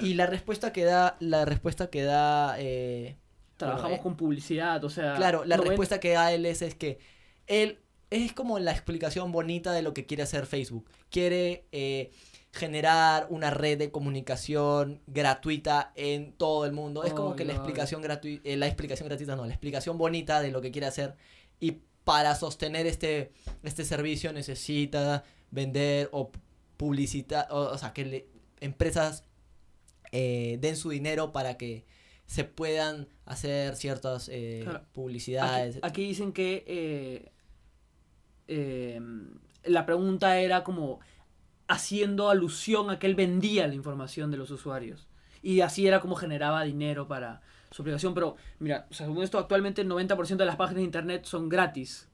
y 0.00 0.14
la 0.14 0.26
respuesta 0.26 0.72
que 0.72 0.84
da 0.84 1.16
la 1.20 1.44
respuesta 1.44 1.90
que 1.90 2.02
da 2.04 2.54
eh, 2.58 3.16
trabajamos 3.56 3.82
bueno, 3.90 4.00
eh, 4.00 4.02
con 4.02 4.16
publicidad, 4.16 4.82
o 4.84 4.88
sea. 4.88 5.14
Claro, 5.16 5.44
la 5.44 5.56
no 5.56 5.62
ven- 5.62 5.70
respuesta 5.70 6.00
que 6.00 6.12
da 6.12 6.32
él 6.32 6.46
es, 6.46 6.62
es 6.62 6.74
que 6.74 7.00
él 7.46 7.80
es 8.10 8.32
como 8.32 8.58
la 8.58 8.72
explicación 8.72 9.32
bonita 9.32 9.72
de 9.72 9.82
lo 9.82 9.92
que 9.94 10.06
quiere 10.06 10.22
hacer 10.22 10.46
Facebook. 10.46 10.88
Quiere 11.10 11.66
eh, 11.72 12.10
generar 12.52 13.26
una 13.30 13.50
red 13.50 13.78
de 13.78 13.90
comunicación 13.90 15.00
gratuita 15.06 15.92
en 15.94 16.32
todo 16.32 16.64
el 16.64 16.72
mundo. 16.72 17.04
Es 17.04 17.12
como 17.12 17.36
que 17.36 17.44
la 17.44 17.52
explicación 17.54 18.00
gratuita, 18.02 18.42
la 18.56 18.66
explicación 18.66 19.08
gratuita 19.08 19.36
no, 19.36 19.44
la 19.44 19.52
explicación 19.52 19.98
bonita 19.98 20.40
de 20.40 20.50
lo 20.50 20.60
que 20.60 20.70
quiere 20.70 20.86
hacer. 20.86 21.14
Y 21.60 21.78
para 22.04 22.34
sostener 22.34 22.86
este, 22.86 23.32
este 23.62 23.84
servicio 23.84 24.32
necesita 24.32 25.24
vender 25.50 26.08
o 26.12 26.30
publicitar, 26.78 27.48
o, 27.50 27.58
o 27.70 27.76
sea, 27.78 27.92
que 27.92 28.04
le- 28.06 28.26
empresas 28.60 29.24
eh, 30.12 30.56
den 30.60 30.76
su 30.76 30.88
dinero 30.90 31.32
para 31.32 31.58
que 31.58 31.84
se 32.26 32.44
puedan 32.44 33.08
hacer 33.26 33.76
ciertas 33.76 34.28
eh, 34.32 34.60
Claro. 34.64 34.84
publicidades. 34.92 35.76
Aquí, 35.76 35.86
aquí 35.86 36.06
dicen 36.08 36.32
que. 36.32 37.30
Eh, 38.48 39.00
la 39.64 39.86
pregunta 39.86 40.38
era 40.38 40.64
como 40.64 41.00
haciendo 41.68 42.30
alusión 42.30 42.90
a 42.90 42.98
que 42.98 43.06
él 43.06 43.14
vendía 43.14 43.68
la 43.68 43.74
información 43.74 44.30
de 44.30 44.38
los 44.38 44.50
usuarios. 44.50 45.06
Y 45.42 45.60
así 45.60 45.86
era 45.86 46.00
como 46.00 46.16
generaba 46.16 46.64
dinero 46.64 47.06
para 47.06 47.42
su 47.70 47.82
aplicación. 47.82 48.14
Pero, 48.14 48.36
mira, 48.58 48.86
según 48.90 49.22
esto, 49.22 49.38
actualmente 49.38 49.82
el 49.82 49.88
90% 49.88 50.36
de 50.36 50.46
las 50.46 50.56
páginas 50.56 50.78
de 50.78 50.84
internet 50.84 51.24
son 51.26 51.48
gratis. 51.48 52.08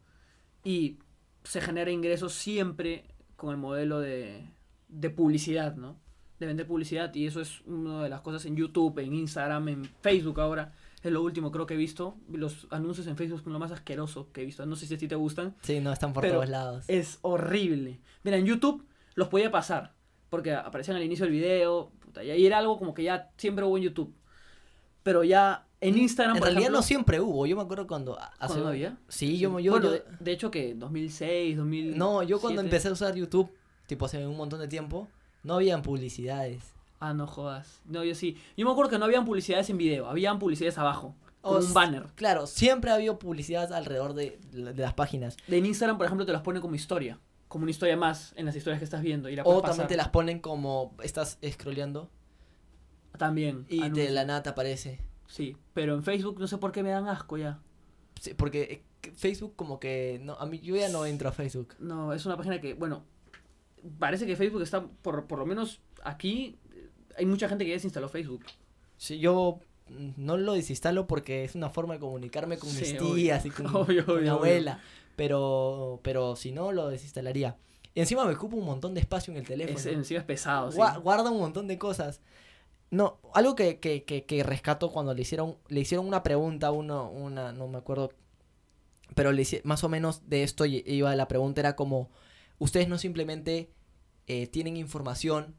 Y 0.65 0.99
se 1.45 1.61
genera 1.61 1.91
ingresos 1.91 2.35
siempre 2.35 3.05
con 3.37 3.51
el 3.51 3.57
modelo 3.57 4.01
de, 4.01 4.49
de 4.89 5.11
publicidad, 5.11 5.77
¿no? 5.77 5.97
De 6.41 6.47
vender 6.47 6.67
publicidad. 6.67 7.15
Y 7.15 7.27
eso 7.27 7.41
es 7.41 7.61
una 7.63 8.03
de 8.03 8.09
las 8.09 8.21
cosas 8.21 8.45
en 8.47 8.57
YouTube, 8.57 8.99
en 8.99 9.15
Instagram, 9.15 9.69
en 9.69 9.85
Facebook 10.03 10.41
ahora. 10.41 10.73
Es 11.05 11.13
lo 11.13 11.23
último 11.23 11.53
creo 11.53 11.67
que 11.67 11.75
he 11.75 11.77
visto. 11.77 12.17
Los 12.33 12.67
anuncios 12.71 13.07
en 13.07 13.17
Facebook 13.17 13.43
son 13.45 13.53
lo 13.53 13.59
más 13.59 13.71
asqueroso 13.71 14.33
que 14.33 14.41
he 14.41 14.45
visto. 14.47 14.65
No 14.65 14.75
sé 14.75 14.87
si 14.87 14.95
a 14.95 14.99
ti 14.99 15.07
te 15.07 15.15
gustan. 15.15 15.55
Sí, 15.63 15.79
no, 15.81 15.93
están 15.93 16.15
por 16.15 16.23
Pero 16.23 16.37
todos 16.37 16.49
lados. 16.49 16.85
Es 16.89 17.19
horrible. 17.21 18.01
Mira, 18.23 18.39
en 18.39 18.47
YouTube 18.47 18.85
los 19.15 19.29
podía 19.29 19.51
pasar. 19.51 19.93
Porque 20.31 20.53
aparecían 20.55 20.97
al 20.97 21.03
inicio 21.05 21.27
del 21.27 21.35
video. 21.35 21.93
puta, 22.01 22.25
y 22.25 22.31
ahí 22.31 22.47
era 22.47 22.59
algo 22.59 22.79
como 22.79 22.95
que 22.95 23.03
ya 23.03 23.31
siempre 23.37 23.65
hubo 23.65 23.77
en 23.77 23.85
YouTube. 23.85 24.15
Pero 25.03 25.23
ya 25.25 25.67
en 25.83 25.99
Instagram, 25.99 26.37
en 26.37 26.41
por 26.41 26.47
realidad 26.47 26.63
ejemplo, 26.63 26.79
no 26.79 26.83
siempre 26.83 27.21
hubo. 27.21 27.47
Yo 27.47 27.55
me 27.57 27.63
acuerdo 27.63 27.87
cuando 27.87 28.19
hace 28.19 28.55
¿Cuándo 28.55 28.69
había? 28.69 28.97
Sí, 29.09 29.39
yo, 29.39 29.61
yo, 29.61 29.73
bueno, 29.73 29.87
yo- 29.89 29.93
de, 29.93 30.03
de 30.19 30.33
hecho 30.33 30.51
que 30.51 30.75
2006, 30.75 31.59
2000. 31.59 31.99
no, 31.99 32.23
yo 32.23 32.41
cuando 32.41 32.63
empecé 32.63 32.89
a 32.89 32.93
usar 32.93 33.15
YouTube, 33.15 33.51
tipo 33.87 34.07
hace 34.07 34.27
un 34.27 34.37
montón 34.39 34.61
de 34.61 34.69
tiempo, 34.69 35.07
no 35.43 35.55
habían 35.57 35.83
publicidades. 35.83 36.74
Ah, 37.01 37.13
no 37.13 37.27
jodas. 37.27 37.83
No, 37.85 38.05
yo 38.05 38.15
sí. 38.15 38.37
Yo 38.57 38.65
me 38.65 38.73
acuerdo 38.73 38.91
que 38.91 38.99
no 38.99 39.05
habían 39.05 39.25
publicidades 39.25 39.69
en 39.71 39.79
video, 39.79 40.09
habían 40.09 40.39
publicidades 40.39 40.79
abajo. 40.79 41.15
Con 41.41 41.63
un 41.63 41.75
banner. 41.75 42.07
Claro, 42.15 42.47
siempre 42.47 42.91
ha 42.91 42.95
habido 42.95 43.19
publicidad 43.19 43.71
alrededor 43.75 44.15
de, 44.15 44.39
de 44.53 44.75
las 44.75 44.95
páginas. 44.95 45.37
De 45.47 45.59
en 45.59 45.67
Instagram, 45.67 45.99
por 45.99 46.07
ejemplo, 46.07 46.25
te 46.25 46.33
las 46.33 46.41
pone 46.41 46.63
como 46.63 46.75
historia. 46.75 47.21
Como 47.49 47.65
una 47.65 47.71
historia 47.71 47.99
más 47.99 48.33
en 48.37 48.47
las 48.47 48.57
historias 48.57 48.79
que 48.79 48.85
estás 48.87 49.03
viendo. 49.03 49.29
Y 49.29 49.37
la 49.37 49.43
O 49.45 49.61
también 49.61 49.87
te 49.87 49.97
las 49.97 50.09
ponen 50.09 50.39
como 50.39 50.97
estás 51.03 51.39
scrolleando 51.47 52.11
También. 53.19 53.67
y 53.69 53.91
de 53.91 54.09
la 54.09 54.25
nada 54.25 54.43
te 54.43 54.49
aparece. 54.49 55.01
Sí, 55.27 55.57
pero 55.75 55.95
en 55.95 56.03
Facebook 56.03 56.41
no 56.41 56.47
sé 56.47 56.57
por 56.57 56.73
qué 56.73 56.83
me 56.83 56.91
dan 56.91 57.09
asco 57.09 57.37
ya. 57.37 57.61
Sí, 58.21 58.33
porque 58.33 58.63
eh, 58.63 59.13
Facebook 59.15 59.55
como 59.57 59.79
que 59.79 60.21
no 60.23 60.35
a 60.35 60.47
mí 60.47 60.61
yo 60.61 60.77
ya 60.77 60.89
no 60.89 61.05
entro 61.05 61.29
a 61.29 61.33
Facebook. 61.33 61.75
No, 61.79 62.13
es 62.15 62.25
una 62.25 62.37
página 62.39 62.61
que, 62.61 62.73
bueno, 62.75 63.05
parece 63.99 64.27
que 64.27 64.37
Facebook 64.37 64.63
está, 64.63 64.87
por, 64.87 65.27
por 65.27 65.39
lo 65.39 65.47
menos 65.47 65.81
aquí, 66.03 66.59
hay 67.17 67.27
mucha 67.27 67.49
gente 67.49 67.65
que 67.65 67.71
ya 67.71 67.77
desinstaló 67.77 68.09
Facebook. 68.09 68.45
Sí, 68.97 69.19
yo 69.19 69.59
mm, 69.89 70.11
no 70.17 70.37
lo 70.37 70.55
desinstalo 70.55 71.07
porque 71.07 71.45
es 71.45 71.55
una 71.55 71.71
forma 71.71 71.95
de 71.95 72.01
comunicarme 72.01 72.59
con 72.59 72.69
mis 72.71 72.79
Sí, 72.89 72.97
obvio. 72.99 73.15
tías 73.15 73.45
y 73.47 73.51
con, 73.51 73.67
Obvio, 73.77 74.05
mi 74.21 74.29
abuela, 74.29 74.81
pero 75.17 76.01
pero 76.03 76.37
si 76.37 76.53
no 76.53 76.73
lo 76.73 76.89
desinstalaría. 76.89 77.57
Y 77.95 78.01
encima 78.01 78.25
me 78.25 78.35
ocupa 78.35 78.57
un 78.57 78.65
montón 78.65 78.93
de 78.95 79.01
espacio 79.01 79.33
en 79.33 79.39
el 79.39 79.47
teléfono. 79.47 79.79
Es, 79.79 79.87
encima 79.87 80.19
es 80.21 80.27
pesado, 80.27 80.73
sí. 80.73 80.79
Gua- 80.79 81.01
guarda 81.01 81.31
un 81.31 81.39
montón 81.39 81.69
de 81.69 81.79
cosas. 81.79 82.21
No, 82.91 83.19
algo 83.35 83.55
que, 83.57 83.79
que, 83.81 84.05
que, 84.05 84.25
que 84.25 84.43
rescato 84.43 84.91
cuando 84.91 85.15
le 85.15 85.23
hicieron, 85.23 85.57
le 85.69 85.81
hicieron 85.81 86.07
una 86.07 86.23
pregunta 86.23 86.71
uno, 86.71 87.09
una, 87.11 87.53
no 87.53 87.67
me 87.69 87.79
acuerdo, 87.79 88.11
pero 89.15 89.33
le 89.33 89.43
hice- 89.43 89.63
más 89.65 89.85
o 89.85 89.89
menos 89.89 90.29
de 90.29 90.43
esto 90.43 90.65
iba 90.65 91.15
la 91.17 91.29
pregunta, 91.29 91.61
era 91.61 91.77
como, 91.77 92.11
ustedes 92.59 92.89
no 92.89 92.99
simplemente 92.99 93.71
eh, 94.27 94.47
tienen 94.49 94.77
información 94.77 95.55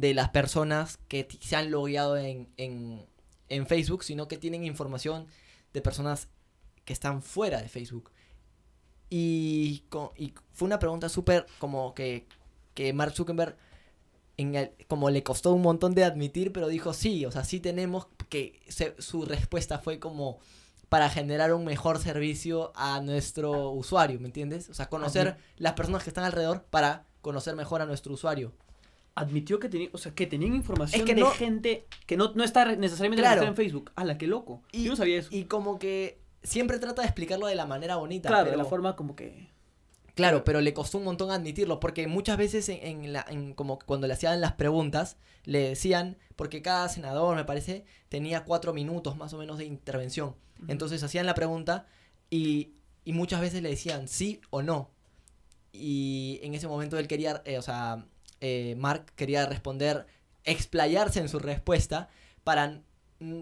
de 0.00 0.14
las 0.14 0.28
personas 0.30 0.98
que 1.08 1.26
se 1.40 1.56
han 1.56 1.70
logueado 1.70 2.16
en, 2.16 2.48
en, 2.56 3.04
en 3.48 3.66
Facebook, 3.66 4.04
sino 4.04 4.28
que 4.28 4.38
tienen 4.38 4.64
información 4.64 5.26
de 5.72 5.80
personas 5.82 6.28
que 6.84 6.92
están 6.92 7.20
fuera 7.22 7.60
de 7.60 7.68
Facebook. 7.68 8.10
Y, 9.10 9.84
y 10.16 10.34
fue 10.52 10.66
una 10.66 10.78
pregunta 10.78 11.08
súper 11.08 11.46
como 11.58 11.94
que, 11.94 12.26
que 12.74 12.92
Mark 12.92 13.12
Zuckerberg 13.14 13.56
en 14.36 14.54
el- 14.54 14.70
como 14.86 15.10
le 15.10 15.22
costó 15.22 15.52
un 15.52 15.62
montón 15.62 15.94
de 15.94 16.04
admitir, 16.04 16.52
pero 16.52 16.68
dijo 16.68 16.92
sí, 16.92 17.24
o 17.26 17.32
sea, 17.32 17.42
sí 17.44 17.58
tenemos 17.58 18.06
que 18.28 18.60
se- 18.68 18.94
su 19.00 19.24
respuesta 19.24 19.78
fue 19.78 19.98
como 19.98 20.38
para 20.88 21.10
generar 21.10 21.52
un 21.52 21.64
mejor 21.64 21.98
servicio 21.98 22.72
a 22.76 23.00
nuestro 23.00 23.70
usuario, 23.70 24.20
¿me 24.20 24.26
entiendes? 24.26 24.68
O 24.70 24.74
sea, 24.74 24.88
conocer 24.88 25.36
las 25.56 25.72
personas 25.72 26.02
que 26.04 26.10
están 26.10 26.24
alrededor 26.24 26.62
para 26.70 27.04
conocer 27.20 27.56
mejor 27.56 27.82
a 27.82 27.86
nuestro 27.86 28.14
usuario. 28.14 28.52
Admitió 29.18 29.58
que, 29.58 29.68
tenía, 29.68 29.88
o 29.92 29.98
sea, 29.98 30.14
que 30.14 30.26
tenían 30.26 30.54
información 30.54 31.00
Es 31.02 31.06
que 31.06 31.14
de 31.14 31.20
no- 31.22 31.30
gente 31.30 31.86
que 32.06 32.16
no, 32.16 32.32
no 32.34 32.44
está 32.44 32.64
necesariamente 32.76 33.22
Claro. 33.22 33.42
en 33.42 33.54
Facebook. 33.56 33.90
¡Hala, 33.96 34.16
qué 34.18 34.26
loco! 34.26 34.62
Y, 34.72 34.84
Yo 34.84 34.90
no 34.90 34.96
sabía 34.96 35.18
eso. 35.18 35.28
y 35.32 35.44
como 35.44 35.78
que 35.78 36.20
siempre 36.42 36.78
trata 36.78 37.02
de 37.02 37.08
explicarlo 37.08 37.46
de 37.46 37.54
la 37.54 37.66
manera 37.66 37.96
bonita. 37.96 38.28
claro, 38.28 38.44
pero, 38.44 38.56
de 38.56 38.62
la 38.62 38.68
forma 38.68 38.96
como 38.96 39.14
que... 39.16 39.48
Claro, 40.14 40.42
pero 40.42 40.60
le 40.60 40.74
costó 40.74 40.98
un 40.98 41.04
montón 41.04 41.30
admitirlo, 41.30 41.78
porque 41.78 42.06
muchas 42.08 42.36
veces 42.38 42.68
en, 42.68 43.04
en 43.04 43.12
la, 43.12 43.24
en 43.28 43.54
como 43.54 43.78
cuando 43.78 44.06
le 44.08 44.14
hacían 44.14 44.40
las 44.40 44.52
preguntas, 44.54 45.16
le 45.44 45.60
decían, 45.68 46.16
porque 46.34 46.60
cada 46.60 46.88
senador, 46.88 47.36
me 47.36 47.44
parece, 47.44 47.84
tenía 48.08 48.44
cuatro 48.44 48.72
minutos 48.74 49.16
más 49.16 49.32
o 49.32 49.38
menos 49.38 49.58
de 49.58 49.64
intervención. 49.66 50.34
Entonces 50.66 51.02
hacían 51.04 51.24
la 51.26 51.34
pregunta 51.34 51.86
y, 52.30 52.72
y 53.04 53.12
muchas 53.12 53.40
veces 53.40 53.62
le 53.62 53.68
decían 53.70 54.08
sí 54.08 54.40
o 54.50 54.60
no. 54.62 54.90
Y 55.72 56.40
en 56.42 56.54
ese 56.54 56.66
momento 56.66 56.98
él 56.98 57.06
quería, 57.06 57.42
eh, 57.44 57.58
o 57.58 57.62
sea, 57.62 58.04
eh, 58.40 58.74
Mark 58.78 59.12
quería 59.16 59.46
responder, 59.46 60.06
explayarse 60.44 61.20
en 61.20 61.28
su 61.28 61.38
respuesta 61.38 62.08
para 62.44 62.80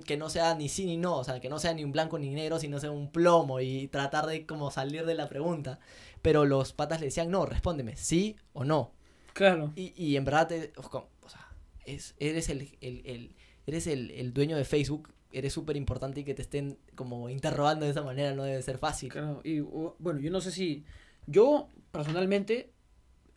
que 0.06 0.16
no 0.16 0.30
sea 0.30 0.54
ni 0.54 0.68
sí 0.70 0.86
ni 0.86 0.96
no, 0.96 1.18
o 1.18 1.24
sea, 1.24 1.38
que 1.38 1.50
no 1.50 1.58
sea 1.58 1.74
ni 1.74 1.84
un 1.84 1.92
blanco 1.92 2.18
ni 2.18 2.30
negro, 2.30 2.58
sino 2.58 2.80
sea 2.80 2.90
un 2.90 3.10
plomo 3.12 3.60
y 3.60 3.88
tratar 3.88 4.26
de 4.26 4.46
como 4.46 4.70
salir 4.70 5.04
de 5.04 5.14
la 5.14 5.28
pregunta. 5.28 5.78
Pero 6.22 6.44
los 6.46 6.72
patas 6.72 7.00
le 7.00 7.06
decían, 7.06 7.30
no, 7.30 7.44
respóndeme, 7.46 7.94
sí 7.96 8.36
o 8.54 8.64
no. 8.64 8.92
Claro. 9.34 9.72
Y, 9.76 9.92
y 10.02 10.16
en 10.16 10.24
verdad, 10.24 10.48
te- 10.48 10.72
o 10.76 10.82
co- 10.82 11.10
o 11.22 11.28
sea, 11.28 11.46
es, 11.84 12.14
eres, 12.18 12.48
el, 12.48 12.76
el, 12.80 13.02
el- 13.04 13.34
eres 13.66 13.86
el, 13.86 14.10
el 14.12 14.32
dueño 14.32 14.56
de 14.56 14.64
Facebook, 14.64 15.12
eres 15.30 15.52
súper 15.52 15.76
importante 15.76 16.20
y 16.20 16.24
que 16.24 16.32
te 16.34 16.40
estén 16.42 16.78
como 16.94 17.28
interrogando 17.28 17.84
de 17.84 17.90
esa 17.90 18.02
manera 18.02 18.32
no 18.34 18.44
debe 18.44 18.62
ser 18.62 18.78
fácil. 18.78 19.10
Claro, 19.10 19.42
y 19.44 19.60
bueno, 19.60 20.20
yo 20.20 20.30
no 20.30 20.40
sé 20.40 20.52
si. 20.52 20.84
Yo, 21.26 21.68
personalmente, 21.92 22.72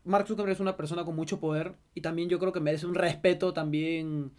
Mark 0.03 0.27
Zuckerberg 0.27 0.53
es 0.53 0.59
una 0.59 0.77
persona 0.77 1.05
con 1.05 1.15
mucho 1.15 1.39
poder 1.39 1.75
y 1.93 2.01
también 2.01 2.29
yo 2.29 2.39
creo 2.39 2.51
que 2.51 2.59
merece 2.59 2.85
un 2.85 2.95
respeto 2.95 3.53
también. 3.53 4.31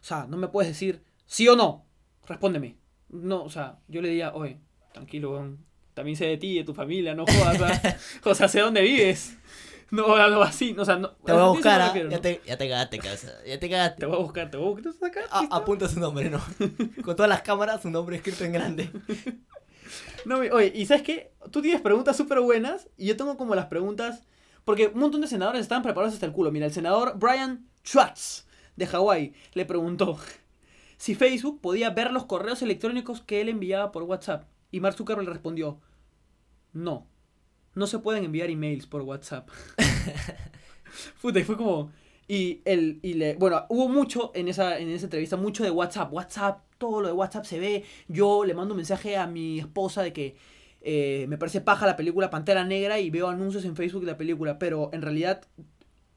O 0.00 0.04
sea, 0.04 0.26
no 0.26 0.36
me 0.36 0.48
puedes 0.48 0.70
decir 0.70 1.02
sí 1.26 1.48
o 1.48 1.56
no, 1.56 1.84
respóndeme. 2.26 2.76
No, 3.08 3.42
o 3.42 3.50
sea, 3.50 3.78
yo 3.88 4.02
le 4.02 4.08
diría, 4.08 4.34
oye, 4.34 4.60
tranquilo, 4.92 5.56
también 5.94 6.16
sé 6.16 6.26
de 6.26 6.36
ti, 6.36 6.56
de 6.56 6.64
tu 6.64 6.74
familia, 6.74 7.14
no 7.14 7.24
jodas, 7.26 7.80
o 8.24 8.34
sea, 8.34 8.48
sé 8.48 8.60
dónde 8.60 8.82
vives. 8.82 9.36
No, 9.90 10.14
algo 10.14 10.42
así, 10.42 10.74
o 10.78 10.84
sea, 10.84 10.96
no. 10.96 11.10
Te 11.10 11.32
voy 11.32 11.40
a 11.40 11.46
buscar, 11.46 11.80
¿ah? 11.80 11.94
ya, 11.94 12.04
¿no? 12.04 12.20
te, 12.20 12.42
ya 12.46 12.58
te 12.58 12.68
cagaste, 12.68 12.98
casa. 12.98 13.32
Ya 13.46 13.58
te 13.58 13.70
cagaste. 13.70 14.00
Te 14.00 14.06
voy 14.06 14.16
a 14.16 14.20
buscar, 14.20 14.50
te 14.50 14.56
voy 14.58 14.66
a 14.66 14.88
buscar, 14.90 15.10
te 15.10 15.20
a 15.30 15.56
apunta 15.56 15.88
su 15.88 15.98
nombre, 15.98 16.28
¿no? 16.28 16.42
Con 17.02 17.16
todas 17.16 17.28
las 17.28 17.40
cámaras, 17.40 17.82
su 17.82 17.90
nombre 17.90 18.16
escrito 18.16 18.44
en 18.44 18.52
grande. 18.52 18.90
No, 20.26 20.36
oye, 20.36 20.70
y 20.74 20.84
sabes 20.84 21.02
qué? 21.02 21.32
Tú 21.50 21.62
tienes 21.62 21.80
preguntas 21.80 22.14
súper 22.14 22.40
buenas 22.40 22.88
y 22.98 23.06
yo 23.06 23.16
tengo 23.16 23.38
como 23.38 23.54
las 23.54 23.66
preguntas. 23.66 24.24
Porque 24.68 24.88
un 24.88 25.00
montón 25.00 25.22
de 25.22 25.28
senadores 25.28 25.62
estaban 25.62 25.82
preparados 25.82 26.12
hasta 26.12 26.26
el 26.26 26.32
culo. 26.32 26.52
Mira, 26.52 26.66
el 26.66 26.72
senador 26.74 27.14
Brian 27.18 27.66
Schwartz 27.86 28.46
de 28.76 28.86
Hawái 28.86 29.32
le 29.54 29.64
preguntó 29.64 30.18
si 30.98 31.14
Facebook 31.14 31.62
podía 31.62 31.88
ver 31.88 32.10
los 32.10 32.26
correos 32.26 32.60
electrónicos 32.60 33.22
que 33.22 33.40
él 33.40 33.48
enviaba 33.48 33.92
por 33.92 34.02
WhatsApp. 34.02 34.46
Y 34.70 34.80
Mark 34.80 34.94
Zuckerberg 34.94 35.26
le 35.26 35.32
respondió: 35.32 35.80
No, 36.74 37.06
no 37.74 37.86
se 37.86 37.98
pueden 37.98 38.24
enviar 38.24 38.50
emails 38.50 38.84
por 38.86 39.00
WhatsApp. 39.00 39.48
Puta, 41.22 41.40
y 41.40 41.44
fue 41.44 41.56
como. 41.56 41.90
Y 42.28 42.60
el, 42.66 43.00
y 43.00 43.14
le, 43.14 43.36
bueno, 43.36 43.64
hubo 43.70 43.88
mucho 43.88 44.32
en 44.34 44.48
esa, 44.48 44.78
en 44.78 44.90
esa 44.90 45.06
entrevista, 45.06 45.38
mucho 45.38 45.64
de 45.64 45.70
WhatsApp. 45.70 46.12
WhatsApp, 46.12 46.60
todo 46.76 47.00
lo 47.00 47.08
de 47.08 47.14
WhatsApp 47.14 47.46
se 47.46 47.58
ve. 47.58 47.84
Yo 48.06 48.44
le 48.44 48.52
mando 48.52 48.74
un 48.74 48.76
mensaje 48.76 49.16
a 49.16 49.26
mi 49.26 49.60
esposa 49.60 50.02
de 50.02 50.12
que 50.12 50.36
eh, 50.80 51.26
me 51.28 51.38
parece 51.38 51.60
paja 51.60 51.86
la 51.86 51.96
película 51.96 52.30
Pantera 52.30 52.64
Negra 52.64 52.98
y 53.00 53.10
veo 53.10 53.28
anuncios 53.28 53.64
en 53.64 53.76
Facebook 53.76 54.02
de 54.04 54.12
la 54.12 54.16
película, 54.18 54.58
pero 54.58 54.90
en 54.92 55.02
realidad 55.02 55.42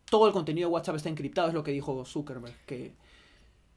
todo 0.10 0.28
el 0.28 0.34
contenido 0.34 0.68
de 0.70 0.74
WhatsApp 0.74 0.96
está 0.98 1.10
encriptado, 1.10 1.48
es 1.48 1.54
lo 1.54 1.64
que 1.64 1.72
dijo 1.72 2.04
Zuckerberg. 2.06 2.54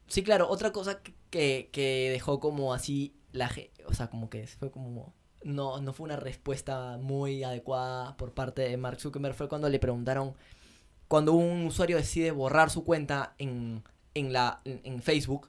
Sí, 0.06 0.22
claro, 0.22 0.48
otra 0.48 0.72
cosa 0.72 1.00
que- 1.30 1.68
que, 1.72 2.10
dejó 2.12 2.38
como 2.40 2.74
así 2.74 3.14
la 3.32 3.50
o 3.86 3.94
sea, 3.94 4.08
como 4.08 4.28
que 4.30 4.46
fue 4.46 4.70
como 4.70 5.12
no 5.42 5.80
no 5.80 5.92
fue 5.92 6.04
una 6.04 6.16
respuesta 6.16 6.98
muy 7.00 7.42
adecuada 7.44 8.16
por 8.16 8.32
parte 8.32 8.62
de 8.62 8.76
Mark 8.76 9.00
Zuckerberg 9.00 9.34
fue 9.34 9.48
cuando 9.48 9.68
le 9.68 9.78
preguntaron 9.78 10.34
cuando 11.08 11.32
un 11.34 11.66
usuario 11.66 11.96
decide 11.96 12.30
borrar 12.30 12.70
su 12.70 12.84
cuenta 12.84 13.34
en, 13.38 13.82
en 14.14 14.32
la 14.32 14.60
en, 14.64 14.80
en 14.84 15.02
Facebook 15.02 15.48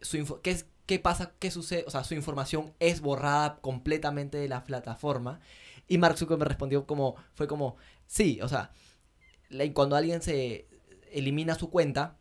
su 0.00 0.16
info- 0.16 0.40
¿qué, 0.42 0.50
es- 0.52 0.66
qué 0.88 0.98
pasa 0.98 1.34
qué 1.38 1.52
sucede 1.52 1.84
o 1.86 1.90
sea 1.90 2.02
su 2.02 2.14
información 2.14 2.74
es 2.80 3.00
borrada 3.00 3.58
completamente 3.60 4.38
de 4.38 4.48
la 4.48 4.64
plataforma 4.64 5.38
y 5.86 5.98
Mark 5.98 6.18
Zuckerberg 6.18 6.48
respondió 6.48 6.84
como 6.84 7.14
fue 7.34 7.46
como 7.46 7.76
sí 8.08 8.40
o 8.42 8.48
sea 8.48 8.72
cuando 9.72 9.94
alguien 9.94 10.20
se 10.20 10.66
elimina 11.12 11.54
su 11.54 11.70
cuenta 11.70 12.18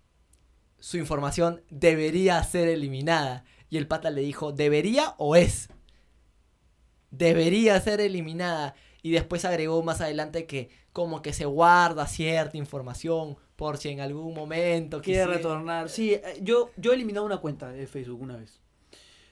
su 0.80 0.98
información 0.98 1.64
debería 1.70 2.44
ser 2.44 2.68
eliminada. 2.68 3.46
Y 3.70 3.78
el 3.78 3.88
pata 3.88 4.10
le 4.10 4.22
dijo, 4.22 4.52
¿debería 4.52 5.16
o 5.18 5.36
es? 5.36 5.70
Debería 7.12 7.80
ser 7.82 8.00
eliminada. 8.00 8.76
Y 9.02 9.12
después 9.12 9.46
agregó 9.46 9.82
más 9.84 10.02
adelante 10.02 10.46
que 10.46 10.70
como 10.94 11.22
que 11.22 11.34
se 11.34 11.46
guarda 11.46 12.08
cierta 12.08 12.58
información 12.58 13.38
por 13.58 13.78
si 13.78 13.90
en 13.90 14.00
algún 14.00 14.34
momento 14.34 15.02
quiere 15.02 15.24
quisiera- 15.24 15.34
retornar. 15.38 15.90
Sí, 15.90 16.14
eh, 16.14 16.22
yo, 16.42 16.72
yo 16.78 16.92
he 16.92 16.96
eliminado 16.96 17.26
una 17.26 17.38
cuenta 17.40 17.70
de 17.70 17.86
Facebook 17.88 18.22
una 18.22 18.38
vez. 18.38 18.62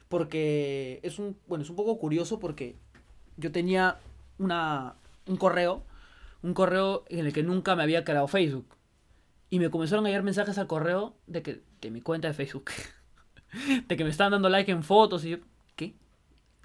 Porque 0.09 0.99
es 1.03 1.17
un, 1.19 1.37
bueno, 1.47 1.63
es 1.63 1.69
un 1.69 1.75
poco 1.75 1.97
curioso 1.97 2.39
porque 2.39 2.75
yo 3.37 3.51
tenía 3.51 3.99
una, 4.37 4.95
un 5.27 5.37
correo, 5.37 5.83
un 6.43 6.53
correo 6.53 7.05
en 7.09 7.25
el 7.25 7.33
que 7.33 7.43
nunca 7.43 7.75
me 7.75 7.83
había 7.83 8.03
creado 8.03 8.27
Facebook. 8.27 8.67
Y 9.49 9.59
me 9.59 9.69
comenzaron 9.69 10.05
a 10.05 10.09
llegar 10.09 10.23
mensajes 10.23 10.57
al 10.57 10.67
correo 10.67 11.15
de 11.27 11.41
que 11.41 11.61
de 11.81 11.91
mi 11.91 12.01
cuenta 12.01 12.27
de 12.27 12.33
Facebook. 12.33 12.65
de 13.87 13.95
que 13.95 14.03
me 14.03 14.09
estaban 14.09 14.31
dando 14.31 14.49
like 14.49 14.71
en 14.71 14.83
fotos 14.83 15.23
y 15.25 15.29
yo, 15.31 15.37
¿qué? 15.75 15.95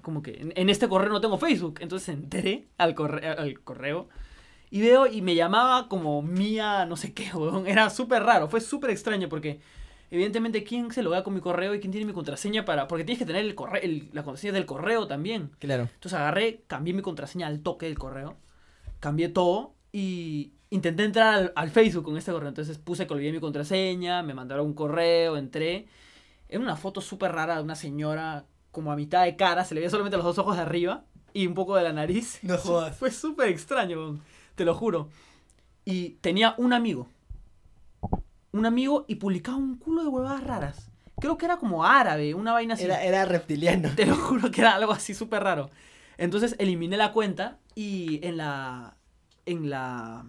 Como 0.03 0.23
que 0.23 0.33
en, 0.41 0.53
en 0.57 0.71
este 0.71 0.89
correo 0.89 1.11
no 1.11 1.21
tengo 1.21 1.39
Facebook. 1.39 1.79
Entonces 1.81 2.09
entré 2.11 2.69
al 2.79 2.95
correo, 2.95 3.39
al 3.39 3.61
correo 3.61 4.09
y 4.71 4.81
veo 4.81 5.07
y 5.07 5.21
me 5.23 5.35
llamaba 5.35 5.89
como 5.89 6.23
mía, 6.23 6.87
no 6.87 6.97
sé 6.97 7.13
qué, 7.13 7.31
weón. 7.35 7.67
Era 7.67 7.91
súper 7.91 8.23
raro, 8.23 8.49
fue 8.49 8.61
súper 8.61 8.91
extraño 8.91 9.29
porque 9.29 9.61
evidentemente 10.11 10.65
quién 10.65 10.91
se 10.93 11.03
logra 11.03 11.23
con 11.23 11.35
mi 11.35 11.41
correo 11.41 11.75
y 11.75 11.81
quién 11.81 11.93
tiene 11.93 12.07
mi 12.07 12.13
contraseña 12.13 12.65
para... 12.65 12.89
Porque 12.89 13.05
tienes 13.05 13.19
que 13.21 13.27
tener 13.27 13.45
el 13.45 13.55
correo, 13.55 13.81
el- 13.83 14.11
la 14.13 14.23
contraseña 14.25 14.53
del 14.55 14.67
correo 14.67 15.07
también. 15.07 15.51
Claro. 15.59 15.85
Entonces 15.95 16.15
agarré, 16.19 16.63
cambié 16.67 16.95
mi 16.95 17.03
contraseña 17.03 17.47
al 17.47 17.61
toque 17.61 17.87
del 17.87 17.99
correo, 17.99 18.37
cambié 18.99 19.29
todo 19.29 19.75
y 19.93 20.53
intenté 20.71 21.05
entrar 21.05 21.35
al, 21.35 21.53
al 21.57 21.71
Facebook 21.71 22.05
con 22.05 22.17
este 22.17 22.33
correo. 22.33 22.49
Entonces 22.49 22.79
puse 22.79 23.07
que 23.07 23.15
olvidé 23.15 23.33
mi 23.33 23.41
contraseña, 23.41 24.23
me 24.23 24.35
mandaron 24.35 24.67
un 24.67 24.75
correo, 24.75 25.37
entré. 25.37 25.87
Era 26.49 26.61
una 26.61 26.77
foto 26.77 27.01
súper 27.01 27.31
rara 27.33 27.57
de 27.57 27.63
una 27.63 27.77
señora 27.77 28.45
como 28.73 28.91
a 28.93 28.97
mitad 28.97 29.25
de 29.25 29.37
cara, 29.37 29.65
se 29.65 29.75
le 29.75 29.81
veía 29.81 29.91
solamente 29.91 30.17
los 30.17 30.27
dos 30.27 30.39
ojos 30.39 30.57
de 30.57 30.63
arriba 30.63 31.05
y 31.33 31.47
un 31.47 31.55
poco 31.55 31.77
de 31.77 31.83
la 31.85 31.93
nariz. 31.93 32.39
No 32.43 32.57
jodas. 32.59 32.97
Fue 32.97 33.11
súper 33.13 33.49
extraño, 33.49 33.97
weón, 33.99 34.23
te 34.55 34.65
lo 34.65 34.75
juro. 34.75 35.09
Y 35.85 36.11
tenía 36.21 36.55
un 36.59 36.73
amigo. 36.73 37.09
Un 38.53 38.67
amigo 38.67 39.05
y 39.09 39.17
publicaba 39.17 39.57
un 39.57 39.77
culo 39.77 40.03
de 40.03 40.09
huevadas 40.09 40.45
raras. 40.45 40.91
Creo 41.21 41.37
que 41.37 41.45
era 41.47 41.59
como 41.59 41.85
árabe, 41.85 42.35
una 42.35 42.53
vaina 42.53 42.75
así. 42.75 42.85
Era, 42.85 43.03
era 43.05 43.25
reptiliano. 43.25 43.91
Te 43.95 44.07
lo 44.07 44.17
juro 44.17 44.51
que 44.51 44.63
era 44.63 44.75
algo 44.75 44.93
así 44.93 45.15
súper 45.15 45.43
raro. 45.43 45.71
Entonces 46.17 46.57
eliminé 46.59 46.97
la 46.97 47.13
cuenta 47.13 47.59
y 47.75 48.25
en 48.27 48.37
la. 48.37 48.97
En 49.47 49.71
la. 49.71 50.25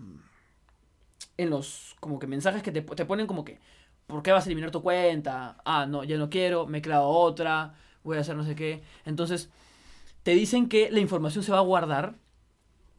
En 1.38 1.50
los 1.50 1.96
como 2.00 2.20
que 2.20 2.28
mensajes 2.28 2.62
que 2.62 2.72
te, 2.72 2.82
te 2.82 3.06
ponen 3.06 3.28
como 3.28 3.44
que. 3.44 3.60
¿Por 4.08 4.24
qué 4.24 4.32
vas 4.32 4.46
a 4.46 4.48
eliminar 4.48 4.72
tu 4.72 4.82
cuenta? 4.82 5.62
Ah, 5.64 5.86
no, 5.86 6.04
ya 6.04 6.18
no 6.18 6.30
quiero, 6.30 6.68
me 6.68 6.80
he 6.80 6.82
creado 6.82 7.08
otra, 7.08 7.76
voy 8.04 8.18
a 8.18 8.22
hacer 8.22 8.36
no 8.36 8.44
sé 8.44 8.56
qué. 8.56 8.84
Entonces, 9.06 9.50
te 10.24 10.32
dicen 10.32 10.68
que 10.68 10.92
la 10.92 11.00
información 11.00 11.46
se 11.46 11.52
va 11.54 11.60
a 11.60 11.62
guardar 11.62 12.16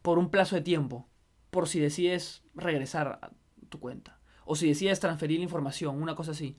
por 0.01 0.19
un 0.19 0.31
plazo 0.31 0.57
de 0.57 0.63
tiempo. 0.63 1.07
Por 1.53 1.69
si 1.69 1.79
decides 1.81 2.43
regresar 2.55 3.21
a 3.21 3.31
tu 3.69 3.79
cuenta. 3.79 4.19
O 4.47 4.57
si 4.57 4.67
decides 4.67 5.01
transferir 5.01 5.39
información, 5.39 6.03
una 6.03 6.15
cosa 6.15 6.31
así. 6.31 6.57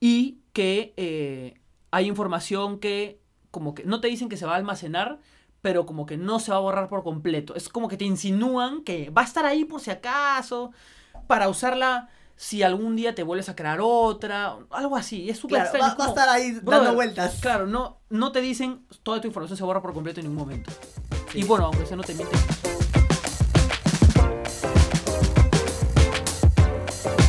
Y 0.00 0.42
que 0.52 0.92
eh, 0.98 1.60
hay 1.90 2.06
información 2.06 2.78
que 2.78 3.20
como 3.50 3.74
que 3.74 3.84
no 3.84 4.02
te 4.02 4.08
dicen 4.08 4.28
que 4.28 4.36
se 4.36 4.44
va 4.44 4.52
a 4.52 4.56
almacenar, 4.56 5.18
pero 5.62 5.86
como 5.86 6.04
que 6.04 6.18
no 6.18 6.40
se 6.40 6.50
va 6.50 6.58
a 6.58 6.60
borrar 6.60 6.88
por 6.90 7.02
completo. 7.02 7.54
Es 7.54 7.70
como 7.70 7.88
que 7.88 7.96
te 7.96 8.04
insinúan 8.04 8.84
que 8.84 9.08
va 9.08 9.22
a 9.22 9.24
estar 9.24 9.46
ahí 9.46 9.64
por 9.64 9.80
si 9.80 9.90
acaso, 9.90 10.72
para 11.26 11.48
usarla 11.48 12.10
si 12.36 12.62
algún 12.62 12.96
día 12.96 13.14
te 13.14 13.22
vuelves 13.22 13.48
a 13.48 13.56
crear 13.56 13.80
otra, 13.80 14.58
algo 14.70 14.94
así. 14.94 15.30
Es 15.30 15.38
súper 15.38 15.62
Claro, 15.62 15.78
va, 15.80 15.94
va 15.94 16.04
a 16.04 16.08
estar 16.08 16.28
ahí 16.28 16.52
Brother, 16.52 16.82
dando 16.82 16.94
vueltas. 16.94 17.38
Claro, 17.40 17.66
no, 17.66 17.98
no 18.10 18.30
te 18.30 18.42
dicen 18.42 18.86
toda 19.02 19.20
tu 19.20 19.26
información 19.26 19.56
se 19.56 19.64
borra 19.64 19.80
por 19.80 19.94
completo 19.94 20.20
en 20.20 20.26
ningún 20.26 20.46
momento. 20.46 20.70
Sí. 21.32 21.40
Y 21.40 21.44
bueno, 21.44 21.66
aunque 21.66 21.86
sea 21.86 21.96
no 21.96 22.04
te 22.04 22.14
mienten. 22.14 22.38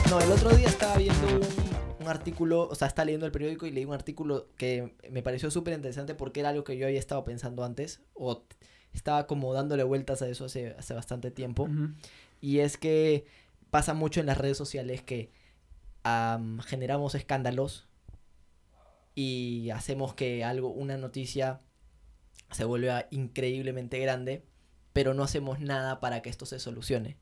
No, 0.10 0.20
el 0.20 0.32
otro 0.32 0.50
día 0.56 0.68
estaba 0.68 0.98
viendo 0.98 1.28
un, 1.28 1.42
un 2.00 2.08
artículo, 2.08 2.68
o 2.68 2.74
sea, 2.74 2.88
estaba 2.88 3.06
leyendo 3.06 3.28
el 3.28 3.32
periódico 3.32 3.68
y 3.68 3.72
leí 3.72 3.86
un 3.86 3.94
artículo 3.94 4.48
que 4.58 4.96
me 5.12 5.22
pareció 5.22 5.52
súper 5.52 5.76
interesante 5.76 6.16
porque 6.16 6.40
era 6.40 6.50
algo 6.50 6.64
que 6.64 6.78
yo 6.78 6.88
había 6.88 6.98
estado 6.98 7.24
pensando 7.24 7.64
antes, 7.64 8.02
o 8.16 8.44
estaba 8.94 9.28
como 9.28 9.54
dándole 9.54 9.84
vueltas 9.84 10.22
a 10.22 10.28
eso 10.28 10.46
hace, 10.46 10.76
hace 10.78 10.94
bastante 10.94 11.30
tiempo. 11.30 11.70
Y 12.42 12.60
es 12.60 12.78
que 12.78 13.26
pasa 13.70 13.94
mucho 13.94 14.20
en 14.20 14.26
las 14.26 14.38
redes 14.38 14.58
sociales 14.58 15.04
que 15.04 15.32
am, 16.04 16.60
generamos 16.62 17.14
escándalos 17.14 17.88
y 19.14 19.70
hacemos 19.70 20.16
que 20.16 20.44
algo, 20.44 20.70
una 20.70 20.98
noticia 20.98 21.60
se 22.52 22.66
vuelva 22.66 23.06
increíblemente 23.12 24.00
grande, 24.00 24.44
pero 24.92 25.14
no 25.14 25.22
hacemos 25.22 25.60
nada 25.60 26.00
para 26.00 26.22
que 26.22 26.30
esto 26.30 26.48
se 26.48 26.58
solucione. 26.58 27.18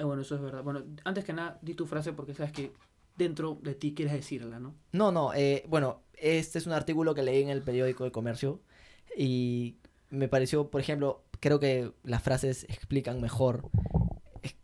Eh, 0.00 0.04
bueno, 0.04 0.22
eso 0.22 0.34
es 0.34 0.40
verdad. 0.40 0.62
Bueno, 0.64 0.82
antes 1.04 1.24
que 1.24 1.32
nada, 1.32 1.58
di 1.62 1.74
tu 1.74 1.86
frase 1.86 2.12
porque 2.12 2.34
sabes 2.34 2.52
que 2.52 2.72
dentro 3.16 3.58
de 3.62 3.74
ti 3.74 3.94
quieres 3.94 4.14
decirla, 4.14 4.58
¿no? 4.58 4.74
No, 4.92 5.12
no, 5.12 5.32
eh, 5.34 5.62
bueno, 5.68 6.00
este 6.14 6.58
es 6.58 6.66
un 6.66 6.72
artículo 6.72 7.14
que 7.14 7.22
leí 7.22 7.42
en 7.42 7.50
el 7.50 7.62
periódico 7.62 8.04
de 8.04 8.10
comercio 8.10 8.60
y 9.16 9.76
me 10.08 10.26
pareció, 10.28 10.70
por 10.70 10.80
ejemplo, 10.80 11.22
creo 11.38 11.60
que 11.60 11.92
las 12.02 12.22
frases 12.22 12.64
explican 12.70 13.20
mejor 13.20 13.68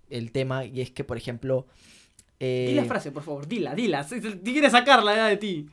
el 0.08 0.32
tema 0.32 0.64
y 0.64 0.80
es 0.80 0.90
que, 0.90 1.04
por 1.04 1.16
ejemplo... 1.18 1.66
eh, 2.40 2.66
Di 2.68 2.74
la 2.74 2.84
frase, 2.84 3.12
por 3.12 3.22
favor, 3.22 3.46
dila, 3.46 3.74
dila. 3.74 4.04
Si, 4.04 4.20
si 4.22 4.38
quieres 4.38 4.72
sacarla 4.72 5.14
ya 5.16 5.26
de 5.26 5.36
ti. 5.36 5.68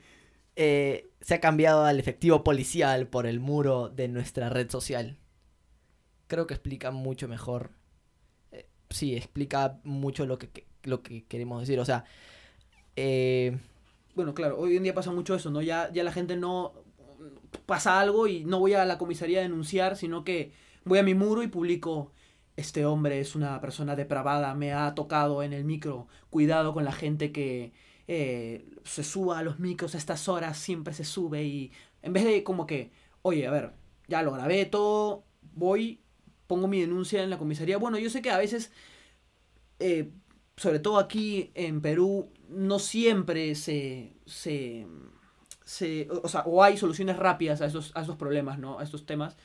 eh, 0.58 1.10
se 1.22 1.36
ha 1.36 1.40
cambiado 1.40 1.86
al 1.86 2.00
efectivo 2.00 2.44
policial 2.44 3.08
por 3.08 3.26
el 3.28 3.40
muro 3.40 3.88
de 3.90 4.10
nuestra 4.10 4.50
red 4.50 4.70
social. 4.70 5.18
Creo 6.28 6.48
que 6.48 6.54
explica 6.54 6.92
mucho 6.92 7.28
mejor. 7.30 7.72
Sí, 8.94 9.16
explica 9.16 9.80
mucho 9.84 10.26
lo 10.26 10.38
que, 10.38 10.50
que- 10.50 10.68
lo 10.84 11.02
que 11.04 11.26
queremos 11.26 11.62
decir. 11.62 11.80
O 11.80 11.86
sea, 11.86 12.06
eh, 12.96 13.58
Bueno, 14.16 14.34
claro, 14.36 14.60
hoy 14.60 14.78
en 14.78 14.84
día 14.84 14.94
pasa 14.94 15.12
mucho 15.12 15.36
eso, 15.36 15.52
¿no? 15.52 15.62
Ya, 15.62 15.92
ya 15.94 16.04
la 16.04 16.12
gente 16.14 16.36
no 16.38 16.74
pasa 17.66 18.00
algo 18.00 18.28
y 18.28 18.46
no 18.46 18.60
voy 18.60 18.74
a 18.74 18.86
la 18.86 18.98
comisaría 19.00 19.40
a 19.40 19.44
denunciar, 19.44 19.98
sino 19.98 20.24
que 20.24 20.54
voy 20.86 21.00
a 21.00 21.04
mi 21.04 21.16
muro 21.16 21.44
y 21.44 21.48
publico, 21.48 22.12
este 22.58 22.86
hombre 22.86 23.20
es 23.22 23.36
una 23.36 23.60
persona 23.62 23.96
depravada, 23.96 24.54
me 24.56 24.74
ha 24.74 24.96
tocado 24.96 25.44
en 25.44 25.54
el 25.54 25.66
micro, 25.66 26.08
cuidado 26.30 26.74
con 26.74 26.86
la 26.86 26.92
gente 26.92 27.32
que 27.32 27.74
eh, 28.08 28.66
se 28.84 29.04
suba 29.04 29.40
a 29.40 29.44
los 29.44 29.60
micros 29.60 29.96
a 29.96 29.98
estas 30.00 30.28
horas, 30.30 30.58
siempre 30.60 30.94
se 30.94 31.06
sube 31.06 31.44
y 31.46 31.72
en 32.04 32.14
vez 32.14 32.26
de 32.26 32.44
como 32.44 32.68
que, 32.68 32.92
oye, 33.24 33.48
a 33.48 33.52
ver, 33.52 33.74
ya 34.08 34.22
lo 34.24 34.34
grabé 34.34 34.66
todo, 34.66 35.26
voy, 35.56 36.02
pongo 36.48 36.68
mi 36.68 36.80
denuncia 36.82 37.24
en 37.24 37.30
la 37.30 37.38
comisaría. 37.38 37.78
Bueno, 37.78 37.98
yo 37.98 38.10
sé 38.10 38.22
que 38.22 38.32
a 38.32 38.38
veces 38.38 38.72
eh, 39.80 40.12
sobre 40.58 40.80
todo 40.80 40.98
aquí 41.00 41.52
en 41.56 41.82
Perú, 41.82 42.30
no 42.50 42.80
siempre 42.80 43.56
se, 43.56 44.14
se, 44.26 44.88
se- 45.66 46.08
o 46.12 46.28
sea, 46.28 46.42
o 46.42 46.64
hay 46.64 46.78
soluciones 46.78 47.18
rápidas 47.18 47.62
a 47.62 47.66
esos, 47.66 47.92
a 47.96 48.02
esos 48.04 48.18
problemas, 48.18 48.60
¿no? 48.60 48.80
A 48.80 48.84
estos 48.84 49.06
temas. 49.06 49.36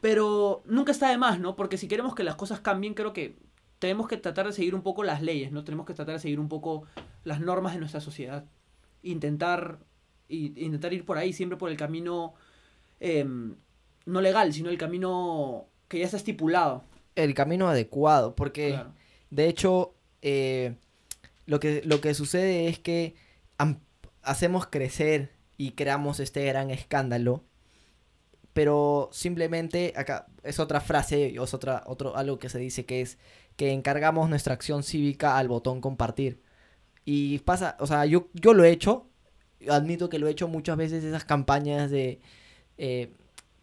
Pero 0.00 0.62
nunca 0.66 0.92
está 0.92 1.10
de 1.10 1.18
más, 1.18 1.40
¿no? 1.40 1.56
Porque 1.56 1.78
si 1.78 1.88
queremos 1.88 2.14
que 2.14 2.24
las 2.24 2.36
cosas 2.36 2.60
cambien, 2.60 2.94
creo 2.94 3.12
que 3.12 3.36
tenemos 3.78 4.08
que 4.08 4.16
tratar 4.16 4.46
de 4.46 4.52
seguir 4.52 4.74
un 4.74 4.82
poco 4.82 5.04
las 5.04 5.22
leyes, 5.22 5.52
¿no? 5.52 5.64
Tenemos 5.64 5.86
que 5.86 5.94
tratar 5.94 6.14
de 6.14 6.20
seguir 6.20 6.40
un 6.40 6.48
poco 6.48 6.84
las 7.24 7.40
normas 7.40 7.74
de 7.74 7.80
nuestra 7.80 8.00
sociedad. 8.00 8.44
Intentar, 9.02 9.80
y, 10.28 10.46
intentar 10.64 10.92
ir 10.94 11.04
por 11.04 11.18
ahí, 11.18 11.32
siempre 11.32 11.58
por 11.58 11.70
el 11.70 11.76
camino 11.76 12.34
em, 13.00 13.56
no 14.06 14.20
legal, 14.20 14.52
sino 14.52 14.70
el 14.70 14.78
camino 14.78 15.66
que 15.88 15.98
ya 15.98 16.04
está 16.04 16.16
estipulado. 16.16 16.84
el 17.14 17.34
camino 17.34 17.68
adecuado, 17.68 18.34
porque... 18.34 18.70
Claro. 18.70 18.92
De 19.28 19.48
hecho, 19.48 19.94
eh, 20.22 20.76
lo, 21.46 21.58
que, 21.58 21.82
lo 21.84 22.00
que 22.00 22.14
sucede 22.14 22.68
es 22.68 22.78
que 22.78 23.16
hacemos 24.22 24.66
crecer 24.66 25.32
y 25.56 25.72
creamos 25.72 26.20
este 26.20 26.44
gran 26.44 26.70
escándalo, 26.70 27.42
pero 28.52 29.10
simplemente 29.12 29.92
acá 29.96 30.26
es 30.44 30.60
otra 30.60 30.80
frase, 30.80 31.38
o 31.40 31.44
es 31.44 31.54
otra, 31.54 31.82
otro, 31.86 32.16
algo 32.16 32.38
que 32.38 32.48
se 32.48 32.58
dice 32.58 32.86
que 32.86 33.00
es 33.00 33.18
que 33.56 33.72
encargamos 33.72 34.28
nuestra 34.30 34.54
acción 34.54 34.84
cívica 34.84 35.36
al 35.38 35.48
botón 35.48 35.80
compartir. 35.80 36.40
Y 37.04 37.38
pasa, 37.40 37.76
o 37.80 37.86
sea, 37.86 38.06
yo, 38.06 38.28
yo 38.32 38.54
lo 38.54 38.62
he 38.64 38.70
hecho, 38.70 39.08
admito 39.68 40.08
que 40.08 40.18
lo 40.18 40.28
he 40.28 40.30
hecho 40.30 40.46
muchas 40.46 40.76
veces 40.76 41.02
esas 41.02 41.24
campañas 41.24 41.90
de... 41.90 42.20
eh, 42.78 43.12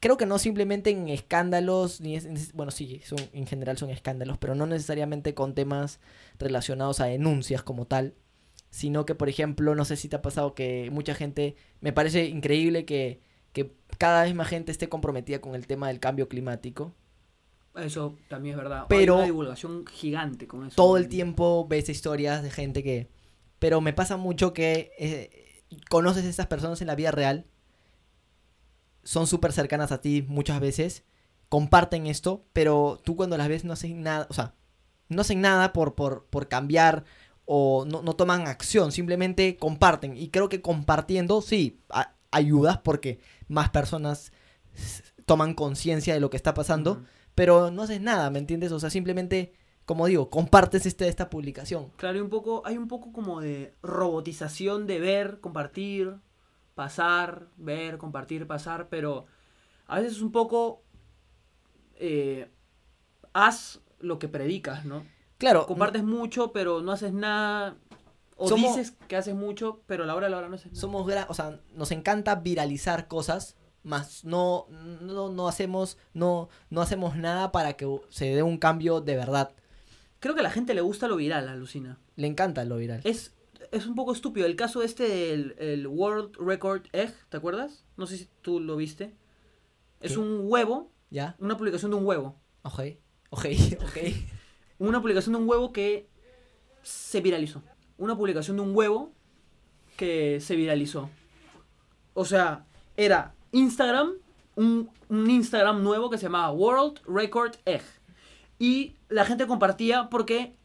creo 0.04 0.18
que 0.18 0.26
no 0.26 0.38
simplemente 0.38 0.90
en 0.90 1.08
escándalos, 1.08 2.02
ni 2.02 2.18
es, 2.18 2.52
bueno, 2.52 2.72
sí, 2.74 3.00
son, 3.06 3.20
en 3.32 3.48
general 3.48 3.78
son 3.78 3.90
escándalos, 3.90 4.38
pero 4.38 4.54
no 4.54 4.66
necesariamente 4.66 5.34
con 5.34 5.56
temas 5.56 6.02
relacionados 6.40 7.00
a 7.00 7.06
denuncias 7.06 7.64
como 7.64 7.88
tal, 7.88 8.14
sino 8.70 9.06
que, 9.06 9.16
por 9.16 9.30
ejemplo, 9.30 9.76
no 9.76 9.86
sé 9.86 9.96
si 9.96 10.10
te 10.10 10.18
ha 10.18 10.22
pasado 10.22 10.56
que 10.56 10.90
mucha 10.92 11.16
gente, 11.16 11.56
me 11.80 11.94
parece 11.94 12.26
increíble 12.26 12.84
que, 12.84 13.22
que 13.54 13.72
cada 13.98 14.24
vez 14.24 14.36
más 14.36 14.50
gente 14.50 14.74
esté 14.74 14.90
comprometida 14.90 15.40
con 15.40 15.56
el 15.56 15.68
tema 15.68 15.88
del 15.88 16.02
cambio 16.02 16.28
climático. 16.28 16.94
Eso 17.74 18.18
también 18.28 18.56
es 18.56 18.62
verdad. 18.62 18.88
Pero- 18.90 19.14
Hay 19.14 19.20
una 19.20 19.26
divulgación 19.28 19.86
gigante 19.88 20.48
con 20.48 20.66
eso. 20.66 20.76
Todo 20.76 20.98
el 20.98 21.08
tiempo 21.08 21.66
ves 21.66 21.88
historias 21.88 22.44
de 22.44 22.52
gente 22.52 22.84
que... 22.84 23.08
Pero 23.58 23.80
me 23.80 23.94
pasa 23.94 24.18
mucho 24.18 24.52
que 24.52 24.92
eh, 25.00 25.64
conoces 25.90 26.26
a 26.26 26.30
estas 26.30 26.48
personas 26.48 26.82
en 26.82 26.88
la 26.88 26.96
vida 26.96 27.12
real, 27.12 27.46
son 29.04 29.28
súper 29.28 29.52
cercanas 29.54 29.92
a 29.92 30.02
ti 30.02 30.24
muchas 30.28 30.60
veces, 30.60 31.04
comparten 31.50 32.08
esto, 32.08 32.46
pero 32.54 33.00
tú 33.04 33.16
cuando 33.16 33.38
las 33.38 33.48
ves 33.48 33.64
no 33.64 33.74
hacen 33.74 34.02
nada, 34.02 34.28
o 34.30 34.34
sea, 34.34 34.56
no 35.10 35.22
hacen 35.22 35.42
nada 35.42 35.74
por, 35.74 35.94
por, 35.96 36.26
por 36.26 36.48
cambiar 36.48 37.04
o 37.46 37.86
no, 37.86 38.02
no 38.02 38.16
toman 38.16 38.48
acción, 38.48 38.92
simplemente 38.92 39.58
comparten. 39.58 40.16
Y 40.18 40.30
creo 40.30 40.50
que 40.50 40.62
compartiendo, 40.62 41.42
sí, 41.42 41.82
a- 41.90 42.16
ayudas 42.32 42.80
porque 42.80 43.20
más 43.48 43.70
personas 43.70 44.32
toman 45.26 45.54
conciencia 45.54 46.14
de 46.14 46.20
lo 46.20 46.30
que 46.30 46.38
está 46.38 46.54
pasando, 46.54 47.04
pero 47.36 47.70
no 47.72 47.84
haces 47.84 48.02
nada, 48.02 48.30
¿me 48.30 48.40
entiendes? 48.40 48.72
O 48.72 48.80
sea, 48.80 48.90
simplemente, 48.90 49.54
como 49.86 50.08
digo, 50.08 50.30
compartes 50.30 50.86
este, 50.86 51.08
esta 51.08 51.30
publicación. 51.30 51.92
Claro, 51.98 52.16
hay 52.16 52.22
un 52.22 52.30
poco, 52.30 52.64
hay 52.66 52.78
un 52.78 52.88
poco 52.88 53.12
como 53.12 53.42
de 53.42 53.76
robotización 53.84 54.88
de 54.88 55.00
ver, 55.00 55.40
compartir, 55.40 56.16
pasar, 56.76 57.48
ver, 57.58 57.98
compartir, 57.98 58.48
pasar, 58.48 58.90
pero 58.90 59.26
a 59.88 60.00
veces 60.00 60.14
es 60.18 60.22
un 60.22 60.32
poco 60.32 60.84
eh, 61.96 62.50
haz 63.34 63.80
lo 64.00 64.20
que 64.20 64.28
predicas, 64.28 64.86
¿no? 64.86 65.06
Claro, 65.38 65.66
Compartes 65.66 66.04
mucho, 66.04 66.52
pero 66.52 66.82
no 66.82 66.92
haces 66.92 67.14
nada. 67.14 67.78
O 68.36 68.48
Somos- 68.48 68.76
dices 68.76 68.96
que 69.08 69.16
haces 69.16 69.36
mucho, 69.36 69.82
pero 69.86 70.04
a 70.04 70.08
la 70.08 70.16
hora 70.16 70.28
de 70.28 70.32
la 70.32 70.38
hora 70.38 70.50
no 70.50 70.56
haces 70.56 70.72
nada. 70.72 70.82
somos 70.82 71.12
o 71.28 71.34
sea, 71.34 71.60
nos 71.74 71.92
encanta 71.92 72.36
viralizar 72.36 73.08
cosas, 73.08 73.56
más 73.84 74.24
no, 74.24 74.66
no, 74.70 75.30
no 75.30 75.48
hacemos, 75.48 75.98
no, 76.14 76.50
no 76.70 76.82
hacemos 76.82 77.16
nada 77.16 77.52
para 77.52 77.74
que 77.74 77.86
se 78.10 78.34
dé 78.34 78.42
un 78.44 78.58
cambio 78.58 79.02
de 79.02 79.16
verdad. 79.16 79.52
Creo 80.20 80.34
que 80.34 80.40
a 80.40 80.44
la 80.44 80.52
gente 80.52 80.74
le 80.74 80.82
gusta 80.82 81.08
lo 81.08 81.18
viral, 81.18 81.50
alucina. 81.50 82.00
Le 82.16 82.28
encanta 82.28 82.64
lo 82.64 82.78
viral. 82.78 83.02
Es, 83.04 83.34
es 83.74 83.88
un 83.88 83.96
poco 83.96 84.14
estúpido. 84.14 84.46
El 84.46 84.56
caso 84.56 84.84
este 84.84 85.08
del 85.08 85.56
el 85.58 85.88
World 85.88 86.38
Record 86.38 86.84
Egg, 86.94 87.14
¿te 87.30 87.38
acuerdas? 87.38 87.86
No 87.98 88.06
sé 88.06 88.18
si 88.18 88.30
tú 88.42 88.60
lo 88.60 88.76
viste. 88.76 89.16
Es 90.00 90.18
un 90.18 90.42
huevo, 90.44 90.92
¿Ya? 91.10 91.36
una 91.40 91.58
publicación 91.58 91.92
de 91.92 91.98
un 91.98 92.06
huevo. 92.06 92.36
Ok. 92.64 92.82
Ok, 93.30 93.46
ok. 93.82 93.98
Una 94.80 95.02
publicación 95.02 95.34
de 95.34 95.40
un 95.40 95.48
huevo 95.48 95.72
que 95.72 96.10
se 96.82 97.22
viralizó. 97.22 97.64
Una 97.98 98.18
publicación 98.18 98.58
de 98.58 98.64
un 98.64 98.76
huevo 98.76 99.14
que 99.96 100.40
se 100.42 100.56
viralizó. 100.56 101.10
O 102.14 102.26
sea, 102.26 102.66
era 102.98 103.34
Instagram, 103.52 104.14
un, 104.56 104.90
un 105.10 105.30
Instagram 105.30 105.84
nuevo 105.84 106.10
que 106.10 106.18
se 106.18 106.24
llamaba 106.24 106.52
World 106.52 107.00
Record 107.08 107.56
Egg. 107.66 107.84
Y 108.60 108.96
la 109.10 109.26
gente 109.26 109.48
compartía 109.48 110.10
porque 110.10 110.58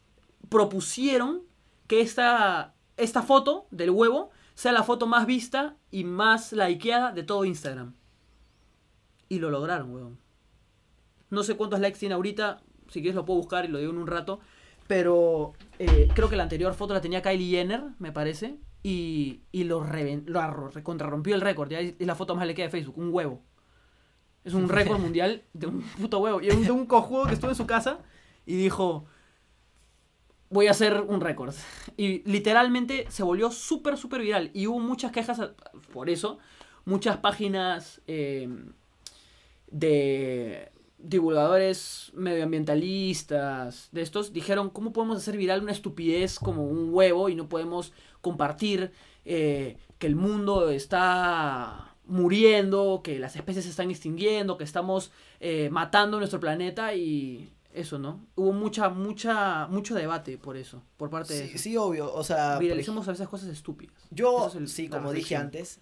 propusieron 0.49 1.42
que 1.87 2.01
esta, 2.01 2.75
esta 2.98 3.22
foto 3.22 3.66
del 3.70 3.90
huevo 3.90 4.30
sea 4.54 4.72
la 4.72 4.82
foto 4.82 5.06
más 5.06 5.26
vista 5.26 5.76
y 5.90 6.04
más 6.04 6.52
likeada 6.52 7.12
de 7.12 7.22
todo 7.22 7.44
Instagram. 7.44 7.94
Y 9.28 9.38
lo 9.38 9.50
lograron, 9.50 9.92
huevón. 9.94 10.18
No 11.30 11.42
sé 11.42 11.56
cuántos 11.56 11.80
likes 11.80 11.98
tiene 11.98 12.14
ahorita. 12.14 12.61
Si 12.88 13.00
quieres 13.00 13.14
lo 13.14 13.24
puedo 13.24 13.38
buscar 13.38 13.64
y 13.64 13.68
lo 13.68 13.78
digo 13.78 13.92
en 13.92 13.98
un 13.98 14.06
rato. 14.06 14.40
Pero 14.87 15.52
eh, 15.78 16.08
creo 16.14 16.28
que 16.30 16.37
la 16.37 16.42
anterior 16.44 16.72
foto 16.74 16.94
la 16.94 17.00
tenía 17.00 17.20
Kylie 17.22 17.50
Jenner, 17.58 17.82
me 17.98 18.11
parece. 18.12 18.58
Y, 18.82 19.42
y 19.52 19.64
lo, 19.64 19.84
reven- 19.84 20.24
lo 20.26 20.40
arro- 20.40 20.82
contrarrompió 20.82 21.34
el 21.34 21.40
récord. 21.42 21.70
Ya 21.70 21.80
es 21.80 21.94
la 22.00 22.14
foto 22.14 22.34
más 22.34 22.46
likeada 22.46 22.68
de 22.68 22.72
Facebook. 22.72 22.96
Un 22.98 23.12
huevo. 23.12 23.42
Es 24.44 24.54
un 24.54 24.68
récord 24.70 24.98
mundial 24.98 25.44
de 25.52 25.66
un 25.66 25.82
puto 25.82 26.18
huevo. 26.20 26.40
Y 26.40 26.46
de 26.48 26.70
un 26.70 26.87
cojudo 26.87 27.26
que 27.26 27.34
estuvo 27.34 27.50
en 27.50 27.56
su 27.56 27.66
casa 27.66 27.98
y 28.46 28.56
dijo... 28.56 29.04
Voy 30.50 30.66
a 30.66 30.70
hacer 30.70 31.00
un 31.00 31.20
récord. 31.20 31.54
Y 31.96 32.22
literalmente 32.30 33.06
se 33.11 33.22
volvió 33.22 33.50
súper, 33.50 33.96
súper 33.96 34.22
viral. 34.22 34.50
Y 34.54 34.66
hubo 34.66 34.78
muchas 34.78 35.12
quejas 35.12 35.40
por 35.92 36.08
eso. 36.11 36.38
Muchas 36.84 37.18
páginas 37.18 38.00
eh, 38.06 38.48
de 39.70 40.70
divulgadores 40.98 42.11
medioambientalistas, 42.14 43.88
de 43.92 44.02
estos, 44.02 44.32
dijeron, 44.32 44.70
¿cómo 44.70 44.92
podemos 44.92 45.18
hacer 45.18 45.37
viral 45.37 45.62
una 45.62 45.72
estupidez 45.72 46.38
como 46.38 46.64
un 46.64 46.92
huevo 46.92 47.28
y 47.28 47.37
no 47.37 47.48
podemos 47.48 47.92
compartir 48.20 48.90
eh, 49.24 49.76
que 49.98 50.06
el 50.08 50.16
mundo 50.16 50.70
está 50.70 51.94
muriendo, 52.06 53.02
que 53.04 53.18
las 53.18 53.37
especies 53.37 53.64
se 53.64 53.70
están 53.70 53.90
extinguiendo, 53.90 54.58
que 54.58 54.64
estamos 54.64 55.12
eh, 55.40 55.68
matando 55.70 56.18
nuestro 56.18 56.40
planeta 56.40 56.94
y 56.94 57.52
eso, 57.72 57.98
¿no? 57.98 58.26
Hubo 58.35 58.52
mucha, 58.52 58.88
mucha, 58.88 59.66
mucho 59.68 59.94
debate 59.94 60.38
por 60.38 60.57
eso, 60.57 60.83
por 60.96 61.11
parte 61.11 61.35
de 61.35 61.44
Sí, 61.44 61.48
eso. 61.54 61.59
sí, 61.62 61.76
obvio. 61.76 62.12
O 62.12 62.24
sea, 62.24 62.54
por 62.54 62.62
Viralicemos 62.62 63.07
a 63.09 63.12
veces 63.12 63.28
cosas 63.28 63.48
estúpidas. 63.50 63.94
Yo, 64.11 64.38
Eso 64.38 64.48
es 64.48 64.54
el- 64.57 64.68
sí, 64.68 64.88
como 64.88 65.12
dije 65.12 65.37
antes, 65.37 65.81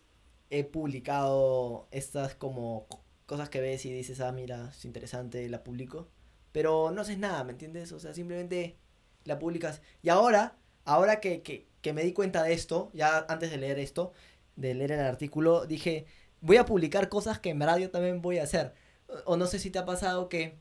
he 0.51 0.65
publicado 0.65 1.89
estas 1.91 2.35
como 2.35 2.87
co- 2.89 3.05
cosas 3.27 3.49
que 3.49 3.61
ves 3.61 3.85
y 3.87 3.93
dices, 3.93 4.21
ah, 4.21 4.33
mira, 4.33 4.71
es 4.77 4.85
interesante, 4.85 5.49
la 5.49 5.63
publico. 5.65 6.09
Pero 6.53 6.91
no 6.91 7.03
haces 7.03 7.19
nada, 7.19 7.45
¿me 7.45 7.53
entiendes? 7.53 7.93
O 7.93 8.01
sea, 8.01 8.15
simplemente 8.15 8.77
la 9.25 9.39
publicas. 9.39 9.83
Y 10.03 10.09
ahora, 10.09 10.57
ahora 10.85 11.21
que, 11.21 11.43
que, 11.43 11.69
que 11.83 11.93
me 11.93 12.03
di 12.03 12.13
cuenta 12.13 12.43
de 12.43 12.53
esto, 12.53 12.91
ya 12.95 13.27
antes 13.29 13.51
de 13.51 13.59
leer 13.59 13.79
esto, 13.79 14.13
de 14.57 14.75
leer 14.75 14.93
el 14.93 15.01
artículo, 15.01 15.67
dije, 15.67 16.07
voy 16.41 16.57
a 16.57 16.65
publicar 16.67 17.09
cosas 17.09 17.39
que 17.39 17.51
en 17.51 17.59
verdad 17.59 17.79
yo 17.79 17.91
también 17.91 18.23
voy 18.23 18.39
a 18.39 18.45
hacer. 18.45 18.75
O, 19.09 19.33
o 19.33 19.37
no 19.37 19.47
sé 19.47 19.59
si 19.59 19.71
te 19.71 19.79
ha 19.79 19.85
pasado 19.85 20.29
que 20.29 20.59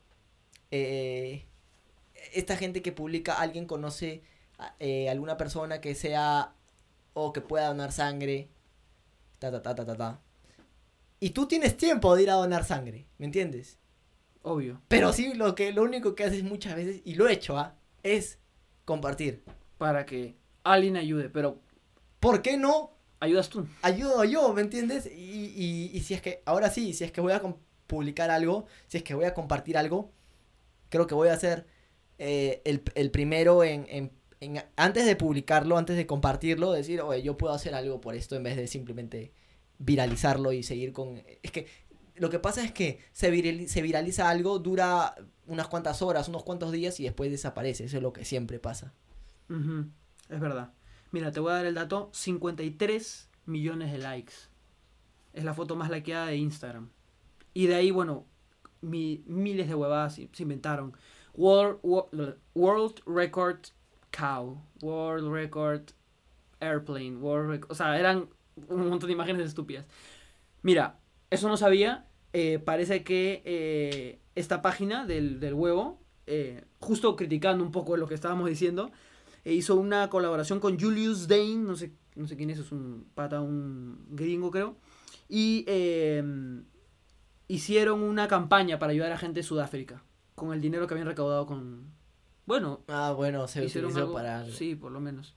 eh, 0.71 1.45
esta 2.34 2.58
gente 2.58 2.82
que 2.82 2.91
publica, 2.91 3.34
alguien 3.34 3.65
conoce 3.65 4.23
eh, 4.80 5.10
alguna 5.10 5.38
persona 5.38 5.82
que 5.82 5.95
sea 5.95 6.54
o 7.13 7.34
que 7.34 7.41
pueda 7.41 7.67
donar 7.67 7.91
sangre, 7.91 8.49
ta 9.39 9.51
ta 9.51 9.62
ta 9.62 9.75
ta 9.75 9.86
ta 9.86 9.95
ta. 9.95 10.21
Y 11.19 11.30
tú 11.32 11.47
tienes 11.47 11.78
tiempo 11.78 12.15
de 12.15 12.23
ir 12.23 12.30
a 12.30 12.36
donar 12.36 12.65
sangre, 12.65 13.06
¿me 13.17 13.25
entiendes? 13.25 13.78
Obvio. 14.41 14.82
Pero 14.88 15.12
sí, 15.13 15.34
lo 15.34 15.56
que 15.56 15.71
lo 15.71 15.84
único 15.84 16.13
que 16.13 16.23
haces 16.25 16.43
muchas 16.43 16.75
veces, 16.75 17.01
y 17.04 17.15
lo 17.15 17.28
he 17.28 17.34
hecho, 17.34 17.58
¿ah? 17.58 17.75
es 18.04 18.38
compartir. 18.86 19.43
Para 19.78 20.06
que 20.06 20.38
alguien 20.63 20.95
ayude, 20.95 21.30
pero 21.30 21.60
¿Por 22.25 22.41
qué 22.41 22.58
no 22.58 22.91
ayudas 23.19 23.49
tú. 23.49 23.67
ayudo 23.82 24.23
yo, 24.23 24.51
¿me 24.54 24.62
entiendes? 24.62 25.06
Y, 25.06 25.54
y, 25.56 25.91
y 25.93 25.99
si 26.01 26.15
es 26.15 26.21
que, 26.23 26.41
ahora 26.45 26.71
sí, 26.71 26.93
si 26.93 27.04
es 27.04 27.12
que 27.12 27.21
voy 27.21 27.34
a 27.34 27.41
publicar 27.86 28.32
algo, 28.32 28.65
si 28.88 28.97
es 28.97 29.04
que 29.04 29.13
voy 29.13 29.25
a 29.25 29.34
compartir 29.34 29.78
algo, 29.78 30.12
creo 30.95 31.08
que 31.08 31.15
voy 31.15 31.29
a 31.29 31.38
ser 31.38 31.65
eh, 32.17 32.62
el, 32.65 32.81
el 32.95 33.12
primero 33.12 33.63
en, 33.63 33.86
en, 33.89 34.12
en- 34.39 34.63
antes 34.75 35.05
de 35.05 35.15
publicarlo, 35.15 35.77
antes 35.77 35.95
de 35.97 36.05
compartirlo, 36.08 36.71
decir, 36.71 37.01
oye, 37.01 37.21
yo 37.23 37.38
puedo 37.38 37.53
hacer 37.53 37.75
algo 37.75 38.01
por 38.01 38.15
esto 38.15 38.36
en 38.36 38.43
vez 38.43 38.55
de 38.58 38.67
simplemente 38.67 39.34
viralizarlo 39.77 40.51
y 40.53 40.63
seguir 40.63 40.93
con... 40.93 41.21
Es 41.43 41.51
que 41.51 41.67
lo 42.15 42.29
que 42.29 42.39
pasa 42.39 42.63
es 42.63 42.71
que 42.71 42.99
se, 43.12 43.29
virali- 43.31 43.67
se 43.67 43.81
viraliza 43.81 44.29
algo, 44.29 44.60
dura 44.60 45.15
unas 45.47 45.67
cuantas 45.67 46.01
horas, 46.01 46.29
unos 46.29 46.43
cuantos 46.43 46.71
días 46.71 46.99
y 46.99 47.03
después 47.03 47.29
desaparece. 47.29 47.84
Eso 47.86 47.97
es 47.97 48.03
lo 48.03 48.13
que 48.13 48.23
siempre 48.23 48.58
pasa. 48.60 48.93
Es 50.29 50.39
verdad. 50.39 50.73
Mira, 51.12 51.31
te 51.31 51.39
voy 51.41 51.51
a 51.51 51.55
dar 51.55 51.65
el 51.65 51.75
dato. 51.75 52.10
53 52.13 53.29
millones 53.45 53.91
de 53.91 53.97
likes. 53.97 54.34
Es 55.34 55.43
la 55.43 55.53
foto 55.53 55.75
más 55.75 55.89
likeada 55.91 56.27
de 56.27 56.38
Instagram. 56.38 56.89
Y 57.53 57.67
de 57.67 57.75
ahí, 57.75 57.91
bueno, 57.91 58.25
mi- 58.86 59.24
miles 59.28 59.67
de 59.67 59.76
huevadas 59.76 60.15
se 60.15 60.43
inventaron. 60.43 60.93
World, 61.34 61.80
Wo- 61.84 62.10
World 62.54 63.02
Record 63.06 63.60
Cow. 64.12 64.62
World 64.82 65.32
Record 65.32 65.82
Airplane. 66.60 67.17
World 67.17 67.50
Rec- 67.62 67.65
o 67.69 67.76
sea, 67.76 68.00
eran 68.00 68.30
un 68.69 68.88
montón 68.89 69.08
de 69.08 69.13
imágenes 69.13 69.45
estúpidas. 69.48 69.86
Mira, 70.62 71.00
eso 71.30 71.48
no 71.50 71.58
sabía. 71.58 72.06
eh, 72.38 72.60
parece 72.60 73.04
que 73.06 73.41
eh, 73.45 74.19
esta 74.36 74.62
página 74.62 75.06
del, 75.06 75.39
del 75.39 75.54
huevo, 75.54 76.02
eh, 76.28 76.65
justo 76.80 77.15
criticando 77.15 77.63
un 77.63 77.71
poco 77.71 77.95
lo 77.95 78.08
que 78.08 78.13
estábamos 78.13 78.50
diciendo, 78.50 78.91
hizo 79.45 79.76
una 79.76 80.10
colaboración 80.10 80.60
con 80.60 80.78
Julius 80.78 81.30
Dane, 81.30 81.56
no 81.58 81.78
sé, 81.78 81.93
no 82.15 82.28
sé 82.28 82.36
quién 82.36 82.50
es, 82.50 82.60
es 82.60 82.74
un 82.74 83.06
pata, 83.13 83.39
un 83.39 84.06
gringo 84.10 84.52
creo, 84.52 84.76
y 85.30 85.63
eh, 85.67 86.21
hicieron 87.47 88.01
una 88.01 88.27
campaña 88.27 88.79
para 88.79 88.91
ayudar 88.91 89.12
a 89.12 89.17
gente 89.17 89.39
de 89.39 89.43
Sudáfrica, 89.43 90.01
con 90.36 90.53
el 90.53 90.62
dinero 90.62 90.88
que 90.88 90.93
habían 90.93 91.08
recaudado 91.08 91.45
con... 91.45 91.86
Bueno, 92.45 92.81
Ah, 92.88 93.13
bueno, 93.15 93.47
se 93.47 93.65
hicieron 93.65 93.89
utilizó 93.91 94.05
algo, 94.08 94.13
para... 94.15 94.39
algo. 94.39 94.51
Sí, 94.51 94.75
por 94.75 94.91
lo 94.91 94.99
menos. 94.99 95.34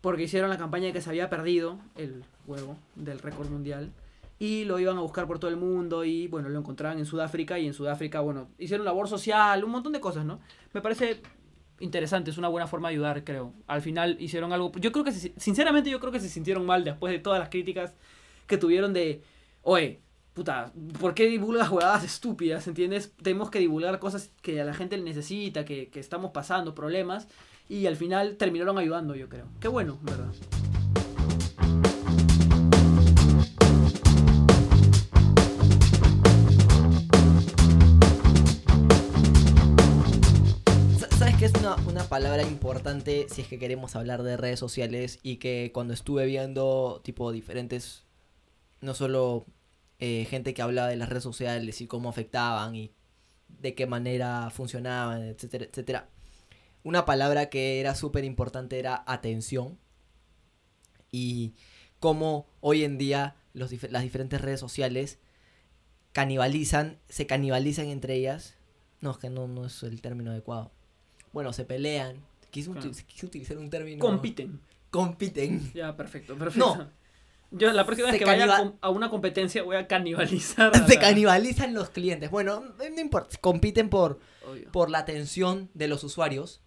Porque 0.00 0.24
hicieron 0.24 0.50
la 0.50 0.58
campaña 0.58 0.86
de 0.86 0.92
que 0.92 1.00
se 1.00 1.10
había 1.10 1.30
perdido 1.30 1.78
el 1.96 2.24
huevo 2.46 2.76
del 2.94 3.18
récord 3.18 3.48
mundial. 3.48 3.90
Y 4.38 4.64
lo 4.64 4.78
iban 4.78 4.98
a 4.98 5.00
buscar 5.00 5.26
por 5.26 5.38
todo 5.38 5.50
el 5.50 5.56
mundo 5.56 6.04
y 6.04 6.26
bueno, 6.28 6.48
lo 6.48 6.58
encontraban 6.58 6.98
en 6.98 7.06
Sudáfrica 7.06 7.58
y 7.58 7.66
en 7.66 7.72
Sudáfrica, 7.72 8.20
bueno, 8.20 8.48
hicieron 8.58 8.84
labor 8.84 9.08
social, 9.08 9.62
un 9.64 9.70
montón 9.70 9.92
de 9.92 10.00
cosas, 10.00 10.24
¿no? 10.24 10.40
Me 10.72 10.80
parece 10.82 11.22
interesante, 11.80 12.30
es 12.30 12.38
una 12.38 12.48
buena 12.48 12.66
forma 12.66 12.88
de 12.88 12.94
ayudar, 12.94 13.24
creo. 13.24 13.52
Al 13.66 13.80
final 13.80 14.16
hicieron 14.20 14.52
algo, 14.52 14.72
yo 14.72 14.92
creo 14.92 15.04
que, 15.04 15.12
se- 15.12 15.32
sinceramente 15.36 15.88
yo 15.88 16.00
creo 16.00 16.12
que 16.12 16.20
se 16.20 16.28
sintieron 16.28 16.66
mal 16.66 16.84
después 16.84 17.12
de 17.12 17.20
todas 17.20 17.38
las 17.38 17.48
críticas 17.48 17.94
que 18.46 18.58
tuvieron 18.58 18.92
de, 18.92 19.22
oye, 19.62 20.00
puta, 20.34 20.72
¿por 21.00 21.14
qué 21.14 21.26
divulgas 21.26 21.70
huevadas 21.70 22.04
estúpidas? 22.04 22.66
¿Entiendes? 22.66 23.12
Tenemos 23.22 23.50
que 23.50 23.60
divulgar 23.60 23.98
cosas 24.00 24.30
que 24.42 24.60
a 24.60 24.64
la 24.64 24.74
gente 24.74 24.98
necesita, 24.98 25.64
que, 25.64 25.88
que 25.90 26.00
estamos 26.00 26.32
pasando, 26.32 26.74
problemas. 26.74 27.28
Y 27.68 27.86
al 27.86 27.96
final 27.96 28.36
terminaron 28.36 28.76
ayudando, 28.78 29.14
yo 29.14 29.28
creo. 29.28 29.46
Qué 29.60 29.68
bueno, 29.68 29.96
en 30.00 30.04
¿verdad? 30.06 30.32
Sa- 40.98 41.08
¿Sabes 41.16 41.36
qué 41.36 41.44
es 41.46 41.52
una, 41.58 41.76
una 41.88 42.04
palabra 42.04 42.42
importante 42.42 43.26
si 43.30 43.42
es 43.42 43.48
que 43.48 43.58
queremos 43.58 43.96
hablar 43.96 44.22
de 44.22 44.36
redes 44.36 44.58
sociales 44.58 45.18
y 45.22 45.36
que 45.36 45.70
cuando 45.72 45.94
estuve 45.94 46.26
viendo 46.26 47.00
tipo 47.04 47.32
diferentes, 47.32 48.04
no 48.80 48.94
solo 48.94 49.46
eh, 49.98 50.26
gente 50.28 50.54
que 50.54 50.62
hablaba 50.62 50.88
de 50.88 50.96
las 50.96 51.08
redes 51.08 51.22
sociales 51.22 51.80
y 51.80 51.86
cómo 51.86 52.08
afectaban 52.08 52.74
y 52.74 52.92
de 53.60 53.74
qué 53.74 53.86
manera 53.86 54.50
funcionaban, 54.50 55.22
etcétera, 55.22 55.64
etcétera. 55.64 56.08
Una 56.82 57.04
palabra 57.06 57.48
que 57.48 57.80
era 57.80 57.94
súper 57.94 58.24
importante 58.24 58.78
era 58.78 59.04
atención 59.06 59.78
y 61.10 61.54
cómo 62.00 62.46
hoy 62.60 62.84
en 62.84 62.98
día 62.98 63.36
los 63.54 63.72
dif- 63.72 63.88
las 63.88 64.02
diferentes 64.02 64.40
redes 64.40 64.60
sociales 64.60 65.18
canibalizan, 66.12 66.98
se 67.08 67.26
canibalizan 67.26 67.86
entre 67.86 68.14
ellas. 68.14 68.54
No, 69.00 69.12
es 69.12 69.18
que 69.18 69.30
no, 69.30 69.48
no 69.48 69.66
es 69.66 69.82
el 69.82 70.00
término 70.00 70.30
adecuado. 70.30 70.72
Bueno, 71.32 71.52
se 71.52 71.64
pelean. 71.64 72.16
Quise, 72.50 72.70
quise 73.06 73.26
utilizar 73.26 73.58
un 73.58 73.68
término. 73.70 73.98
Compiten. 74.00 74.60
Compiten. 74.90 75.72
Ya, 75.72 75.96
perfecto, 75.96 76.36
perfecto. 76.36 76.76
No. 76.76 76.90
Yo 77.56 77.72
la 77.72 77.86
próxima 77.86 78.10
vez 78.10 78.18
que 78.18 78.24
vaya 78.24 78.74
a, 78.80 78.90
una 78.90 79.10
competencia 79.10 79.62
voy 79.62 79.76
a 79.76 79.86
canibalizar. 79.86 80.72
Se 80.88 80.98
canibalizan 80.98 81.72
los 81.72 81.90
clientes. 81.90 82.30
Bueno, 82.30 82.62
no 82.78 83.00
importa. 83.00 83.36
Compiten 83.40 83.88
por, 83.88 84.18
Obvio. 84.46 84.72
por 84.72 84.90
la 84.90 84.98
atención 84.98 85.70
de 85.74 85.88
los 85.88 86.04
usuarios. 86.04 86.60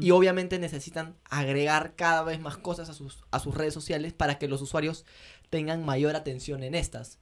Y 0.00 0.12
obviamente 0.12 0.58
necesitan 0.58 1.14
agregar 1.28 1.94
cada 1.94 2.22
vez 2.22 2.40
más 2.40 2.56
cosas 2.56 2.88
a 2.88 2.94
sus, 2.94 3.24
a 3.30 3.38
sus 3.38 3.54
redes 3.54 3.74
sociales 3.74 4.14
para 4.14 4.38
que 4.38 4.48
los 4.48 4.62
usuarios 4.62 5.04
tengan 5.50 5.84
mayor 5.84 6.16
atención 6.16 6.62
en 6.62 6.74
estas. 6.74 7.18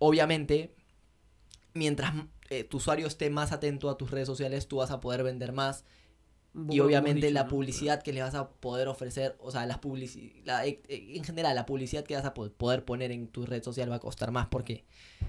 Obviamente, 0.00 0.74
mientras 1.72 2.14
eh, 2.50 2.64
tu 2.64 2.78
usuario 2.78 3.06
esté 3.06 3.30
más 3.30 3.52
atento 3.52 3.90
a 3.90 3.96
tus 3.96 4.10
redes 4.10 4.26
sociales, 4.26 4.66
tú 4.66 4.78
vas 4.78 4.90
a 4.90 5.00
poder 5.00 5.22
vender 5.22 5.52
más. 5.52 5.84
Y 6.70 6.78
obviamente 6.80 7.26
dicho, 7.26 7.34
la 7.34 7.42
¿no? 7.44 7.48
publicidad 7.50 8.02
que 8.02 8.12
le 8.12 8.22
vas 8.22 8.34
a 8.36 8.48
poder 8.48 8.86
ofrecer, 8.86 9.34
o 9.40 9.50
sea, 9.50 9.66
las 9.66 9.80
publici- 9.80 10.40
la- 10.44 10.64
eh, 10.64 10.80
eh, 10.88 11.14
en 11.16 11.24
general, 11.24 11.54
la 11.56 11.66
publicidad 11.66 12.04
que 12.04 12.14
vas 12.14 12.24
a 12.24 12.32
po- 12.32 12.48
poder 12.50 12.84
poner 12.84 13.10
en 13.10 13.26
tu 13.26 13.44
red 13.44 13.62
social 13.62 13.90
va 13.90 13.96
a 13.96 14.00
costar 14.00 14.30
más 14.30 14.46
porque 14.46 14.84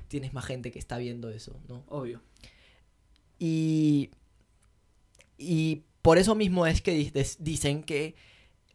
tienes 0.08 0.34
más 0.34 0.46
gente 0.46 0.72
que 0.72 0.78
está 0.78 0.98
viendo 1.00 1.30
eso, 1.30 1.60
¿no? 1.68 1.84
Obvio. 1.88 2.22
Y, 3.40 4.12
y 5.38 5.84
por 6.02 6.18
eso 6.18 6.36
mismo 6.36 6.68
es 6.68 6.82
que 6.82 7.12
dicen 7.40 7.84
que 7.84 8.16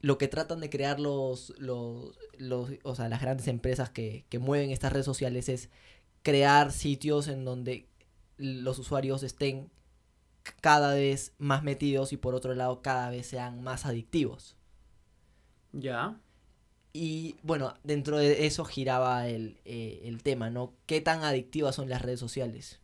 lo 0.01 0.19
que 0.19 0.29
tratan 0.29 0.61
de 0.61 0.71
crear 0.71 0.99
los, 0.99 1.53
los, 1.59 2.19
los 2.39 2.71
o 2.83 2.95
sea, 2.95 3.09
las 3.09 3.21
grandes 3.21 3.49
empresas 3.49 3.91
que, 3.91 4.25
que 4.29 4.39
mueven 4.39 4.71
estas 4.71 4.93
redes 4.93 5.07
sociales 5.07 5.49
es 5.49 5.69
crear 6.23 6.73
sitios 6.73 7.29
en 7.29 7.45
donde 7.45 7.87
los 8.39 8.79
usuarios 8.79 9.23
estén 9.23 9.71
cada 10.61 10.95
vez 10.95 11.35
más 11.39 11.63
metidos 11.63 12.13
y 12.13 12.17
por 12.17 12.35
otro 12.35 12.55
lado 12.55 12.83
cada 12.83 13.11
vez 13.11 13.27
sean 13.29 13.63
más 13.63 13.87
adictivos. 13.87 14.57
Ya. 15.73 16.21
Y 16.93 17.37
bueno, 17.43 17.75
dentro 17.85 18.19
de 18.19 18.47
eso 18.47 18.65
giraba 18.65 19.29
el, 19.29 19.61
eh, 19.65 20.03
el 20.05 20.23
tema, 20.23 20.51
¿no? 20.51 20.75
¿Qué 20.87 21.01
tan 21.01 21.23
adictivas 21.25 21.75
son 21.77 21.89
las 21.89 22.03
redes 22.03 22.21
sociales? 22.21 22.81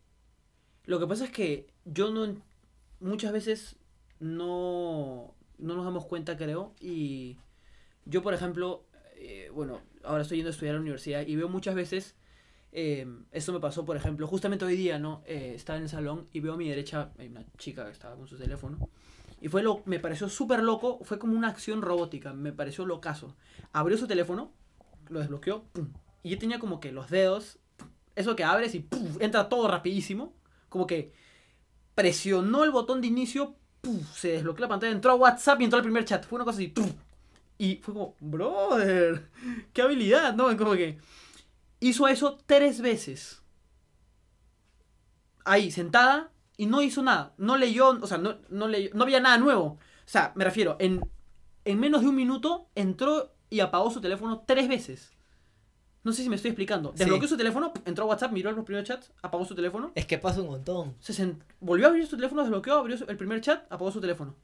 Lo 0.85 0.99
que 1.01 1.07
pasa 1.07 1.25
es 1.25 1.31
que 1.31 1.67
yo 1.85 2.11
no. 2.11 2.37
Muchas 3.01 3.33
veces 3.33 3.77
no. 4.21 5.35
No 5.59 5.75
nos 5.75 5.85
damos 5.85 6.07
cuenta, 6.07 6.37
creo. 6.37 6.75
Y 6.81 7.39
yo, 8.05 8.23
por 8.23 8.35
ejemplo. 8.35 8.85
eh, 9.17 9.51
bueno, 9.55 9.81
ahora 10.05 10.23
estoy 10.23 10.39
yendo 10.39 10.51
a 10.51 10.53
estudiar 10.53 10.75
a 10.75 10.79
la 10.79 10.83
universidad 10.83 11.27
y 11.27 11.37
veo 11.37 11.49
muchas 11.49 11.75
veces. 11.75 12.17
Eh, 12.73 13.07
esto 13.33 13.53
me 13.53 13.61
pasó, 13.61 13.85
por 13.85 13.97
ejemplo, 13.97 14.27
justamente 14.27 14.65
hoy 14.65 14.77
día, 14.77 14.99
¿no? 14.99 15.23
Eh, 15.27 15.53
estaba 15.55 15.79
en 15.79 15.85
el 15.85 15.89
salón 15.89 16.29
y 16.33 16.41
veo 16.41 16.55
a 16.55 16.57
mi 16.57 16.69
derecha 16.69 17.11
hay 17.19 17.29
una 17.29 17.45
chica 17.59 17.85
que 17.85 17.93
estaba 17.93 18.17
con 18.17 18.27
su 18.29 18.37
teléfono. 18.37 18.91
Y 19.41 19.49
fue 19.49 19.63
lo, 19.63 19.83
me 19.85 20.01
pareció 20.01 20.29
súper 20.29 20.63
loco, 20.63 20.99
fue 21.03 21.19
como 21.19 21.37
una 21.37 21.49
acción 21.49 21.83
robótica, 21.83 22.33
me 22.33 22.53
pareció 22.53 22.87
locazo. 22.87 23.37
Abrió 23.73 23.99
su 23.99 24.07
teléfono, 24.07 24.53
lo 25.09 25.21
desbloqueó, 25.21 25.65
y 26.23 26.31
yo 26.31 26.39
tenía 26.39 26.59
como 26.59 26.81
que 26.81 26.93
los 26.93 27.11
dedos, 27.11 27.59
eso 28.15 28.35
que 28.35 28.45
abres 28.45 28.75
y 28.75 28.89
entra 29.21 29.49
todo 29.49 29.69
rapidísimo, 29.69 30.35
como 30.69 30.87
que 30.87 31.13
presionó 31.95 32.65
el 32.65 32.71
botón 32.71 33.01
de 33.01 33.09
inicio, 33.09 33.57
se 34.15 34.29
desbloqueó 34.29 34.63
la 34.63 34.69
pantalla, 34.69 34.93
entró 34.93 35.13
a 35.13 35.17
WhatsApp 35.17 35.61
y 35.61 35.65
entró 35.65 35.79
al 35.79 35.85
primer 35.85 36.05
chat, 36.05 36.25
fue 36.27 36.37
una 36.37 36.45
cosa 36.45 36.59
así, 36.59 36.73
y 37.59 37.77
fue 37.77 37.95
como, 37.95 38.17
brother, 38.21 39.29
qué 39.73 39.83
habilidad, 39.83 40.35
¿no? 40.35 40.55
Como 40.57 40.73
que 40.73 40.99
hizo 41.81 42.09
eso 42.09 42.39
tres 42.47 42.81
veces. 42.81 43.43
Ahí, 45.45 45.71
sentada, 45.71 46.31
y 46.57 46.67
no 46.67 46.83
hizo 46.83 47.03
nada. 47.03 47.35
No 47.39 47.57
leyó, 47.57 47.91
o 47.91 48.07
sea, 48.07 48.19
no, 48.19 48.37
no 48.49 48.67
leyó, 48.69 48.91
no 48.95 49.05
había 49.05 49.21
nada 49.21 49.39
nuevo. 49.39 49.65
O 49.65 49.79
sea, 50.09 50.33
me 50.35 50.45
refiero, 50.45 50.77
en, 50.81 51.01
en 51.65 51.79
menos 51.81 52.03
de 52.03 52.09
un 52.09 52.17
minuto 52.17 52.69
entró 52.75 53.33
y 53.49 53.61
apagó 53.61 53.91
su 53.91 54.01
teléfono 54.01 54.43
tres 54.47 54.69
veces. 54.69 55.13
No 56.03 56.13
sé 56.13 56.23
si 56.23 56.29
me 56.29 56.37
estoy 56.37 56.51
explicando. 56.51 56.91
Sí. 56.93 56.99
Desbloqueó 57.01 57.29
su 57.29 57.37
teléfono, 57.37 57.73
entró 57.85 58.05
a 58.05 58.09
WhatsApp, 58.09 58.33
miró 58.33 58.51
los 58.53 58.65
primeros 58.65 58.87
chats, 58.89 59.13
apagó 59.23 59.45
su 59.45 59.55
teléfono. 59.57 59.91
Es 59.95 60.07
que 60.07 60.19
pasa 60.19 60.41
un 60.41 60.47
montón. 60.49 60.95
Se 61.01 61.13
sent- 61.13 61.41
volvió 61.61 61.87
a 61.87 61.91
abrir 61.91 62.07
su 62.07 62.17
teléfono, 62.17 62.43
desbloqueó, 62.43 62.75
abrió 62.79 62.97
su- 62.97 63.05
el 63.07 63.17
primer 63.17 63.41
chat, 63.41 63.65
apagó 63.73 63.91
su 63.91 64.01
teléfono. 64.01 64.35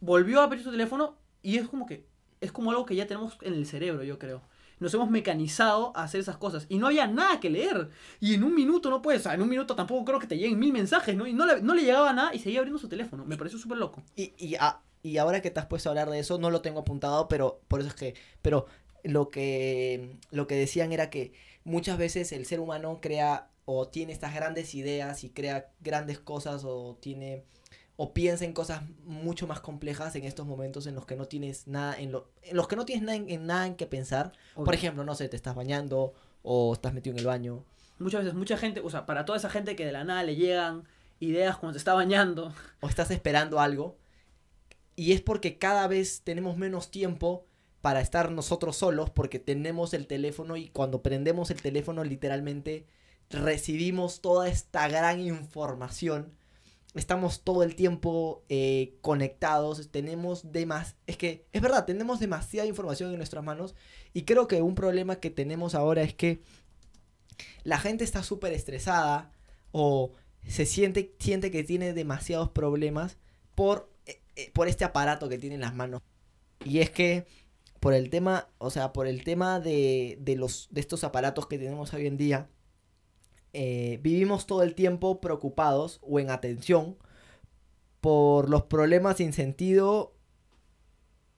Volvió 0.00 0.40
a 0.40 0.44
abrir 0.44 0.62
su 0.62 0.70
teléfono 0.70 1.16
y 1.42 1.56
es 1.56 1.68
como 1.68 1.86
que 1.86 2.06
es 2.40 2.52
como 2.52 2.70
algo 2.70 2.86
que 2.86 2.94
ya 2.94 3.06
tenemos 3.06 3.36
en 3.42 3.54
el 3.54 3.66
cerebro, 3.66 4.04
yo 4.04 4.18
creo. 4.18 4.42
Nos 4.80 4.92
hemos 4.94 5.10
mecanizado 5.10 5.92
a 5.96 6.04
hacer 6.04 6.20
esas 6.20 6.36
cosas 6.36 6.66
y 6.68 6.78
no 6.78 6.86
había 6.86 7.06
nada 7.06 7.40
que 7.40 7.50
leer. 7.50 7.90
Y 8.20 8.34
en 8.34 8.44
un 8.44 8.54
minuto 8.54 8.90
no 8.90 9.02
puedes, 9.02 9.20
o 9.20 9.24
sea, 9.24 9.34
en 9.34 9.42
un 9.42 9.48
minuto 9.48 9.74
tampoco 9.76 10.04
creo 10.04 10.18
que 10.18 10.26
te 10.26 10.38
lleguen 10.38 10.58
mil 10.58 10.72
mensajes, 10.72 11.16
¿no? 11.16 11.26
Y 11.26 11.32
no 11.32 11.46
le, 11.46 11.60
no 11.62 11.74
le 11.74 11.82
llegaba 11.82 12.12
nada 12.12 12.34
y 12.34 12.38
seguía 12.38 12.60
abriendo 12.60 12.78
su 12.78 12.88
teléfono. 12.88 13.24
Me 13.24 13.36
pareció 13.36 13.58
súper 13.58 13.78
loco. 13.78 14.02
Y, 14.16 14.32
y, 14.38 14.54
a- 14.56 14.80
y 15.02 15.16
ahora 15.18 15.42
que 15.42 15.50
te 15.50 15.60
has 15.60 15.66
puesto 15.66 15.88
a 15.88 15.92
hablar 15.92 16.10
de 16.10 16.18
eso, 16.18 16.38
no 16.38 16.50
lo 16.50 16.60
tengo 16.62 16.80
apuntado, 16.80 17.28
pero 17.28 17.60
por 17.68 17.80
eso 17.80 17.88
es 17.88 17.94
que. 17.94 18.14
Pero 18.42 18.66
lo 19.04 19.28
que, 19.30 20.16
lo 20.30 20.46
que 20.46 20.56
decían 20.56 20.92
era 20.92 21.10
que 21.10 21.32
muchas 21.64 21.98
veces 21.98 22.32
el 22.32 22.46
ser 22.46 22.60
humano 22.60 22.98
crea 23.00 23.50
o 23.64 23.88
tiene 23.88 24.12
estas 24.12 24.34
grandes 24.34 24.74
ideas 24.74 25.24
y 25.24 25.30
crea 25.30 25.70
grandes 25.80 26.18
cosas 26.18 26.62
o 26.64 26.96
tiene 27.00 27.44
o 28.00 28.14
piensa 28.14 28.44
en 28.44 28.52
cosas 28.52 28.82
mucho 29.04 29.48
más 29.48 29.60
complejas 29.60 30.14
en 30.14 30.22
estos 30.22 30.46
momentos 30.46 30.86
en 30.86 30.94
los 30.94 31.04
que 31.04 31.16
no 31.16 31.26
tienes 31.26 31.66
nada 31.66 31.98
en, 31.98 32.12
lo, 32.12 32.30
en 32.42 32.56
los 32.56 32.68
que 32.68 32.76
no 32.76 32.84
tienes 32.84 33.04
nada 33.04 33.16
en, 33.16 33.28
en 33.28 33.44
nada 33.44 33.66
en 33.66 33.74
que 33.74 33.88
pensar. 33.88 34.30
Por 34.54 34.72
ejemplo 34.72 35.02
no 35.02 35.16
sé 35.16 35.28
te 35.28 35.34
estás 35.34 35.56
bañando 35.56 36.14
o 36.42 36.72
estás 36.72 36.94
metido 36.94 37.14
en 37.14 37.18
el 37.18 37.26
baño. 37.26 37.64
Muchas 37.98 38.20
veces, 38.20 38.38
mucha 38.38 38.56
gente, 38.56 38.80
o 38.80 38.88
sea, 38.88 39.04
para 39.04 39.24
toda 39.24 39.36
esa 39.36 39.50
gente 39.50 39.74
que 39.74 39.84
de 39.84 39.90
la 39.90 40.04
nada 40.04 40.22
le 40.22 40.36
llegan 40.36 40.84
ideas 41.18 41.56
cuando 41.56 41.74
se 41.74 41.78
está 41.78 41.92
bañando. 41.94 42.54
o 42.80 42.88
estás 42.88 43.10
esperando 43.10 43.58
algo 43.58 43.96
y 44.94 45.12
es 45.12 45.20
porque 45.20 45.58
cada 45.58 45.88
vez 45.88 46.22
tenemos 46.22 46.56
menos 46.56 46.92
tiempo 46.92 47.46
para 47.80 48.00
estar 48.00 48.30
nosotros 48.30 48.76
solos 48.76 49.10
porque 49.10 49.40
tenemos 49.40 49.92
el 49.92 50.06
teléfono 50.06 50.56
y 50.56 50.68
cuando 50.68 51.02
prendemos 51.02 51.50
el 51.50 51.60
teléfono 51.60 52.04
literalmente 52.04 52.86
recibimos 53.28 54.20
toda 54.20 54.48
esta 54.48 54.86
gran 54.86 55.18
información 55.20 56.37
estamos 56.94 57.42
todo 57.42 57.62
el 57.62 57.74
tiempo 57.74 58.44
eh, 58.48 58.96
conectados 59.02 59.90
tenemos 59.90 60.52
demas 60.52 60.96
es 61.06 61.16
que 61.16 61.46
es 61.52 61.60
verdad 61.60 61.84
tenemos 61.84 62.18
demasiada 62.18 62.66
información 62.66 63.10
en 63.10 63.18
nuestras 63.18 63.44
manos 63.44 63.74
y 64.14 64.22
creo 64.22 64.48
que 64.48 64.62
un 64.62 64.74
problema 64.74 65.16
que 65.16 65.30
tenemos 65.30 65.74
ahora 65.74 66.02
es 66.02 66.14
que 66.14 66.40
la 67.64 67.78
gente 67.78 68.04
está 68.04 68.22
súper 68.22 68.52
estresada 68.52 69.30
o 69.72 70.12
se 70.46 70.66
siente, 70.66 71.14
siente 71.18 71.50
que 71.50 71.64
tiene 71.64 71.92
demasiados 71.92 72.50
problemas 72.50 73.18
por, 73.54 73.90
eh, 74.06 74.20
eh, 74.36 74.50
por 74.52 74.68
este 74.68 74.84
aparato 74.84 75.28
que 75.28 75.38
tiene 75.38 75.56
en 75.56 75.60
las 75.60 75.74
manos. 75.74 76.00
Y 76.64 76.80
es 76.80 76.90
que 76.90 77.26
por 77.80 77.94
el 77.94 78.10
tema, 78.10 78.48
o 78.58 78.70
sea, 78.70 78.92
por 78.92 79.06
el 79.06 79.22
tema 79.24 79.60
de, 79.60 80.18
de 80.20 80.36
los, 80.36 80.68
de 80.70 80.80
estos 80.80 81.04
aparatos 81.04 81.46
que 81.46 81.58
tenemos 81.58 81.92
hoy 81.94 82.06
en 82.06 82.16
día, 82.16 82.48
eh, 83.60 83.98
vivimos 84.04 84.46
todo 84.46 84.62
el 84.62 84.76
tiempo 84.76 85.20
preocupados 85.20 85.98
o 86.02 86.20
en 86.20 86.30
atención 86.30 86.96
por 88.00 88.48
los 88.48 88.62
problemas 88.62 89.16
sin 89.16 89.32
sentido 89.32 90.14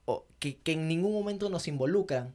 o 0.04 0.26
que, 0.38 0.58
que 0.58 0.72
en 0.72 0.86
ningún 0.86 1.14
momento 1.14 1.48
nos 1.48 1.66
involucran. 1.66 2.34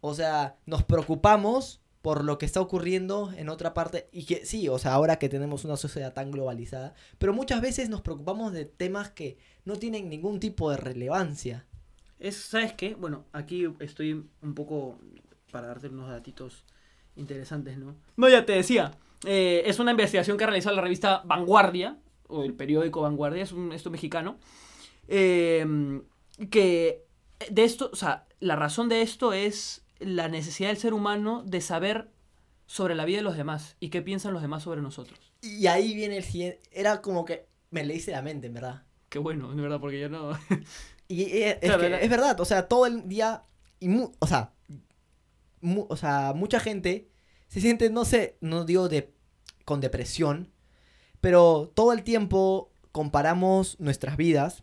O 0.00 0.12
sea, 0.12 0.56
nos 0.66 0.82
preocupamos 0.82 1.82
por 2.02 2.24
lo 2.24 2.36
que 2.36 2.46
está 2.46 2.60
ocurriendo 2.60 3.32
en 3.36 3.48
otra 3.48 3.74
parte. 3.74 4.08
Y 4.10 4.24
que 4.24 4.44
sí, 4.44 4.68
o 4.68 4.76
sea, 4.80 4.94
ahora 4.94 5.20
que 5.20 5.28
tenemos 5.28 5.64
una 5.64 5.76
sociedad 5.76 6.12
tan 6.12 6.32
globalizada. 6.32 6.94
Pero 7.18 7.32
muchas 7.32 7.60
veces 7.60 7.88
nos 7.88 8.00
preocupamos 8.00 8.52
de 8.52 8.64
temas 8.64 9.08
que 9.08 9.38
no 9.64 9.76
tienen 9.76 10.08
ningún 10.08 10.40
tipo 10.40 10.68
de 10.72 10.78
relevancia. 10.78 11.64
Es, 12.18 12.38
¿sabes 12.38 12.72
qué? 12.72 12.96
Bueno, 12.96 13.24
aquí 13.32 13.72
estoy 13.78 14.28
un 14.42 14.54
poco 14.56 14.98
para 15.52 15.68
darte 15.68 15.86
unos 15.90 16.10
datitos 16.10 16.64
interesantes, 17.16 17.76
¿no? 17.78 17.94
No, 18.16 18.28
ya 18.28 18.44
te 18.46 18.52
decía. 18.52 18.92
eh, 19.26 19.62
es 19.66 19.78
una 19.78 19.92
investigación 19.92 20.36
que 20.36 20.44
ha 20.44 20.48
realizado 20.48 20.76
la 20.76 20.82
revista 20.82 21.22
Vanguardia, 21.24 21.98
o 22.28 22.42
el 22.44 22.54
periódico 22.54 23.00
Vanguardia, 23.02 23.42
es 23.42 23.52
un 23.52 23.72
esto 23.72 23.90
mexicano. 23.90 24.38
eh, 25.08 26.00
que 26.50 27.04
de 27.50 27.64
esto, 27.64 27.90
o 27.92 27.96
sea, 27.96 28.26
la 28.40 28.56
razón 28.56 28.88
de 28.88 29.02
esto 29.02 29.32
es 29.32 29.84
la 29.98 30.28
necesidad 30.28 30.68
del 30.70 30.78
ser 30.78 30.94
humano 30.94 31.42
de 31.46 31.60
saber 31.60 32.08
sobre 32.66 32.94
la 32.94 33.04
vida 33.04 33.18
de 33.18 33.22
los 33.22 33.36
demás 33.36 33.76
y 33.80 33.90
qué 33.90 34.02
piensan 34.02 34.32
los 34.32 34.42
demás 34.42 34.62
sobre 34.62 34.80
nosotros. 34.82 35.18
Y 35.42 35.66
ahí 35.66 35.94
viene 35.94 36.16
el 36.16 36.24
siguiente. 36.24 36.60
Era 36.72 37.02
como 37.02 37.24
que 37.24 37.46
me 37.70 37.84
leíste 37.84 38.12
la 38.12 38.22
mente, 38.22 38.46
en 38.46 38.54
verdad. 38.54 38.82
Qué 39.10 39.18
bueno, 39.18 39.54
de 39.54 39.62
verdad, 39.62 39.78
porque 39.80 40.00
yo 40.00 40.08
no. 40.08 40.30
Y 41.06 41.22
es, 41.42 41.56
Claro, 41.60 41.82
que 41.82 41.88
la- 41.90 42.00
es 42.00 42.10
verdad, 42.10 42.40
o 42.40 42.44
sea, 42.44 42.66
todo 42.66 42.86
el 42.86 43.06
día. 43.08 43.42
Y 43.78 43.88
mu- 43.88 44.12
o, 44.18 44.26
sea, 44.26 44.52
mu- 45.64 45.86
o 45.88 45.96
sea, 45.96 46.32
mucha 46.34 46.60
gente 46.60 47.08
se 47.48 47.60
siente, 47.60 47.90
no 47.90 48.04
sé, 48.04 48.36
no 48.40 48.64
digo 48.64 48.88
de 48.88 49.12
con 49.64 49.80
depresión, 49.80 50.52
pero 51.20 51.72
todo 51.74 51.92
el 51.92 52.02
tiempo 52.04 52.70
comparamos 52.92 53.78
nuestras 53.80 54.16
vidas 54.16 54.62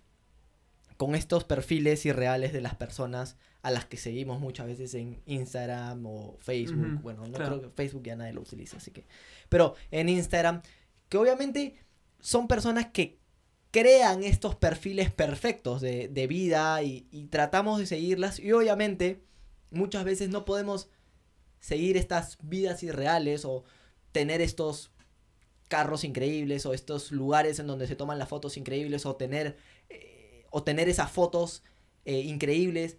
con 0.97 1.15
estos 1.15 1.43
perfiles 1.43 2.05
irreales 2.05 2.53
de 2.53 2.61
las 2.61 2.75
personas 2.75 3.35
a 3.63 3.71
las 3.71 3.85
que 3.85 3.97
seguimos 3.97 4.39
muchas 4.39 4.67
veces 4.67 4.93
en 4.93 5.21
Instagram 5.25 6.05
o 6.05 6.37
Facebook. 6.39 6.93
Ujú, 6.93 7.01
bueno, 7.01 7.25
no 7.27 7.33
claro. 7.33 7.57
creo 7.59 7.69
que 7.69 7.75
Facebook 7.75 8.03
ya 8.03 8.15
nadie 8.15 8.33
lo 8.33 8.41
utiliza, 8.41 8.77
así 8.77 8.91
que. 8.91 9.05
Pero 9.49 9.75
en 9.91 10.09
Instagram, 10.09 10.61
que 11.09 11.17
obviamente 11.17 11.75
son 12.19 12.47
personas 12.47 12.87
que 12.87 13.19
crean 13.71 14.23
estos 14.23 14.55
perfiles 14.55 15.11
perfectos 15.11 15.81
de, 15.81 16.07
de 16.07 16.27
vida 16.27 16.81
y, 16.83 17.07
y 17.11 17.25
tratamos 17.27 17.79
de 17.79 17.85
seguirlas 17.87 18.39
y 18.39 18.51
obviamente 18.51 19.23
muchas 19.71 20.03
veces 20.05 20.29
no 20.29 20.45
podemos 20.45 20.89
seguir 21.59 21.97
estas 21.97 22.37
vidas 22.41 22.83
irreales 22.83 23.45
o 23.45 23.63
tener 24.11 24.41
estos 24.41 24.91
carros 25.69 26.03
increíbles 26.03 26.65
o 26.65 26.73
estos 26.73 27.11
lugares 27.11 27.59
en 27.59 27.67
donde 27.67 27.87
se 27.87 27.95
toman 27.95 28.19
las 28.19 28.27
fotos 28.29 28.57
increíbles 28.57 29.05
o 29.05 29.15
tener 29.15 29.57
eh, 29.89 30.45
o 30.49 30.63
tener 30.63 30.89
esas 30.89 31.09
fotos 31.11 31.63
eh, 32.03 32.19
increíbles, 32.19 32.97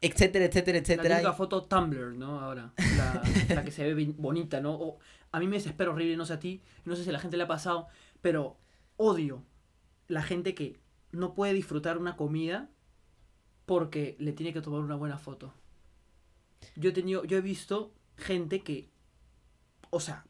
etcétera, 0.00 0.44
etcétera, 0.46 0.76
La 0.78 0.82
etcétera. 0.82 1.16
típica 1.16 1.32
foto 1.34 1.62
Tumblr, 1.64 2.14
¿no? 2.14 2.40
Ahora, 2.40 2.72
la, 2.96 3.22
la 3.54 3.64
que 3.64 3.70
se 3.72 3.92
ve 3.92 4.04
bonita, 4.16 4.60
¿no? 4.60 4.74
O- 4.74 4.98
a 5.32 5.40
mí 5.40 5.46
me 5.48 5.56
desespera 5.56 5.90
horrible, 5.90 6.16
no 6.16 6.24
sé 6.24 6.32
a 6.34 6.40
ti, 6.40 6.62
no 6.84 6.96
sé 6.96 7.02
si 7.04 7.10
a 7.10 7.12
la 7.12 7.18
gente 7.18 7.36
le 7.36 7.42
ha 7.42 7.48
pasado, 7.48 7.88
pero 8.22 8.56
odio 8.96 9.42
la 10.08 10.22
gente 10.22 10.54
que 10.54 10.78
no 11.12 11.34
puede 11.34 11.52
disfrutar 11.52 11.98
una 11.98 12.16
comida 12.16 12.70
porque 13.66 14.16
le 14.18 14.32
tiene 14.32 14.52
que 14.52 14.60
tomar 14.62 14.80
una 14.80 14.94
buena 14.96 15.18
foto. 15.18 15.52
Yo 16.76 16.90
he 16.90 16.92
tenido, 16.92 17.24
yo 17.24 17.38
he 17.38 17.40
visto 17.40 17.92
gente 18.16 18.60
que, 18.62 18.88
o 19.90 20.00
sea, 20.00 20.24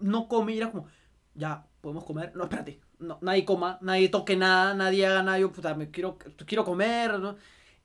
no 0.00 0.28
come 0.28 0.54
y 0.54 0.58
era 0.58 0.70
como, 0.70 0.86
ya, 1.34 1.66
podemos 1.80 2.04
comer, 2.04 2.32
no, 2.34 2.44
espérate, 2.44 2.80
no, 2.98 3.18
nadie 3.20 3.44
coma, 3.44 3.78
nadie 3.80 4.08
toque 4.08 4.36
nada, 4.36 4.74
nadie 4.74 5.06
haga 5.06 5.22
nada, 5.22 5.38
yo, 5.38 5.52
puta, 5.52 5.74
me 5.74 5.90
quiero, 5.90 6.18
quiero 6.46 6.64
comer, 6.64 7.18
¿no? 7.18 7.36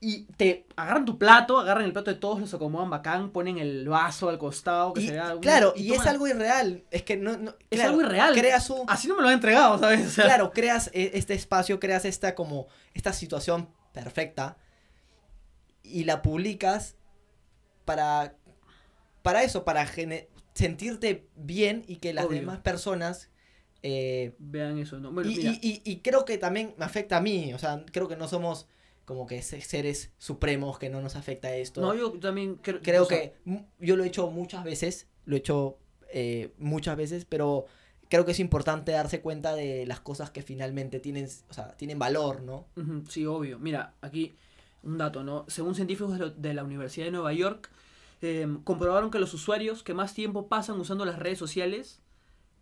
Y 0.04 0.24
te 0.36 0.66
agarran 0.74 1.04
tu 1.04 1.16
plato, 1.16 1.58
agarran 1.60 1.84
el 1.84 1.92
plato 1.92 2.10
de 2.10 2.16
todos, 2.18 2.40
los 2.40 2.52
acomodan 2.52 2.90
bacán, 2.90 3.30
ponen 3.30 3.58
el 3.58 3.88
vaso 3.88 4.28
al 4.28 4.36
costado, 4.38 4.92
que 4.94 5.00
Y- 5.02 5.06
se 5.06 5.12
vea... 5.12 5.36
claro, 5.40 5.74
y, 5.76 5.92
es 5.92 6.04
algo 6.06 6.26
irreal. 6.26 6.82
Es 6.90 7.04
que 7.04 7.16
no, 7.16 7.36
no- 7.36 7.52
Es 7.70 7.78
claro, 7.78 7.90
algo 7.90 8.02
irreal. 8.02 8.34
Creas 8.34 8.68
un, 8.70 8.80
Así 8.88 9.06
no 9.06 9.14
me 9.14 9.22
lo 9.22 9.28
han 9.28 9.34
entregado, 9.34 9.78
¿sabes? 9.78 10.04
O 10.08 10.10
sea, 10.10 10.24
claro, 10.24 10.50
creas 10.50 10.90
e- 10.92 11.12
este 11.14 11.34
espacio, 11.34 11.78
creas 11.78 12.04
esta 12.04 12.34
como 12.34 12.66
esta 12.94 13.12
situación 13.12 13.68
perfecta 13.92 14.56
y 15.84 16.02
la 16.04 16.20
publicas 16.20 16.96
para 17.84 18.36
para 19.22 19.44
eso, 19.44 19.64
para 19.64 19.86
sentirte 20.54 21.28
bien 21.36 21.84
y 21.86 21.96
que 21.96 22.12
las 22.12 22.26
Obvio. 22.26 22.40
demás 22.40 22.58
personas 22.60 23.30
eh, 23.84 24.34
Vean 24.38 24.78
eso, 24.78 25.00
¿no? 25.00 25.10
Bueno, 25.10 25.28
y, 25.30 25.36
mira, 25.36 25.50
y- 25.60 25.82
y- 25.84 25.90
y 25.90 25.96
creo 25.98 26.24
que 26.24 26.38
también 26.38 26.74
me 26.78 26.84
afecta 26.84 27.16
a 27.16 27.20
mí, 27.20 27.52
o 27.52 27.58
sea, 27.58 27.84
creo 27.92 28.06
que 28.08 28.16
no 28.16 28.28
somos 28.28 28.68
como 29.04 29.26
que 29.26 29.42
se- 29.42 29.60
seres 29.60 30.12
supremos 30.18 30.78
que 30.78 30.88
no 30.88 31.00
nos 31.00 31.16
afecta 31.16 31.54
esto. 31.56 31.80
no, 31.80 31.94
yo 31.94 32.12
también 32.20 32.56
creo, 32.56 32.80
creo 32.80 33.04
sea, 33.04 33.18
que 33.18 33.34
yo 33.80 33.96
lo 33.96 34.04
he 34.04 34.06
hecho 34.06 34.30
muchas 34.30 34.62
veces, 34.62 35.08
lo 35.24 35.34
he 35.34 35.38
hecho 35.40 35.78
eh, 36.14 36.52
muchas 36.58 36.96
veces, 36.96 37.24
pero 37.24 37.66
creo 38.08 38.24
que 38.24 38.32
es 38.32 38.38
importante 38.38 38.92
darse 38.92 39.20
cuenta 39.20 39.54
de 39.54 39.86
las 39.86 39.98
cosas 40.00 40.30
que 40.30 40.42
finalmente 40.42 41.00
tienen, 41.00 41.26
o 41.48 41.52
sea, 41.54 41.76
tienen 41.76 41.98
valor, 41.98 42.42
¿no? 42.42 42.66
Sí, 43.08 43.26
obvio. 43.26 43.58
Mira, 43.58 43.94
aquí 44.00 44.34
un 44.82 44.98
dato, 44.98 45.22
¿no? 45.22 45.44
Según 45.48 45.74
científicos 45.74 46.18
de, 46.36 46.54
la 46.54 46.64
Universidad 46.64 47.06
de 47.06 47.12
Nueva 47.12 47.32
York, 47.32 47.70
eh, 48.20 48.46
comprobaron 48.64 49.10
que 49.10 49.18
los 49.18 49.34
usuarios 49.34 49.82
que 49.82 49.94
más 49.94 50.14
tiempo 50.14 50.48
pasan 50.48 50.78
usando 50.78 51.04
las 51.04 51.18
redes 51.18 51.38
sociales, 51.38 52.00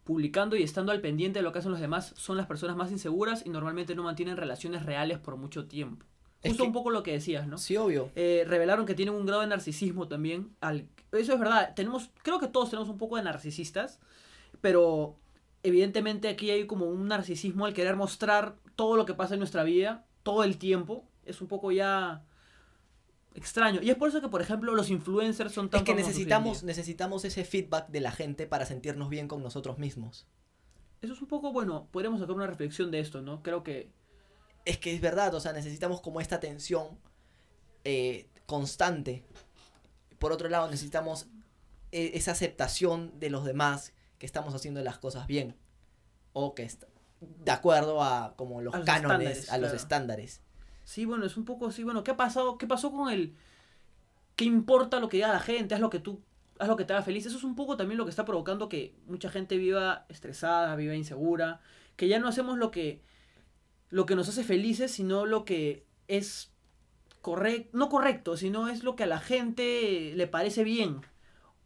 publicando 0.05 0.57
y 0.57 0.63
estando 0.63 0.93
al 0.93 1.01
pendiente 1.01 1.39
de 1.39 1.43
lo 1.43 1.53
que 1.53 1.61
hacen 1.61 1.71
los 1.71 1.81
demás, 1.81 2.15
son 2.17 2.37
las 2.37 2.47
personas 2.47 2.77
más 2.77 2.91
inseguras 2.91 3.45
y 3.45 3.51
normalmente 3.51 3.95
no 3.95 4.03
mantienen 4.03 4.37
relaciones 4.37 4.85
reales 4.85 5.19
por 5.19 5.37
mucho 5.37 5.67
tiempo. 5.67 6.07
Es 6.43 6.53
Justo 6.53 6.65
que- 6.65 6.69
un 6.69 6.73
poco 6.73 6.91
lo 6.91 7.03
que 7.03 7.13
decías, 7.13 7.47
¿no? 7.47 7.59
Sí, 7.59 7.77
obvio. 7.77 8.11
Eh, 8.15 8.45
revelaron 8.47 8.87
que 8.87 8.95
tienen 8.95 9.15
un 9.15 9.27
grado 9.27 9.43
de 9.43 9.49
narcisismo 9.49 10.09
también. 10.09 10.57
Al... 10.61 10.89
Eso 11.13 11.35
es 11.35 11.39
verdad. 11.39 11.75
Tenemos, 11.75 12.11
creo 12.23 12.39
que 12.39 12.49
todos 12.49 12.71
tenemos 12.71 12.89
un 12.89 12.97
poco 12.97 13.17
de 13.17 13.23
narcisistas, 13.23 14.01
pero 14.63 15.17
evidentemente 15.63 16.29
aquí 16.29 16.51
hay 16.51 16.67
como 16.67 16.87
un 16.87 17.09
narcisismo 17.09 17.67
al 17.67 17.75
querer 17.75 17.97
mostrar 17.97 18.57
todo 18.75 18.97
lo 18.97 19.05
que 19.05 19.13
pasa 19.13 19.35
en 19.35 19.41
nuestra 19.41 19.65
vida, 19.65 20.07
todo 20.23 20.43
el 20.43 20.57
tiempo. 20.57 21.05
Es 21.31 21.41
un 21.41 21.49
poco 21.49 21.73
ya 21.73 22.25
extraño. 23.35 23.81
Y 23.83 23.91
es 23.91 23.97
por 23.97 24.09
eso 24.09 24.21
que, 24.21 24.29
por 24.29 24.43
ejemplo, 24.43 24.75
los 24.75 24.91
influencers 24.91 25.53
son 25.53 25.71
tan 25.71 25.79
Es 25.81 25.85
que 25.85 25.95
necesitamos, 25.95 26.63
necesitamos 26.65 27.25
ese 27.25 27.45
feedback 27.45 27.89
de 27.89 28.01
la 28.01 28.13
gente 28.13 28.47
para 28.47 28.67
sentirnos 28.67 29.09
bien 29.09 29.29
con 29.29 29.43
nosotros 29.43 29.79
mismos. 29.79 30.27
Eso 31.01 31.15
es 31.15 31.23
un 31.23 31.29
poco, 31.29 31.53
bueno, 31.53 31.89
podríamos 31.91 32.21
sacar 32.21 32.35
una 32.35 32.47
reflexión 32.47 32.91
de 32.91 33.01
esto, 33.01 33.23
¿no? 33.23 33.43
Creo 33.43 33.63
que... 33.63 33.91
Es 34.67 34.79
que 34.79 34.95
es 34.95 35.01
verdad, 35.01 35.35
o 35.35 35.41
sea, 35.41 35.53
necesitamos 35.55 36.03
como 36.03 36.21
esta 36.21 36.39
tensión 36.41 36.99
eh, 37.85 38.29
constante. 38.45 39.25
Por 40.19 40.33
otro 40.33 40.51
lado, 40.51 40.71
necesitamos 40.71 41.29
eh, 41.93 42.11
esa 42.15 42.33
aceptación 42.33 43.19
de 43.19 43.31
los 43.31 43.45
demás 43.45 43.95
que 44.19 44.27
estamos 44.27 44.55
haciendo 44.55 44.83
las 44.83 44.99
cosas 44.99 45.27
bien. 45.27 45.57
O 46.35 46.55
que 46.55 46.65
est- 46.65 46.85
de 47.21 47.51
acuerdo 47.51 48.03
a 48.03 48.35
como 48.37 48.61
los 48.61 48.75
A 48.75 48.79
los 48.79 48.87
cánones, 48.87 49.51
a 49.51 49.57
los 49.57 49.71
claro. 49.71 49.77
estándares. 49.77 50.43
Sí, 50.91 51.05
bueno, 51.05 51.25
es 51.25 51.37
un 51.37 51.45
poco 51.45 51.69
así. 51.69 51.85
Bueno, 51.85 52.03
¿qué 52.03 52.11
ha 52.11 52.17
pasado? 52.17 52.59
¿Qué 52.59 52.67
pasó 52.67 52.91
con 52.91 53.13
el... 53.13 53.37
¿Qué 54.35 54.45
importa 54.45 54.99
lo 54.99 55.09
que 55.09 55.19
diga 55.19 55.29
la 55.29 55.39
gente? 55.39 55.73
Haz 55.73 55.81
lo 55.81 55.89
que 55.89 56.01
tú... 56.01 56.21
Haz 56.59 56.67
lo 56.67 56.77
que 56.77 56.85
te 56.85 56.93
haga 56.93 57.05
feliz. 57.05 57.27
Eso 57.27 57.39
es 57.39 57.45
un 57.45 57.55
poco 57.55 57.77
también 57.77 57.97
lo 57.97 58.05
que 58.05 58.11
está 58.11 58.25
provocando 58.25 58.69
que 58.69 58.97
mucha 59.07 59.31
gente 59.31 59.57
viva 59.57 60.05
estresada, 60.09 60.75
viva 60.75 60.97
insegura. 60.97 61.61
Que 61.95 62.09
ya 62.09 62.19
no 62.19 62.27
hacemos 62.27 62.59
lo 62.59 62.73
que... 62.73 63.05
Lo 63.89 64.05
que 64.05 64.17
nos 64.17 64.29
hace 64.29 64.43
felices, 64.43 64.91
sino 64.91 65.27
lo 65.27 65.45
que 65.45 65.87
es 66.09 66.53
correcto. 67.21 67.71
No 67.73 67.89
correcto, 67.89 68.37
sino 68.37 68.67
es 68.67 68.83
lo 68.83 68.97
que 68.97 69.05
a 69.05 69.07
la 69.07 69.21
gente 69.21 70.13
le 70.17 70.27
parece 70.27 70.65
bien. 70.65 71.03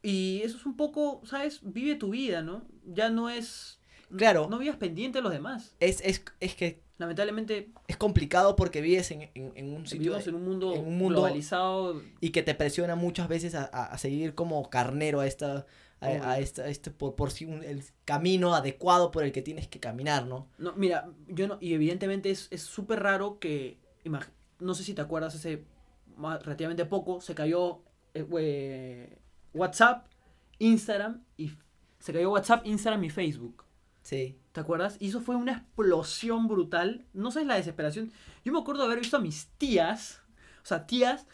Y 0.02 0.42
eso 0.44 0.58
es 0.58 0.66
un 0.66 0.76
poco, 0.76 1.22
¿sabes? 1.24 1.60
Vive 1.62 1.94
tu 1.94 2.10
vida, 2.10 2.42
¿no? 2.42 2.66
Ya 2.84 3.08
no 3.08 3.30
es... 3.30 3.80
Claro. 4.14 4.48
No 4.50 4.58
vivas 4.58 4.76
pendiente 4.76 5.20
de 5.20 5.22
los 5.22 5.32
demás. 5.32 5.74
Es, 5.80 6.02
es, 6.02 6.22
es 6.40 6.54
que 6.54 6.83
Lamentablemente 6.96 7.70
es 7.88 7.96
complicado 7.96 8.54
porque 8.54 8.80
vives 8.80 9.10
en, 9.10 9.22
en- 9.34 9.52
en 9.56 9.72
un 9.74 9.84
sitio 9.86 10.12
vivimos 10.12 10.26
en 10.28 10.34
un 10.36 10.44
mundo, 10.44 10.74
en 10.74 10.86
un 10.86 10.96
mundo- 10.96 11.20
globalizado. 11.22 12.00
y 12.20 12.30
que 12.30 12.42
te 12.44 12.54
presiona 12.54 12.94
muchas 12.94 13.26
veces 13.28 13.54
a, 13.56 13.64
a- 13.64 13.86
a 13.86 13.98
seguir 13.98 14.34
como 14.34 14.70
carnero 14.70 15.20
a 15.20 15.26
esta 15.26 15.66
a, 16.00 16.06
a 16.06 16.38
este 16.38 16.90
por, 16.90 17.14
por 17.16 17.30
si 17.30 17.46
un- 17.46 17.62
el 17.64 17.82
camino 18.04 18.54
adecuado 18.54 19.10
por 19.10 19.24
el 19.24 19.32
que 19.32 19.42
tienes 19.42 19.66
que 19.68 19.80
caminar, 19.80 20.26
¿no? 20.26 20.48
No, 20.58 20.72
mira, 20.76 21.08
yo 21.28 21.48
no, 21.48 21.56
y 21.60 21.72
evidentemente 21.74 22.30
es 22.30 22.46
es 22.50 22.62
súper 22.62 23.00
raro 23.02 23.38
que, 23.40 23.78
no 24.60 24.74
sé 24.74 24.84
si 24.84 24.92
te 24.94 25.00
acuerdas, 25.00 25.34
hace 25.34 25.64
relativamente 26.42 26.84
poco 26.84 27.20
se 27.20 27.34
cayó 27.34 27.82
eh, 28.12 28.22
we- 28.22 29.18
WhatsApp, 29.54 30.06
Instagram 30.58 31.24
y 31.36 31.52
se 31.98 32.12
cayó 32.12 32.30
WhatsApp, 32.30 32.66
Instagram 32.66 33.02
y 33.04 33.10
Facebook. 33.10 33.63
Sí. 34.04 34.38
¿Te 34.52 34.60
acuerdas? 34.60 34.96
Y 35.00 35.08
eso 35.08 35.20
fue 35.20 35.34
una 35.34 35.52
explosión 35.52 36.46
brutal. 36.46 37.06
No 37.12 37.32
sabes 37.32 37.48
la 37.48 37.56
desesperación. 37.56 38.12
Yo 38.44 38.52
me 38.52 38.60
acuerdo 38.60 38.82
de 38.82 38.86
haber 38.86 39.00
visto 39.00 39.16
a 39.16 39.20
mis 39.20 39.48
tías, 39.58 40.22
o 40.62 40.66
sea, 40.66 40.86
tías 40.86 41.26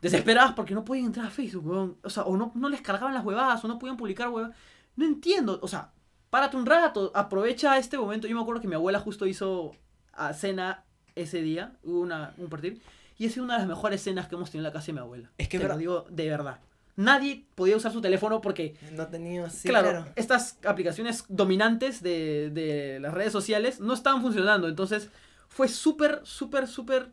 desesperadas 0.00 0.54
porque 0.54 0.72
no 0.72 0.84
podían 0.84 1.06
entrar 1.06 1.26
a 1.26 1.30
Facebook, 1.30 1.66
weón. 1.66 1.98
O 2.02 2.08
sea, 2.08 2.22
o 2.22 2.36
no, 2.36 2.52
no 2.54 2.68
les 2.68 2.80
cargaban 2.80 3.12
las 3.12 3.24
huevadas, 3.24 3.62
o 3.64 3.68
no 3.68 3.78
podían 3.78 3.96
publicar 3.96 4.28
huevadas. 4.28 4.56
No 4.96 5.04
entiendo, 5.04 5.58
o 5.62 5.68
sea, 5.68 5.92
párate 6.30 6.56
un 6.56 6.64
rato, 6.64 7.10
aprovecha 7.14 7.76
este 7.76 7.98
momento. 7.98 8.26
Yo 8.26 8.36
me 8.36 8.42
acuerdo 8.42 8.62
que 8.62 8.68
mi 8.68 8.74
abuela 8.76 9.00
justo 9.00 9.26
hizo 9.26 9.72
a 10.12 10.32
cena 10.32 10.84
ese 11.14 11.42
día, 11.42 11.76
hubo 11.82 12.00
una, 12.00 12.34
un 12.38 12.48
partir, 12.48 12.80
y 13.18 13.26
es 13.26 13.36
una 13.36 13.54
de 13.54 13.60
las 13.60 13.68
mejores 13.68 14.02
cenas 14.02 14.28
que 14.28 14.36
hemos 14.36 14.50
tenido 14.50 14.66
en 14.66 14.72
la 14.72 14.72
casa 14.72 14.86
de 14.86 14.92
mi 14.94 14.98
abuela. 15.00 15.30
Es 15.38 15.48
que 15.48 15.58
Te 15.58 15.68
lo 15.68 15.76
digo 15.76 16.06
de 16.08 16.28
verdad. 16.28 16.60
Nadie 16.94 17.46
podía 17.54 17.76
usar 17.76 17.92
su 17.92 18.00
teléfono 18.00 18.40
porque 18.40 18.76
No 18.92 19.06
tenía 19.08 19.48
sí, 19.48 19.68
claro, 19.68 20.04
estas 20.14 20.58
aplicaciones 20.64 21.24
dominantes 21.28 22.02
de, 22.02 22.50
de 22.50 23.00
las 23.00 23.14
redes 23.14 23.32
sociales 23.32 23.80
no 23.80 23.94
estaban 23.94 24.20
funcionando. 24.20 24.68
Entonces 24.68 25.08
fue 25.48 25.68
súper, 25.68 26.20
súper, 26.24 26.68
súper 26.68 27.10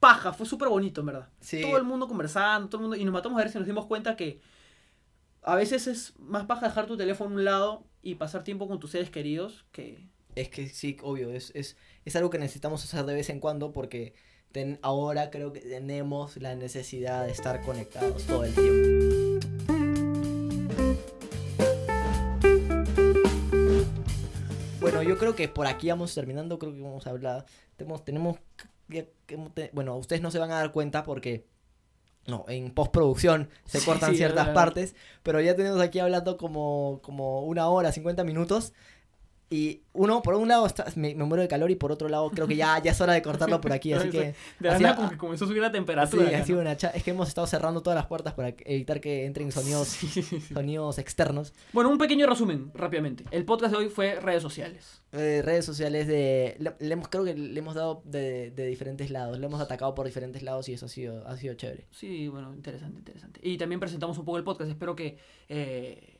paja. 0.00 0.32
Fue 0.32 0.46
súper 0.46 0.68
bonito, 0.68 1.00
en 1.00 1.06
verdad. 1.06 1.28
Sí. 1.40 1.62
Todo 1.62 1.76
el 1.76 1.84
mundo 1.84 2.06
conversando, 2.08 2.68
todo 2.68 2.80
el 2.80 2.82
mundo. 2.82 2.96
Y 2.96 3.04
nos 3.04 3.12
matamos 3.12 3.38
a 3.38 3.42
ver 3.44 3.52
si 3.52 3.58
nos 3.58 3.66
dimos 3.66 3.86
cuenta 3.86 4.16
que 4.16 4.40
a 5.42 5.54
veces 5.54 5.86
es 5.86 6.14
más 6.18 6.46
paja 6.46 6.66
dejar 6.66 6.86
tu 6.86 6.96
teléfono 6.96 7.30
a 7.30 7.38
un 7.38 7.44
lado 7.44 7.84
y 8.02 8.16
pasar 8.16 8.44
tiempo 8.44 8.68
con 8.68 8.78
tus 8.78 8.90
seres 8.90 9.10
queridos 9.10 9.64
que. 9.72 10.06
Es 10.34 10.50
que 10.50 10.68
sí, 10.68 10.96
obvio, 11.02 11.30
es, 11.30 11.50
es, 11.54 11.76
es 12.04 12.14
algo 12.14 12.30
que 12.30 12.38
necesitamos 12.38 12.84
hacer 12.84 13.04
de 13.06 13.14
vez 13.14 13.28
en 13.30 13.40
cuando 13.40 13.72
porque 13.72 14.14
ten- 14.52 14.78
ahora 14.82 15.30
creo 15.30 15.52
que 15.52 15.60
tenemos 15.60 16.36
la 16.38 16.54
necesidad 16.54 17.26
de 17.26 17.32
estar 17.32 17.60
conectados 17.62 18.24
todo 18.24 18.44
el 18.44 18.54
tiempo. 18.54 20.08
Bueno, 24.80 25.02
yo 25.02 25.18
creo 25.18 25.34
que 25.34 25.48
por 25.48 25.66
aquí 25.66 25.88
vamos 25.90 26.14
terminando, 26.14 26.58
creo 26.58 26.72
que 26.72 26.80
vamos 26.80 27.06
a 27.06 27.10
hablar. 27.10 27.44
Tenemos, 27.76 28.04
tenemos, 28.04 28.38
bueno, 29.72 29.96
ustedes 29.96 30.22
no 30.22 30.30
se 30.30 30.38
van 30.38 30.50
a 30.50 30.54
dar 30.56 30.72
cuenta 30.72 31.02
porque 31.02 31.44
no, 32.26 32.44
en 32.48 32.70
postproducción 32.72 33.48
se 33.64 33.80
Sí, 33.80 33.86
cortan 33.86 34.10
sí, 34.12 34.18
ciertas 34.18 34.48
partes, 34.50 34.94
pero 35.22 35.40
ya 35.40 35.56
tenemos 35.56 35.80
aquí 35.80 35.98
hablando 35.98 36.36
como, 36.36 37.00
como 37.02 37.42
una 37.42 37.68
hora, 37.68 37.92
50 37.92 38.24
minutos. 38.24 38.72
Y 39.50 39.80
uno, 39.94 40.20
por 40.20 40.34
un 40.34 40.46
lado, 40.48 40.66
está- 40.66 40.84
me, 40.94 41.14
me 41.14 41.24
muero 41.24 41.40
de 41.40 41.48
calor 41.48 41.70
y 41.70 41.74
por 41.74 41.90
otro 41.90 42.08
lado, 42.10 42.28
creo 42.30 42.46
que 42.46 42.54
ya, 42.54 42.78
ya 42.82 42.90
es 42.90 43.00
hora 43.00 43.14
de 43.14 43.22
cortarlo 43.22 43.60
por 43.62 43.72
aquí. 43.72 43.92
Así 43.94 44.10
que 44.10 44.34
De 44.60 44.68
Así 44.68 44.84
como 44.94 45.08
que 45.08 45.16
comenzó 45.16 45.46
a 45.46 45.48
subir 45.48 45.62
la 45.62 45.68
Sí, 45.68 45.72
temperatura. 45.72 46.24
ha 46.24 46.28
acá, 46.28 46.44
sido 46.44 46.56
¿no? 46.56 46.62
una 46.62 46.72
Es 46.72 47.02
que 47.02 47.10
hemos 47.10 47.28
estado 47.28 47.46
cerrando 47.46 47.80
todas 47.82 47.96
las 47.96 48.04
puertas 48.06 48.34
para 48.34 48.48
evitar 48.66 49.00
que 49.00 49.24
entren 49.24 49.50
sonidos, 49.50 49.88
Sí, 49.88 50.06
sí, 50.06 50.20
sí. 50.22 50.40
sonidos 50.40 50.98
externos. 50.98 51.54
Bueno, 51.72 51.88
un 51.88 51.96
pequeño 51.96 52.26
resumen, 52.26 52.70
rápidamente. 52.74 53.24
El 53.30 53.46
podcast 53.46 53.72
de 53.72 53.78
hoy 53.78 53.88
fue 53.88 54.20
redes 54.20 54.42
sociales. 54.42 55.00
Eh, 55.12 55.40
redes 55.42 55.64
sociales 55.64 56.06
de. 56.06 56.56
Le, 56.58 56.74
le 56.86 56.92
hemos, 56.92 57.08
creo 57.08 57.24
que 57.24 57.32
le 57.34 57.58
hemos 57.58 57.74
dado 57.74 58.02
de, 58.04 58.50
de 58.50 58.66
diferentes 58.66 59.10
lados. 59.10 59.38
Le 59.38 59.46
hemos 59.46 59.62
atacado 59.62 59.94
por 59.94 60.04
diferentes 60.04 60.42
lados 60.42 60.68
y 60.68 60.74
eso 60.74 60.84
ha 60.84 60.88
sido, 60.90 61.26
ha 61.26 61.36
sido 61.38 61.54
chévere. 61.54 61.86
Sí, 61.90 62.28
bueno, 62.28 62.52
interesante, 62.54 62.98
interesante. 62.98 63.40
Y 63.42 63.56
también 63.56 63.80
presentamos 63.80 64.18
un 64.18 64.26
poco 64.26 64.36
el 64.36 64.44
podcast. 64.44 64.70
Espero 64.70 64.94
que 64.94 65.16
eh, 65.48 66.17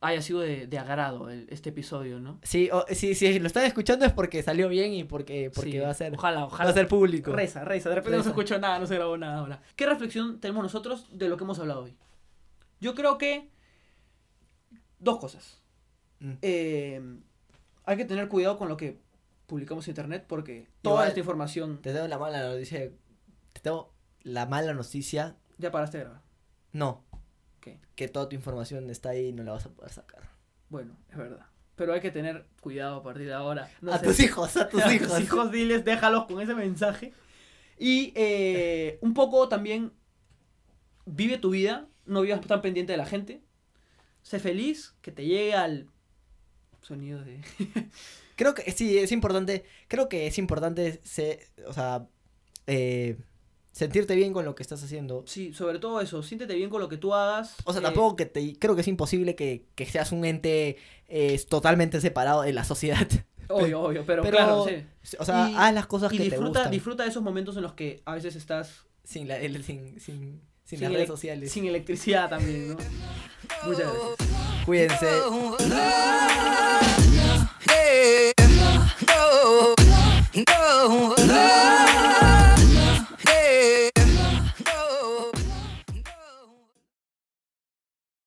haya 0.00 0.22
sido 0.22 0.40
de, 0.40 0.66
de 0.68 0.78
agrado 0.78 1.28
el- 1.30 1.46
este 1.50 1.70
episodio, 1.70 2.20
¿no? 2.20 2.38
Sí, 2.42 2.70
o- 2.72 2.84
sí, 2.90 3.14
sí, 3.16 3.38
lo 3.40 3.46
están 3.48 3.64
escuchando 3.64 4.04
es 4.04 4.12
porque 4.12 4.42
salió 4.42 4.68
bien 4.68 4.92
y 4.92 5.04
porque, 5.04 5.50
porque 5.54 5.72
Sí, 5.72 5.78
va 5.78 5.90
a 5.90 5.94
ser, 5.94 6.14
Ojalá, 6.14 6.40
va 6.40 6.46
ojalá. 6.46 6.70
a 6.70 6.72
ser 6.72 6.86
público. 6.88 7.32
Reza, 7.32 7.64
reza. 7.64 7.88
De 7.88 7.96
repente 7.96 8.16
no 8.16 8.22
se 8.22 8.28
Reza. 8.30 8.40
escuchó 8.40 8.58
nada, 8.60 8.78
no 8.78 8.86
se 8.86 8.94
grabó 8.94 9.16
nada 9.18 9.38
ahora. 9.38 9.60
¿Qué 9.74 9.86
reflexión 9.86 10.38
tenemos 10.40 10.62
nosotros 10.62 11.06
de 11.18 11.28
lo 11.28 11.36
que 11.36 11.44
hemos 11.44 11.58
hablado 11.58 11.82
hoy? 11.84 11.96
Yo 12.80 12.94
creo 12.94 13.18
que. 13.18 13.50
Dos 15.00 15.18
cosas. 15.18 15.60
Mm. 16.20 16.32
Eh, 16.42 17.00
hay 17.84 17.96
que 17.96 18.04
tener 18.04 18.28
cuidado 18.28 18.58
con 18.58 18.68
lo 18.68 18.76
que 18.76 19.00
publicamos 19.46 19.86
en 19.86 19.92
internet 19.92 20.24
porque 20.28 20.68
toda 20.82 20.94
Igual- 20.96 21.08
esta 21.08 21.20
información. 21.20 21.80
Te 21.82 21.92
tengo 21.92 22.06
la 22.08 22.18
mala 22.18 22.42
noticia. 22.48 22.90
Te 23.52 23.60
tengo 23.62 23.92
la 24.22 24.46
mala 24.46 24.74
noticia. 24.74 25.36
Ya 25.58 25.70
paraste 25.70 25.98
de 25.98 26.04
grabar. 26.04 26.22
No. 26.72 27.04
Que 27.94 28.08
toda 28.08 28.28
tu 28.28 28.36
información 28.36 28.88
está 28.90 29.10
ahí 29.10 29.28
y 29.28 29.32
no 29.32 29.42
la 29.42 29.52
vas 29.52 29.66
a 29.66 29.70
poder 29.70 29.92
sacar. 29.92 30.22
Bueno, 30.68 30.96
es 31.10 31.16
verdad. 31.16 31.46
Pero 31.76 31.92
hay 31.92 32.00
que 32.00 32.10
tener 32.10 32.46
cuidado 32.60 32.96
a 32.96 33.02
partir 33.02 33.26
de 33.26 33.34
ahora. 33.34 33.70
No 33.80 33.92
a 33.92 33.98
sé. 33.98 34.06
tus 34.06 34.20
hijos, 34.20 34.56
a 34.56 34.68
tus 34.68 34.82
a 34.84 34.94
hijos. 34.94 35.08
tus 35.08 35.20
hijos, 35.20 35.52
diles, 35.52 35.84
déjalos 35.84 36.26
con 36.26 36.40
ese 36.40 36.54
mensaje. 36.54 37.12
Y 37.78 38.12
eh, 38.16 38.98
un 39.00 39.14
poco 39.14 39.48
también 39.48 39.92
vive 41.06 41.38
tu 41.38 41.50
vida, 41.50 41.88
no 42.06 42.22
vivas 42.22 42.40
tan 42.40 42.60
pendiente 42.60 42.92
de 42.92 42.98
la 42.98 43.06
gente. 43.06 43.40
Sé 44.22 44.40
feliz, 44.40 44.94
que 45.00 45.12
te 45.12 45.24
llegue 45.24 45.54
al 45.54 45.88
sonido 46.82 47.22
de... 47.24 47.40
Creo 48.36 48.54
que 48.54 48.70
sí, 48.72 48.98
es 48.98 49.10
importante. 49.10 49.64
Creo 49.88 50.08
que 50.08 50.26
es 50.26 50.38
importante 50.38 51.00
se, 51.02 51.48
o 51.66 51.72
sea, 51.72 52.06
eh, 52.66 53.18
sentirte 53.78 54.16
bien 54.16 54.32
con 54.32 54.44
lo 54.44 54.56
que 54.56 54.64
estás 54.64 54.82
haciendo. 54.82 55.22
Sí, 55.24 55.52
sobre 55.52 55.78
todo 55.78 56.00
eso, 56.00 56.20
siéntete 56.24 56.54
bien 56.54 56.68
con 56.68 56.80
lo 56.80 56.88
que 56.88 56.96
tú 56.96 57.14
hagas. 57.14 57.54
O 57.62 57.72
sea, 57.72 57.80
eh, 57.80 57.84
tampoco 57.84 58.16
que 58.16 58.26
te... 58.26 58.58
Creo 58.58 58.74
que 58.74 58.80
es 58.80 58.88
imposible 58.88 59.36
que, 59.36 59.66
que 59.76 59.86
seas 59.86 60.10
un 60.10 60.24
ente 60.24 60.78
eh, 61.06 61.40
totalmente 61.48 62.00
separado 62.00 62.42
de 62.42 62.52
la 62.52 62.64
sociedad. 62.64 63.06
Obvio, 63.50 63.80
obvio, 63.80 64.04
pero, 64.04 64.22
pero 64.22 64.36
claro, 64.36 64.66
sí. 64.68 64.84
O 65.18 65.24
sea, 65.24 65.48
y, 65.48 65.54
haz 65.56 65.72
las 65.72 65.86
cosas 65.86 66.12
y 66.12 66.18
que 66.18 66.24
disfruta, 66.24 66.42
te 66.42 66.48
gustan. 66.48 66.70
disfruta 66.70 67.02
de 67.04 67.08
esos 67.08 67.22
momentos 67.22 67.56
en 67.56 67.62
los 67.62 67.72
que 67.72 68.02
a 68.04 68.14
veces 68.14 68.36
estás... 68.36 68.84
Sin, 69.04 69.26
la, 69.26 69.38
el, 69.38 69.64
sin, 69.64 69.98
sin, 69.98 70.42
sin, 70.64 70.82
las 70.82 70.92
redes 70.92 71.08
sociales. 71.08 71.50
Sin 71.50 71.64
electricidad 71.64 72.28
también, 72.28 72.68
¿no? 72.68 72.76
Muchas 73.64 73.90
gracias. 73.90 74.64
Cuídense. 74.66 75.06
No, 75.06 75.56
no, 80.46 81.16
no, 81.26 81.77